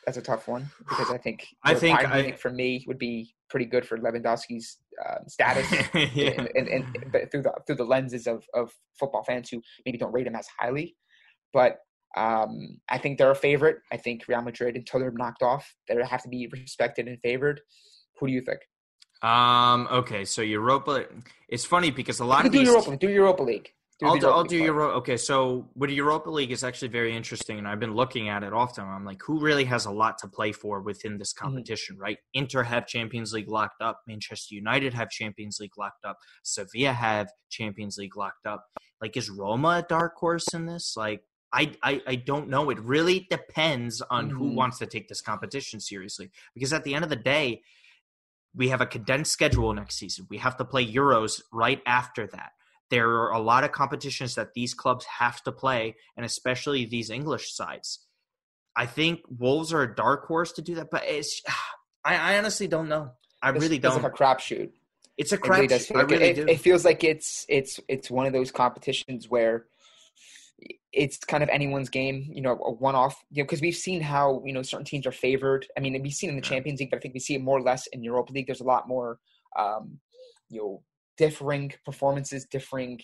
That's 0.07 0.19
a 0.19 0.23
tough 0.23 0.47
one 0.47 0.71
because 0.89 1.11
I 1.11 1.19
think 1.19 1.49
I 1.65 1.75
think 1.75 1.99
I- 1.99 2.33
for 2.33 2.51
me 2.51 2.85
would 2.87 2.99
be 2.99 3.35
pretty 3.51 3.67
good 3.67 3.87
for 3.87 3.99
Lewandowski's 3.99 4.79
um, 5.05 5.29
status. 5.29 5.71
yeah. 6.15 6.31
and, 6.39 6.49
and, 6.55 6.69
and 6.69 7.13
but 7.13 7.31
through 7.33 7.43
the 7.43 7.53
through 7.67 7.77
the 7.77 7.85
lenses 7.85 8.29
of, 8.29 8.45
of 8.55 8.73
football 8.99 9.25
fans 9.25 9.49
who 9.51 9.61
maybe 9.85 9.99
don't 9.99 10.13
rate 10.13 10.27
him 10.29 10.37
as 10.37 10.47
highly. 10.59 10.97
But 11.53 11.79
um, 12.17 12.79
I 12.89 12.99
think 12.99 13.19
they're 13.19 13.33
a 13.33 13.35
favorite. 13.35 13.79
I 13.93 13.97
think 13.97 14.29
Real 14.29 14.43
Madrid 14.43 14.77
until 14.77 15.01
they're 15.01 15.11
knocked 15.11 15.43
off, 15.43 15.75
they 15.89 15.97
have 16.03 16.23
to 16.23 16.29
be 16.29 16.49
respected 16.53 17.09
and 17.09 17.21
favored. 17.21 17.61
Who 18.21 18.29
do 18.29 18.33
you 18.33 18.43
think? 18.43 18.61
Um. 19.23 19.89
Okay. 19.91 20.25
So 20.25 20.41
Europa. 20.41 21.07
It's 21.49 21.65
funny 21.65 21.91
because 21.91 22.21
a 22.21 22.25
lot 22.25 22.47
of 22.47 22.53
do 22.53 22.59
these. 22.59 22.69
Europa. 22.69 22.97
Do 22.97 23.09
Europa 23.09 23.43
League. 23.43 23.71
Do 23.99 24.07
I'll 24.07 24.15
do, 24.17 24.21
Europa 24.27 24.37
I'll 24.37 24.45
do 24.45 24.59
part. 24.59 24.67
Euro. 24.67 24.91
Okay, 24.99 25.17
so 25.17 25.71
with 25.75 25.89
Europa 25.89 26.29
League 26.31 26.51
is 26.53 26.63
actually 26.63 26.89
very 26.89 27.17
interesting, 27.17 27.57
and 27.59 27.67
I've 27.67 27.81
been 27.81 27.95
looking 27.95 28.29
at 28.29 28.43
it 28.43 28.53
often. 28.53 28.85
I'm 28.85 29.07
like, 29.07 29.23
who 29.23 29.39
really 29.41 29.65
has 29.65 29.87
a 29.87 29.91
lot 29.91 30.19
to 30.19 30.29
play 30.29 30.53
for 30.53 30.83
within 30.83 31.17
this 31.17 31.33
Mm-hmm. 31.33 31.45
competition, 31.47 31.97
right? 31.99 32.19
Inter 32.35 32.63
have 32.63 32.87
Champions 32.87 33.33
League 33.33 33.49
locked 33.49 33.81
up. 33.81 34.03
Manchester 34.07 34.55
United 34.55 34.93
have 34.93 35.09
Champions 35.09 35.59
League 35.61 35.79
locked 35.79 36.05
up. 36.05 36.19
Sevilla 36.43 36.93
have 36.93 37.29
Champions 37.49 37.97
League 37.97 38.17
locked 38.17 38.45
up. 38.47 38.67
Like, 39.01 39.17
is 39.17 39.31
Roma 39.31 39.83
a 39.83 39.87
dark 39.89 40.15
horse 40.17 40.53
in 40.53 40.67
this? 40.67 40.95
Like, 40.95 41.23
I, 41.53 41.73
I, 41.83 42.03
I 42.07 42.15
don't 42.17 42.49
know. 42.51 42.69
It 42.69 42.79
really 42.81 43.27
depends 43.31 44.03
on 44.03 44.29
who 44.29 44.51
Mhm. 44.51 44.55
wants 44.57 44.79
to 44.79 44.87
take 44.87 45.09
this 45.09 45.23
competition 45.23 45.81
seriously. 45.81 46.31
Because 46.53 46.75
at 46.75 46.85
the 46.85 46.95
end 46.95 47.05
of 47.05 47.09
the 47.09 47.17
day, 47.17 47.63
we 48.55 48.69
have 48.69 48.81
a 48.83 48.87
condensed 48.87 49.33
schedule 49.33 49.73
next 49.73 49.97
season. 49.97 50.27
We 50.29 50.37
have 50.39 50.57
to 50.59 50.65
play 50.67 50.87
Euros 50.87 51.41
right 51.53 51.81
after 51.87 52.27
that. 52.27 52.53
There 52.91 53.09
are 53.09 53.33
a 53.33 53.41
lot 53.41 53.65
of 53.65 53.73
competitions 53.73 54.35
that 54.37 54.55
these 54.55 54.75
clubs 54.75 55.05
have 55.07 55.43
to 55.45 55.53
play, 55.53 55.97
and 56.17 56.25
especially 56.25 56.85
these 56.85 57.11
English 57.11 57.55
sides. 57.55 58.07
I 58.77 58.87
think 58.87 59.21
Wolves 59.29 59.73
are 59.73 59.83
a 59.83 59.95
dark 59.95 60.27
horse 60.27 60.53
to 60.53 60.63
do 60.63 60.75
that, 60.77 60.91
but 60.91 61.03
it's 61.05 61.43
I, 62.05 62.35
I 62.35 62.39
honestly 62.39 62.69
don't 62.69 62.89
know. 62.89 63.11
I 63.43 63.53
This 63.53 63.63
really 63.63 63.79
don't. 63.79 64.03
like 64.03 64.13
a 64.13 64.15
crapshoot. 64.17 64.71
it's 65.17 65.33
a 65.33 65.37
It 65.37 65.49
really 65.49 65.67
crap. 65.67 65.69
does 65.69 65.87
feel 65.87 65.97
I 65.97 66.01
like 66.03 66.11
really 66.11 66.29
it, 66.31 66.39
it 66.49 66.61
feels 66.61 66.85
like 66.85 67.03
it's 67.05 67.45
it's 67.49 67.81
it's 67.89 68.11
one 68.11 68.27
of 68.27 68.33
those 68.33 68.51
competitions 68.53 69.29
where 69.29 69.67
it's 70.93 71.19
kind 71.19 71.43
of 71.43 71.49
anyone's 71.51 71.91
game, 71.91 72.27
you 72.33 72.41
know, 72.41 72.53
a 72.53 72.71
one-off. 72.73 73.23
You 73.31 73.43
know, 73.43 73.45
because 73.47 73.61
we've 73.61 73.75
seen 73.77 74.01
how 74.01 74.43
you 74.47 74.53
know 74.53 74.63
certain 74.63 74.87
teams 74.87 75.07
are 75.07 75.13
favored. 75.13 75.67
I 75.77 75.81
mean, 75.81 76.01
we've 76.03 76.13
seen 76.15 76.31
in 76.31 76.37
the. 76.37 76.43
Champions 76.43 76.81
League, 76.81 76.91
but 76.91 76.99
I 76.99 77.01
think 77.01 77.15
we 77.15 77.21
see 77.21 77.35
it 77.35 77.43
more 77.43 77.59
or 77.59 77.63
less 77.63 77.87
in 77.89 78.03
Europa 78.03 78.33
League. 78.33 78.47
There's 78.47 78.61
a 78.61 78.65
lot 78.65 78.89
more, 78.89 79.19
um, 79.59 79.99
you 80.49 80.61
know, 80.61 80.83
differing 81.17 81.73
performances, 81.85 82.47
differing 82.51 83.01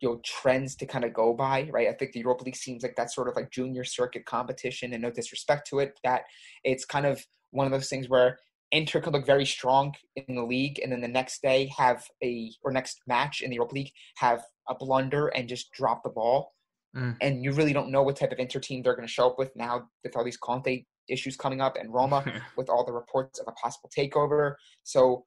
you 0.00 0.08
know 0.08 0.20
trends 0.24 0.74
to 0.76 0.86
kind 0.86 1.04
of 1.04 1.14
go 1.14 1.32
by, 1.32 1.68
right? 1.72 1.88
I 1.88 1.92
think 1.92 2.12
the 2.12 2.20
Europa 2.20 2.44
League 2.44 2.56
seems 2.56 2.82
like 2.82 2.96
that 2.96 3.12
sort 3.12 3.28
of 3.28 3.36
like 3.36 3.50
junior 3.50 3.84
circuit 3.84 4.26
competition, 4.26 4.92
and 4.92 5.02
no 5.02 5.10
disrespect 5.10 5.66
to 5.68 5.78
it, 5.78 5.98
that 6.04 6.22
it's 6.64 6.84
kind 6.84 7.06
of 7.06 7.24
one 7.50 7.66
of 7.66 7.72
those 7.72 7.88
things 7.88 8.08
where 8.08 8.38
Inter 8.72 9.00
could 9.00 9.12
look 9.12 9.26
very 9.26 9.46
strong 9.46 9.94
in 10.16 10.34
the 10.34 10.42
league, 10.42 10.80
and 10.82 10.90
then 10.90 11.00
the 11.00 11.08
next 11.08 11.42
day 11.42 11.70
have 11.76 12.04
a 12.22 12.52
or 12.64 12.72
next 12.72 13.00
match 13.06 13.40
in 13.40 13.50
the 13.50 13.56
Europa 13.56 13.74
League 13.74 13.92
have 14.16 14.42
a 14.68 14.74
blunder 14.74 15.28
and 15.28 15.48
just 15.48 15.70
drop 15.72 16.02
the 16.02 16.10
ball, 16.10 16.52
Mm. 16.96 17.16
and 17.20 17.42
you 17.42 17.50
really 17.50 17.72
don't 17.72 17.90
know 17.90 18.04
what 18.04 18.14
type 18.14 18.30
of 18.30 18.38
Inter 18.38 18.60
team 18.60 18.80
they're 18.80 18.94
going 18.94 19.06
to 19.06 19.12
show 19.12 19.26
up 19.26 19.36
with 19.36 19.50
now 19.56 19.88
with 20.04 20.16
all 20.16 20.22
these 20.22 20.36
Conte 20.36 20.84
issues 21.08 21.36
coming 21.36 21.60
up 21.60 21.76
and 21.76 21.92
Roma 21.92 22.22
with 22.56 22.68
all 22.68 22.84
the 22.84 22.92
reports 22.92 23.40
of 23.40 23.46
a 23.48 23.52
possible 23.52 23.90
takeover. 23.96 24.54
So 24.84 25.24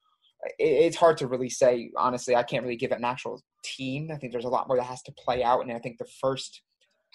it's 0.59 0.97
hard 0.97 1.17
to 1.17 1.27
really 1.27 1.49
say. 1.49 1.91
Honestly, 1.97 2.35
I 2.35 2.43
can't 2.43 2.63
really 2.63 2.75
give 2.75 2.91
it 2.91 2.97
an 2.97 3.05
actual 3.05 3.41
team. 3.63 4.09
I 4.11 4.17
think 4.17 4.31
there's 4.31 4.45
a 4.45 4.49
lot 4.49 4.67
more 4.67 4.77
that 4.77 4.83
has 4.83 5.01
to 5.03 5.11
play 5.13 5.43
out, 5.43 5.61
and 5.61 5.71
I 5.71 5.79
think 5.79 5.97
the 5.97 6.07
first, 6.21 6.61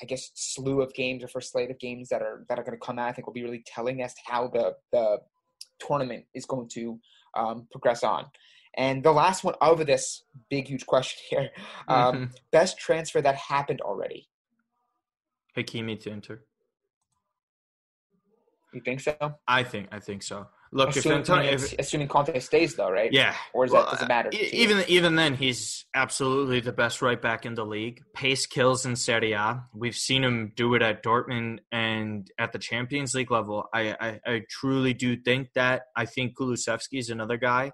I 0.01 0.07
guess, 0.07 0.31
slew 0.35 0.83
of 0.83 0.93
games 0.95 1.23
or 1.23 1.29
first 1.29 1.53
slate 1.53 1.71
of 1.71 1.79
games 1.79 2.09
that 2.09 2.23
are 2.23 2.45
that 2.49 2.59
are 2.59 2.65
going 2.65 2.79
to 2.79 2.85
come 2.85 2.99
out, 2.99 3.09
I 3.09 3.13
think 3.13 3.27
will 3.27 3.35
be 3.35 3.45
really 3.45 3.65
telling 3.67 4.03
as 4.03 4.15
to 4.15 4.21
how 4.27 4.49
the 4.49 4.75
the 4.91 5.19
tournament 5.81 6.25
is 6.35 6.47
going 6.47 6.69
to 6.75 6.99
um, 7.37 7.67
progress 7.71 8.03
on. 8.03 8.27
And 8.75 9.03
the 9.03 9.13
last 9.13 9.45
one 9.45 9.55
of 9.61 9.85
this 9.87 10.25
big, 10.51 10.67
huge 10.67 10.87
question 10.87 11.21
here: 11.31 11.51
um, 11.89 12.31
best 12.51 12.79
transfer 12.79 13.21
that 13.21 13.37
happened 13.37 13.81
already. 13.81 14.29
Hakimi 15.57 16.01
to 16.01 16.11
Inter. 16.11 16.43
You 18.73 18.81
think 18.81 19.01
so? 19.01 19.15
I 19.47 19.63
think 19.63 19.89
I 19.93 20.01
think 20.01 20.23
so. 20.23 20.47
Look, 20.75 20.89
assuming, 20.89 21.19
if 21.21 21.29
Antonio, 21.29 21.51
if, 21.53 21.75
assuming 21.79 22.09
Conte 22.09 22.39
stays, 22.41 22.75
though, 22.77 22.91
right? 22.91 23.13
yeah, 23.13 23.35
Or 23.53 23.67
is 23.67 23.71
well, 23.73 23.83
that 23.85 23.91
does 23.91 24.03
it 24.03 24.09
matter? 24.09 24.31
even 24.33 24.83
even 24.89 25.17
then, 25.17 25.35
he's 25.35 25.85
absolutely 25.95 26.61
the 26.61 26.73
best 26.73 27.03
right 27.03 27.21
back 27.21 27.45
in 27.45 27.55
the 27.55 27.67
league. 27.67 28.03
Pace 28.15 28.47
kills 28.47 28.87
in 28.87 28.97
Serie 28.97 29.33
A. 29.33 29.65
We've 29.75 29.95
seen 29.95 30.25
him 30.25 30.53
do 30.57 30.73
it 30.75 30.81
at 30.81 31.03
Dortmund 31.05 31.59
and 31.71 32.27
at 32.39 32.53
the 32.53 32.59
Champions 32.59 33.15
League 33.15 33.31
level. 33.31 33.69
I 33.75 33.95
I, 34.01 34.21
I 34.27 34.43
truly 34.49 34.95
do 34.95 35.15
think 35.17 35.51
that. 35.55 35.83
I 35.95 36.07
think 36.07 36.39
Kulusevski 36.39 36.99
is 36.99 37.11
another 37.11 37.37
guy, 37.37 37.73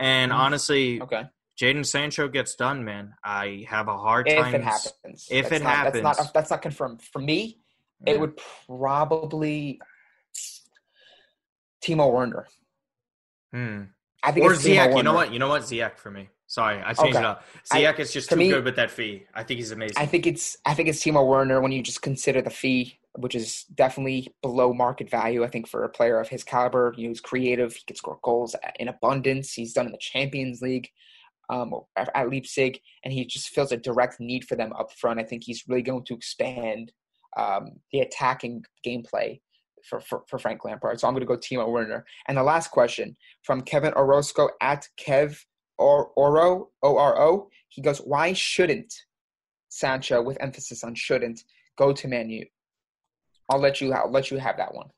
and 0.00 0.32
Mhm. 0.32 0.36
honestly, 0.36 1.00
okay. 1.00 1.26
Jadon 1.60 1.86
Sancho 1.86 2.26
gets 2.26 2.56
done, 2.56 2.84
man. 2.84 3.12
I 3.22 3.66
have 3.68 3.86
a 3.86 3.96
hard 3.96 4.26
If 4.26 4.36
time. 4.36 4.54
If 4.54 4.60
it 4.60 4.64
happens, 4.64 5.28
If 5.30 5.42
That's 5.50 5.60
it 5.60 5.64
not, 5.64 5.84
that's 5.84 5.98
happens. 6.00 6.02
not 6.02 6.34
that's 6.34 6.50
not 6.50 6.62
confirmed. 6.62 7.02
For 7.02 7.20
me, 7.20 7.60
it 8.04 8.18
would 8.18 8.36
probably 8.66 9.78
Timo 11.84 12.12
Werner. 12.12 12.46
Hmm. 13.52 13.82
I 14.22 14.32
think 14.32 14.46
Or 14.46 14.52
it's 14.52 14.64
Ziyech. 14.64 14.96
You 14.96 15.02
know 15.02 15.14
what? 15.14 15.32
You 15.32 15.38
know 15.38 15.48
what? 15.48 15.62
Ziyech 15.62 15.96
for 15.98 16.10
me. 16.10 16.28
Sorry, 16.46 16.80
I 16.80 16.92
changed 16.92 17.16
Okay. 17.16 17.18
it 17.18 17.24
up. 17.24 17.44
I- 17.72 17.92
is 17.94 18.12
just 18.12 18.28
too 18.28 18.36
me- 18.36 18.50
good 18.50 18.64
with 18.64 18.76
that 18.76 18.90
fee. 18.90 19.24
I 19.34 19.42
think 19.42 19.58
he's 19.58 19.72
amazing. 19.72 19.96
I 19.96 20.06
think 20.06 20.26
it's 20.26 20.56
I 20.64 20.74
think 20.74 20.88
it's 20.88 21.02
Timo 21.02 21.26
Werner 21.26 21.60
when 21.60 21.72
you 21.72 21.82
just 21.82 22.02
consider 22.02 22.40
the 22.42 22.50
fee, 22.50 22.98
which 23.16 23.34
is 23.34 23.64
definitely 23.74 24.34
below 24.42 24.72
market 24.74 25.08
value. 25.10 25.44
I 25.44 25.48
think 25.48 25.66
for 25.66 25.82
a 25.84 25.88
player 25.88 26.20
of 26.20 26.28
his 26.28 26.44
caliber, 26.44 26.94
you 26.96 27.04
know, 27.04 27.08
he's 27.08 27.20
creative. 27.20 27.74
He 27.74 27.82
can 27.86 27.96
score 27.96 28.18
goals 28.22 28.54
in 28.78 28.88
abundance. 28.88 29.54
He's 29.54 29.72
done 29.72 29.86
in 29.86 29.92
the 29.92 29.98
Champions 29.98 30.60
League, 30.62 30.90
um, 31.48 31.74
at, 31.96 32.10
at 32.14 32.28
Leipzig, 32.30 32.80
and 33.02 33.12
he 33.12 33.24
just 33.24 33.48
feels 33.48 33.72
a 33.72 33.76
direct 33.78 34.20
need 34.20 34.44
for 34.46 34.54
them 34.54 34.72
up 34.74 34.92
front. 34.92 35.18
I 35.20 35.24
think 35.24 35.44
he's 35.44 35.64
really 35.66 35.82
going 35.82 36.04
to 36.04 36.14
expand 36.14 36.92
um, 37.38 37.80
the 37.92 38.00
attacking 38.00 38.64
gameplay 38.86 39.40
for, 39.88 40.00
for, 40.00 40.22
for 40.28 40.38
Frank 40.38 40.64
Lampard. 40.64 41.00
So 41.00 41.08
I'm 41.08 41.14
going 41.14 41.20
to 41.20 41.26
go 41.26 41.36
Timo 41.36 41.70
Werner. 41.70 42.04
And 42.28 42.36
the 42.36 42.42
last 42.42 42.70
question 42.70 43.16
from 43.42 43.62
Kevin 43.62 43.92
Orozco 43.94 44.48
at 44.60 44.88
Kev 44.98 45.38
or 45.78 46.06
Oro 46.16 46.70
O 46.82 46.96
R 46.96 47.20
O. 47.20 47.48
He 47.68 47.82
goes, 47.82 47.98
"Why 47.98 48.32
shouldn't 48.32 48.92
Sancho, 49.68 50.22
with 50.22 50.36
emphasis 50.40 50.84
on 50.84 50.94
shouldn't, 50.94 51.42
go 51.76 51.92
to 51.92 52.08
Man 52.08 52.30
U?" 52.30 52.46
I'll 53.48 53.60
let 53.60 53.80
you. 53.80 53.92
I'll 53.92 54.10
let 54.10 54.30
you 54.30 54.38
have 54.38 54.56
that 54.58 54.74
one. 54.74 54.88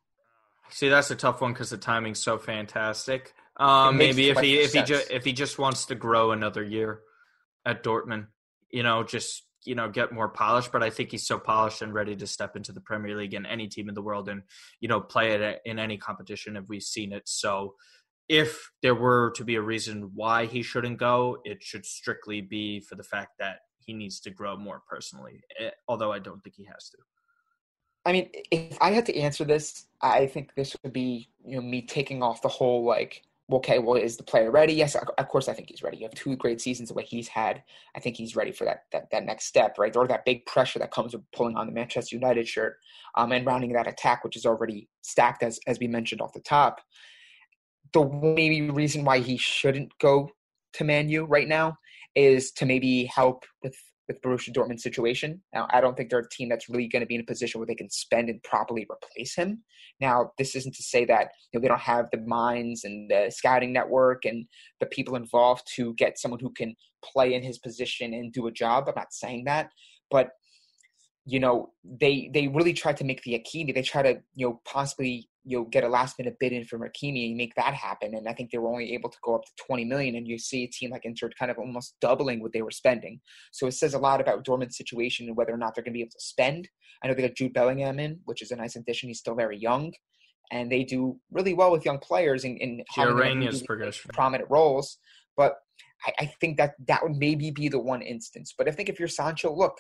See, 0.71 0.89
that's 0.89 1.11
a 1.11 1.17
tough 1.17 1.41
one 1.41 1.53
because 1.53 1.71
the 1.71 1.79
timing's 1.79 2.19
so 2.19 2.39
fantastic. 2.39 3.35
Um, 3.57 3.97
maybe 3.97 4.31
if 4.31 4.39
he 4.41 4.59
if 4.59 4.73
he 4.73 4.79
sense. 4.79 4.89
just 4.89 5.11
if 5.11 5.25
he 5.25 5.33
just 5.33 5.59
wants 5.59 5.87
to 5.87 5.95
grow 5.95 6.33
another 6.33 6.63
year 6.63 7.01
at 7.65 7.85
Dortmund, 7.85 8.27
you 8.71 8.83
know, 8.83 9.05
just 9.05 9.45
you 9.65 9.75
know 9.75 9.89
get 9.89 10.13
more 10.13 10.29
polished. 10.29 10.73
But 10.73 10.83
I 10.83 10.91
think 10.91 11.11
he's 11.11 11.27
so 11.27 11.39
polished 11.39 11.83
and 11.83 11.93
ready 11.95 12.17
to 12.17 12.27
step 12.27 12.57
into 12.57 12.73
the 12.73 12.81
Premier 12.81 13.17
League 13.17 13.35
and 13.35 13.47
any 13.47 13.69
team 13.69 13.89
in 13.89 13.95
the 13.95 14.03
world 14.03 14.29
and 14.29 14.43
you 14.81 14.89
know 14.89 15.01
play 15.01 15.33
it 15.33 15.61
in 15.65 15.79
any 15.79 15.97
competition 15.97 16.57
if 16.57 16.69
we've 16.69 16.83
seen 16.83 17.13
it. 17.13 17.23
So 17.29 17.75
if 18.29 18.71
there 18.83 18.95
were 18.95 19.33
to 19.37 19.45
be 19.45 19.57
a 19.57 19.63
reason 19.63 20.11
why 20.15 20.47
he 20.47 20.63
shouldn't 20.63 20.99
go, 20.99 21.39
it 21.45 21.63
should 21.63 21.85
strictly 21.85 22.41
be 22.41 22.81
for 22.81 22.95
the 22.95 23.03
fact 23.03 23.33
that 23.39 23.59
he 23.79 23.93
needs 23.93 24.19
to 24.21 24.31
grow 24.31 24.57
more 24.57 24.83
personally. 24.89 25.43
eh, 25.61 25.71
Although 25.89 26.13
I 26.13 26.19
don't 26.19 26.43
think 26.43 26.57
he 26.57 26.65
has 26.65 26.89
to. 26.91 26.99
I 28.07 28.13
mean, 28.13 28.31
if 28.51 28.77
I 28.81 28.93
had 28.93 29.07
to 29.07 29.17
answer 29.17 29.45
this, 29.45 29.87
I 30.01 30.27
think 30.27 30.55
this 30.55 30.77
would 30.83 30.93
be 30.93 31.29
you 31.45 31.57
know 31.57 31.63
me 31.63 31.83
taking 31.83 32.23
off 32.23 32.43
the 32.43 32.49
whole 32.49 32.85
like 32.85 33.23
okay, 33.53 33.79
well, 33.79 33.95
is 33.95 34.17
the 34.17 34.23
player 34.23 34.51
ready? 34.51 34.73
Yes, 34.73 34.95
of 34.95 35.29
course, 35.29 35.49
I 35.49 35.53
think 35.53 35.69
he's 35.69 35.83
ready. 35.83 35.99
You 35.99 36.05
have 36.05 36.15
two 36.15 36.37
great 36.37 36.61
seasons 36.61 36.89
the 36.89 36.95
way 36.95 37.05
he's 37.05 37.29
had. 37.29 37.63
I 37.95 38.01
think 38.01 38.17
he's 38.17 38.37
ready 38.37 38.53
for 38.53 38.65
that 38.65 38.85
that, 38.93 39.11
that 39.11 39.25
next 39.25 39.47
step, 39.47 39.79
right? 39.79 39.95
Or 39.95 40.07
that 40.09 40.25
big 40.25 40.47
pressure 40.47 40.79
that 40.79 40.91
comes 40.91 41.15
with 41.15 41.31
pulling 41.33 41.57
on 41.57 41.67
the 41.67 41.73
Manchester 41.73 42.17
United 42.17 42.49
shirt 42.49 42.79
um, 43.17 43.33
and 43.33 43.45
rounding 43.47 43.73
that 43.73 43.87
attack, 43.87 44.25
which 44.25 44.37
is 44.37 44.47
already 44.47 44.89
stacked, 45.03 45.43
as 45.43 45.59
as 45.67 45.79
we 45.79 45.87
mentioned 45.87 46.21
off 46.21 46.33
the 46.33 46.41
top. 46.41 46.81
The 47.93 48.05
maybe 48.05 48.71
reason 48.71 49.05
why 49.05 49.19
he 49.21 49.37
shouldn't 49.37 49.93
go 49.99 50.31
to 50.75 50.85
Man 50.85 51.09
U 51.09 51.25
right 51.25 51.47
now 51.47 51.77
is 52.15 52.51
to 52.53 52.67
maybe 52.67 53.05
help 53.05 53.45
with 53.63 53.77
with 54.09 54.21
Borussia 54.21 54.53
Dortmund's 54.53 54.83
situation. 54.83 55.43
Now, 55.53 55.67
I 55.71 55.81
don't 55.81 55.97
think 55.97 56.11
they're 56.11 56.21
a 56.21 56.29
team 56.29 56.49
that's 56.49 56.69
really 56.69 56.89
going 56.89 57.01
to 57.01 57.07
be 57.07 57.15
in 57.15 57.23
a 57.23 57.25
position 57.25 57.59
where 57.59 57.67
they 57.67 57.75
can 57.75 57.91
spend 57.91 58.29
and 58.29 58.43
properly 58.43 58.87
replace 58.91 59.35
him. 59.35 59.63
Now, 60.01 60.33
this 60.39 60.55
isn't 60.55 60.75
to 60.75 60.83
say 60.83 61.05
that 61.07 61.29
you 61.53 61.59
know, 61.59 61.63
they 61.63 61.69
don't 61.69 61.81
have 61.81 62.07
the 62.13 62.21
minds 62.21 62.85
and 62.85 63.11
the 63.11 63.31
scouting 63.35 63.73
network 63.73 64.25
and 64.25 64.47
the 64.81 64.87
people 64.87 65.17
involved 65.17 65.63
to 65.77 65.95
get 65.95 66.19
someone 66.19 66.41
who 66.41 66.51
can 66.51 66.75
play 67.03 67.35
in 67.35 67.43
his 67.43 67.59
position 67.59 68.13
and 68.13 68.33
do 68.33 68.47
a 68.47 68.53
job. 68.53 68.85
I'm 68.89 68.95
not 68.97 69.13
saying 69.13 69.45
that, 69.45 69.71
but 70.11 70.31
you 71.27 71.41
know 71.41 71.71
they 71.83 72.31
they 72.35 72.49
really 72.49 72.75
tried 72.75 72.99
to 72.99 73.05
make 73.05 73.23
the 73.23 73.33
Hakimi. 73.33 73.75
They 73.75 73.83
try 73.83 74.03
to 74.03 74.21
you 74.35 74.47
know 74.47 74.61
possibly 74.65 75.29
you 75.45 75.59
know 75.59 75.65
get 75.65 75.85
a 75.85 75.89
last 75.89 76.19
minute 76.19 76.37
bid 76.41 76.53
in 76.53 76.65
from 76.65 76.81
Hakimi 76.81 77.29
and 77.29 77.37
make 77.37 77.55
that 77.55 77.75
happen. 77.75 78.15
And 78.15 78.29
I 78.29 78.33
think 78.33 78.51
they 78.51 78.59
were 78.59 78.69
only 78.69 78.95
able 78.95 79.11
to 79.11 79.19
go 79.23 79.35
up 79.35 79.45
to 79.45 79.65
20 79.67 79.85
million. 79.85 80.17
And 80.17 80.27
you 80.27 80.39
see 80.39 80.65
a 80.65 80.69
team 80.69 80.91
like 80.91 81.05
Inter 81.05 81.31
kind 81.39 81.51
of 81.51 81.59
almost 81.59 81.97
doubling 82.01 82.41
what 82.41 82.53
they 82.53 82.63
were 82.63 82.71
spending. 82.71 83.21
So 83.53 83.67
it 83.67 83.73
says 83.73 83.95
a 83.95 83.99
lot 83.99 84.21
about 84.21 84.45
Dortmund's 84.45 84.77
situation 84.77 85.27
and 85.27 85.37
whether 85.37 85.53
or 85.53 85.59
not 85.59 85.75
they're 85.75 85.85
going 85.85 85.93
to 85.93 85.99
be 85.99 86.03
able 86.03 86.13
to 86.13 86.21
spend. 86.21 86.69
I 87.03 87.09
know 87.09 87.15
they 87.15 87.23
got 87.23 87.37
Jude 87.37 87.53
Bellingham 87.53 87.99
in, 87.99 88.21
which 88.25 88.43
is 88.43 88.51
a 88.51 88.57
nice 88.57 88.77
addition. 88.77 89.09
He's 89.09 89.19
still 89.19 89.35
very 89.35 89.59
young, 89.59 89.93
and 90.51 90.71
they 90.71 90.85
do 90.85 91.19
really 91.31 91.53
well 91.53 91.71
with 91.71 91.85
young 91.85 91.99
players 91.99 92.45
in, 92.45 92.57
in 92.57 92.83
prominent 94.15 94.51
roles. 94.51 94.99
But 95.37 95.57
I, 96.07 96.13
I 96.21 96.27
think 96.41 96.57
that 96.59 96.75
that 96.87 97.03
would 97.03 97.17
maybe 97.17 97.51
be 97.51 97.69
the 97.69 97.79
one 97.79 98.03
instance. 98.03 98.55
But 98.57 98.69
I 98.69 98.71
think 98.71 98.89
if 98.89 98.99
you're 98.99 99.09
Sancho, 99.09 99.55
look, 99.55 99.75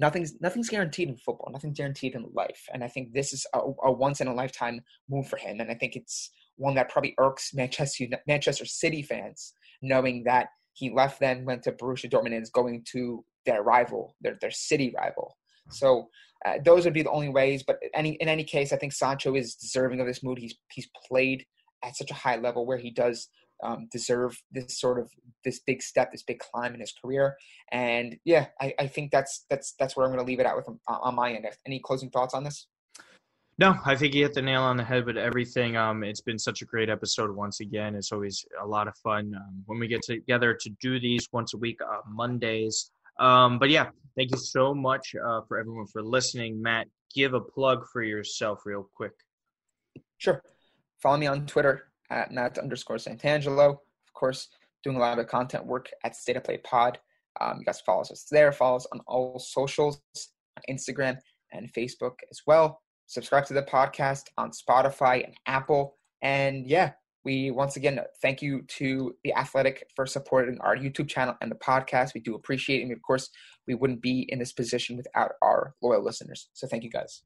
nothing's 0.00 0.40
nothing's 0.40 0.68
guaranteed 0.68 1.08
in 1.08 1.16
football. 1.16 1.50
Nothing's 1.52 1.76
guaranteed 1.76 2.14
in 2.14 2.26
life, 2.32 2.66
and 2.72 2.82
I 2.82 2.88
think 2.88 3.12
this 3.12 3.32
is 3.32 3.46
a, 3.54 3.60
a 3.84 3.92
once 3.92 4.20
in 4.20 4.26
a 4.26 4.34
lifetime 4.34 4.80
move 5.08 5.28
for 5.28 5.36
him. 5.36 5.60
And 5.60 5.70
I 5.70 5.74
think 5.74 5.94
it's 5.94 6.30
one 6.56 6.74
that 6.74 6.88
probably 6.88 7.14
irks 7.18 7.54
Manchester 7.54 8.06
Manchester 8.26 8.64
City 8.64 9.02
fans, 9.02 9.52
knowing 9.82 10.24
that 10.24 10.48
he 10.72 10.90
left 10.90 11.20
then 11.20 11.44
went 11.44 11.62
to 11.64 11.72
Borussia 11.72 12.10
Dortmund 12.10 12.34
and 12.34 12.42
is 12.42 12.50
going 12.50 12.84
to 12.92 13.24
their 13.46 13.62
rival, 13.62 14.16
their 14.20 14.38
their 14.40 14.50
city 14.50 14.92
rival. 14.96 15.36
So 15.70 16.08
uh, 16.46 16.54
those 16.64 16.84
would 16.84 16.94
be 16.94 17.02
the 17.02 17.10
only 17.10 17.28
ways. 17.28 17.62
But 17.62 17.78
any 17.94 18.14
in 18.14 18.28
any 18.28 18.44
case, 18.44 18.72
I 18.72 18.76
think 18.76 18.92
Sancho 18.92 19.34
is 19.34 19.54
deserving 19.54 20.00
of 20.00 20.06
this 20.06 20.22
mood. 20.22 20.38
He's 20.38 20.54
he's 20.72 20.88
played 21.08 21.44
at 21.84 21.96
such 21.96 22.10
a 22.10 22.14
high 22.14 22.36
level 22.36 22.66
where 22.66 22.78
he 22.78 22.90
does 22.90 23.28
um, 23.62 23.88
deserve 23.90 24.40
this 24.50 24.78
sort 24.78 24.98
of 24.98 25.10
this 25.44 25.60
big 25.60 25.82
step, 25.82 26.12
this 26.12 26.22
big 26.22 26.38
climb 26.38 26.74
in 26.74 26.80
his 26.80 26.92
career. 26.92 27.36
And 27.72 28.16
yeah, 28.24 28.46
I, 28.60 28.74
I 28.78 28.86
think 28.86 29.10
that's 29.10 29.44
that's 29.48 29.74
that's 29.78 29.96
where 29.96 30.06
I'm 30.06 30.12
going 30.12 30.24
to 30.24 30.28
leave 30.28 30.40
it 30.40 30.46
at 30.46 30.56
with 30.56 30.66
him 30.66 30.80
on 30.88 31.14
my 31.14 31.32
end. 31.32 31.46
Any 31.66 31.80
closing 31.80 32.10
thoughts 32.10 32.34
on 32.34 32.44
this? 32.44 32.66
No, 33.58 33.76
I 33.84 33.94
think 33.94 34.14
you 34.14 34.22
hit 34.22 34.32
the 34.32 34.40
nail 34.40 34.62
on 34.62 34.78
the 34.78 34.84
head 34.84 35.04
with 35.04 35.18
everything. 35.18 35.76
Um, 35.76 36.02
it's 36.02 36.22
been 36.22 36.38
such 36.38 36.62
a 36.62 36.64
great 36.64 36.88
episode 36.88 37.30
once 37.30 37.60
again. 37.60 37.94
It's 37.94 38.10
always 38.10 38.42
a 38.62 38.66
lot 38.66 38.88
of 38.88 38.96
fun 38.96 39.34
um, 39.36 39.62
when 39.66 39.78
we 39.78 39.86
get 39.86 40.00
together 40.02 40.56
to 40.58 40.70
do 40.80 40.98
these 40.98 41.28
once 41.30 41.52
a 41.52 41.58
week, 41.58 41.78
uh, 41.82 41.98
Mondays. 42.08 42.90
Um, 43.18 43.58
but 43.58 43.68
yeah, 43.68 43.90
thank 44.16 44.30
you 44.30 44.38
so 44.38 44.72
much 44.72 45.14
uh, 45.14 45.42
for 45.46 45.58
everyone 45.58 45.86
for 45.88 46.02
listening. 46.02 46.62
Matt, 46.62 46.86
give 47.14 47.34
a 47.34 47.40
plug 47.40 47.84
for 47.92 48.02
yourself 48.02 48.62
real 48.64 48.88
quick. 48.94 49.12
Sure. 50.16 50.42
Follow 51.02 51.18
me 51.18 51.26
on 51.26 51.44
Twitter 51.44 51.89
at 52.10 52.32
Matt 52.32 52.58
underscore 52.58 52.96
Santangelo. 52.96 53.70
Of 53.70 54.14
course, 54.14 54.48
doing 54.82 54.96
a 54.96 55.00
lot 55.00 55.18
of 55.18 55.26
content 55.26 55.66
work 55.66 55.88
at 56.04 56.16
State 56.16 56.36
of 56.36 56.44
Play 56.44 56.58
Pod. 56.58 56.98
Um, 57.40 57.58
you 57.58 57.64
guys 57.64 57.80
follow 57.80 58.02
us 58.02 58.26
there. 58.30 58.52
Follow 58.52 58.76
us 58.76 58.86
on 58.92 59.00
all 59.06 59.38
socials, 59.38 60.00
on 60.56 60.74
Instagram 60.74 61.18
and 61.52 61.72
Facebook 61.72 62.16
as 62.30 62.40
well. 62.46 62.80
Subscribe 63.06 63.46
to 63.46 63.54
the 63.54 63.62
podcast 63.62 64.24
on 64.38 64.50
Spotify 64.50 65.24
and 65.24 65.34
Apple. 65.46 65.96
And 66.22 66.66
yeah, 66.66 66.92
we 67.24 67.50
once 67.50 67.76
again 67.76 68.00
thank 68.22 68.40
you 68.40 68.62
to 68.78 69.14
the 69.24 69.34
Athletic 69.34 69.86
for 69.94 70.06
supporting 70.06 70.58
our 70.60 70.76
YouTube 70.76 71.08
channel 71.08 71.36
and 71.40 71.50
the 71.50 71.56
podcast. 71.56 72.14
We 72.14 72.20
do 72.20 72.34
appreciate 72.34 72.80
it. 72.80 72.84
And 72.84 72.92
of 72.92 73.02
course, 73.02 73.28
we 73.66 73.74
wouldn't 73.74 74.00
be 74.00 74.26
in 74.28 74.38
this 74.38 74.52
position 74.52 74.96
without 74.96 75.32
our 75.42 75.74
loyal 75.82 76.04
listeners. 76.04 76.48
So 76.52 76.66
thank 76.66 76.84
you 76.84 76.90
guys. 76.90 77.22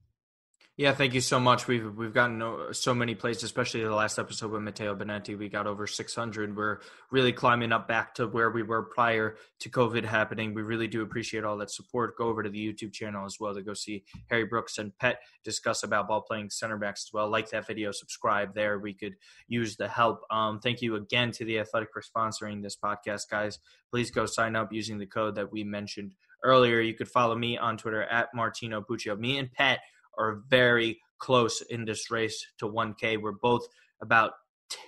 Yeah, 0.77 0.93
thank 0.93 1.15
you 1.15 1.21
so 1.21 1.39
much. 1.39 1.69
We've 1.69 1.95
we've 1.95 2.13
gotten 2.13 2.43
so 2.73 2.95
many 2.95 3.15
plays, 3.15 3.45
especially 3.45 3.85
the 3.85 3.95
last 3.95 4.19
episode 4.19 4.51
with 4.51 4.63
Matteo 4.63 4.97
Benetti. 4.97 5.39
We 5.39 5.49
got 5.49 5.69
over 5.69 5.87
600. 5.87 6.57
We're 6.57 6.81
really 7.13 7.33
climbing 7.33 7.71
up 7.71 7.87
back 7.87 8.13
to 8.17 8.27
where 8.27 8.51
we 8.51 8.65
were 8.65 8.83
prior 8.83 9.37
to 9.61 9.71
COVID 9.71 10.05
happening. 10.05 10.53
We 10.53 10.63
really 10.63 10.89
do 10.89 11.03
appreciate 11.03 11.45
all 11.45 11.57
that 11.59 11.71
support. 11.71 12.19
Go 12.19 12.25
over 12.27 12.43
to 12.43 12.51
the 12.51 12.59
YouTube 12.59 12.93
channel 12.93 13.25
as 13.25 13.39
well 13.39 13.55
to 13.55 13.63
go 13.63 13.73
see 13.73 14.03
Harry 14.31 14.47
Brooks 14.47 14.79
and 14.79 14.97
Pet 14.99 15.21
discuss 15.45 15.85
about 15.85 16.09
ball 16.09 16.23
playing 16.23 16.51
center 16.51 16.77
backs 16.77 17.07
as 17.07 17.13
well. 17.13 17.31
Like 17.31 17.51
that 17.51 17.69
video, 17.69 17.93
subscribe 17.93 18.53
there. 18.53 18.81
We 18.81 18.95
could 18.95 19.15
use 19.47 19.77
the 19.77 19.87
help. 19.87 20.23
Um, 20.29 20.59
thank 20.59 20.83
you 20.83 20.97
again 20.97 21.31
to 21.33 21.45
the 21.45 21.61
Athletic 21.61 21.91
for 21.93 22.03
sponsoring 22.03 22.65
this 22.65 22.77
podcast, 22.77 23.31
guys. 23.31 23.61
Please 23.93 24.11
go 24.11 24.27
sign 24.27 24.57
up 24.57 24.73
using 24.73 24.99
the 24.99 25.07
code 25.07 25.37
that 25.37 25.53
we 25.53 25.63
mentioned 25.63 26.17
earlier. 26.43 26.81
You 26.81 26.95
could 26.95 27.09
follow 27.09 27.37
me 27.37 27.57
on 27.57 27.77
Twitter 27.77 28.03
at 28.03 28.35
Martino 28.35 28.81
Puccio. 28.81 29.17
Me 29.17 29.39
and 29.39 29.53
Pet 29.53 29.79
are 30.19 30.43
very 30.49 31.01
close 31.19 31.61
in 31.63 31.85
this 31.85 32.11
race 32.11 32.45
to 32.59 32.69
1K. 32.69 33.21
We're 33.21 33.33
both 33.33 33.67
about 34.01 34.33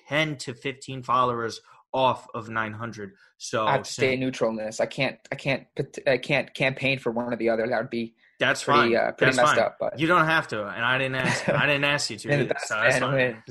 10 0.08 0.36
to 0.38 0.54
15 0.54 1.02
followers 1.02 1.60
off 1.92 2.26
of 2.34 2.48
900. 2.48 3.12
So 3.38 3.66
I 3.66 3.72
have 3.72 3.82
to 3.82 3.92
stay 3.92 4.16
neutral 4.16 4.50
in 4.50 4.56
this. 4.56 4.80
I 4.80 4.86
can't, 4.86 5.18
I 5.32 5.34
can't, 5.34 5.66
I 6.06 6.18
can't 6.18 6.52
campaign 6.52 6.98
for 6.98 7.10
one 7.10 7.32
or 7.32 7.36
the 7.36 7.48
other. 7.48 7.66
That 7.66 7.78
would 7.78 7.90
be 7.90 8.14
that's 8.38 8.64
pretty, 8.64 8.94
fine. 8.94 8.96
Uh, 8.96 9.12
pretty 9.12 9.24
that's 9.24 9.36
messed 9.36 9.54
fine. 9.54 9.64
up. 9.64 9.76
But 9.80 9.98
you 9.98 10.06
don't 10.06 10.26
have 10.26 10.48
to, 10.48 10.66
and 10.66 10.84
I 10.84 10.98
didn't 10.98 11.14
ask. 11.16 11.48
I 11.48 11.66
didn't 11.66 11.84
ask 11.84 12.10
you 12.10 12.18
to. 12.18 12.48
so 12.66 12.74
that's 12.74 12.98
fine. 12.98 13.42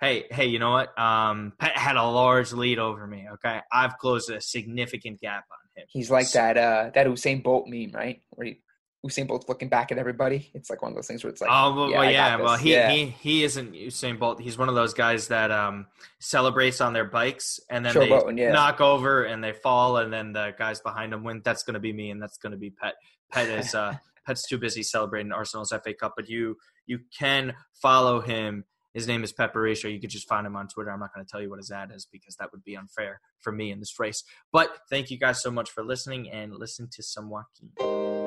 Hey, 0.00 0.24
hey, 0.30 0.46
you 0.46 0.58
know 0.58 0.70
what? 0.70 0.98
Um, 0.98 1.54
Pet 1.58 1.76
had 1.76 1.96
a 1.96 2.04
large 2.04 2.52
lead 2.52 2.78
over 2.78 3.06
me. 3.06 3.26
Okay, 3.34 3.60
I've 3.72 3.96
closed 3.98 4.30
a 4.30 4.40
significant 4.40 5.20
gap 5.20 5.44
on 5.50 5.82
him. 5.82 5.86
He's 5.88 6.10
like 6.10 6.26
so, 6.26 6.38
that 6.38 6.56
uh 6.58 6.90
that 6.94 7.06
Usain 7.06 7.42
Bolt 7.42 7.66
meme, 7.68 7.92
right? 7.94 8.20
Where 8.30 8.48
he 8.48 8.60
Usain 9.04 9.26
Bolt 9.26 9.48
looking 9.48 9.68
back 9.68 9.92
at 9.92 9.98
everybody. 9.98 10.50
It's 10.54 10.70
like 10.70 10.80
one 10.80 10.90
of 10.90 10.96
those 10.96 11.06
things 11.06 11.22
where 11.22 11.30
it's 11.30 11.40
like, 11.40 11.50
oh, 11.52 11.74
well, 11.74 11.90
yeah, 11.90 11.98
well, 11.98 12.10
yeah. 12.10 12.36
well 12.36 12.56
he, 12.56 12.72
yeah. 12.72 12.90
he 12.90 13.06
he 13.06 13.44
isn't 13.44 13.74
Usain 13.74 14.18
Bolt. 14.18 14.40
He's 14.40 14.56
one 14.56 14.68
of 14.68 14.74
those 14.74 14.94
guys 14.94 15.28
that 15.28 15.50
um 15.50 15.86
celebrates 16.20 16.80
on 16.80 16.94
their 16.94 17.04
bikes 17.04 17.60
and 17.70 17.84
then 17.84 17.92
Show 17.92 18.00
they 18.00 18.42
yeah. 18.42 18.52
knock 18.52 18.80
over 18.80 19.24
and 19.24 19.44
they 19.44 19.52
fall 19.52 19.98
and 19.98 20.12
then 20.12 20.32
the 20.32 20.54
guys 20.58 20.80
behind 20.80 21.12
them 21.12 21.22
win. 21.22 21.42
That's 21.44 21.62
going 21.62 21.74
to 21.74 21.80
be 21.80 21.92
me 21.92 22.10
and 22.10 22.22
that's 22.22 22.38
going 22.38 22.52
to 22.52 22.58
be 22.58 22.70
Pet. 22.70 22.94
Pet 23.30 23.48
is 23.48 23.74
uh 23.74 23.94
Pet's 24.26 24.48
too 24.48 24.56
busy 24.56 24.82
celebrating 24.82 25.32
Arsenal's 25.32 25.70
FA 25.70 25.92
Cup, 25.92 26.14
but 26.16 26.28
you 26.28 26.56
you 26.86 27.00
can 27.16 27.54
follow 27.74 28.20
him. 28.20 28.64
His 28.94 29.08
name 29.08 29.24
is 29.24 29.32
Barisha. 29.32 29.92
You 29.92 30.00
could 30.00 30.10
just 30.10 30.28
find 30.28 30.46
him 30.46 30.56
on 30.56 30.68
Twitter. 30.68 30.90
I'm 30.90 31.00
not 31.00 31.12
going 31.12 31.26
to 31.26 31.30
tell 31.30 31.42
you 31.42 31.50
what 31.50 31.58
his 31.58 31.72
ad 31.72 31.90
is 31.92 32.06
because 32.10 32.36
that 32.36 32.52
would 32.52 32.62
be 32.62 32.76
unfair 32.76 33.20
for 33.40 33.52
me 33.52 33.72
in 33.72 33.80
this 33.80 33.98
race. 33.98 34.22
But 34.52 34.70
thank 34.88 35.10
you 35.10 35.18
guys 35.18 35.42
so 35.42 35.50
much 35.50 35.70
for 35.70 35.84
listening 35.84 36.30
and 36.30 36.54
listen 36.54 36.88
to 36.92 37.02
some 37.02 37.28
Joaquin. 37.28 38.23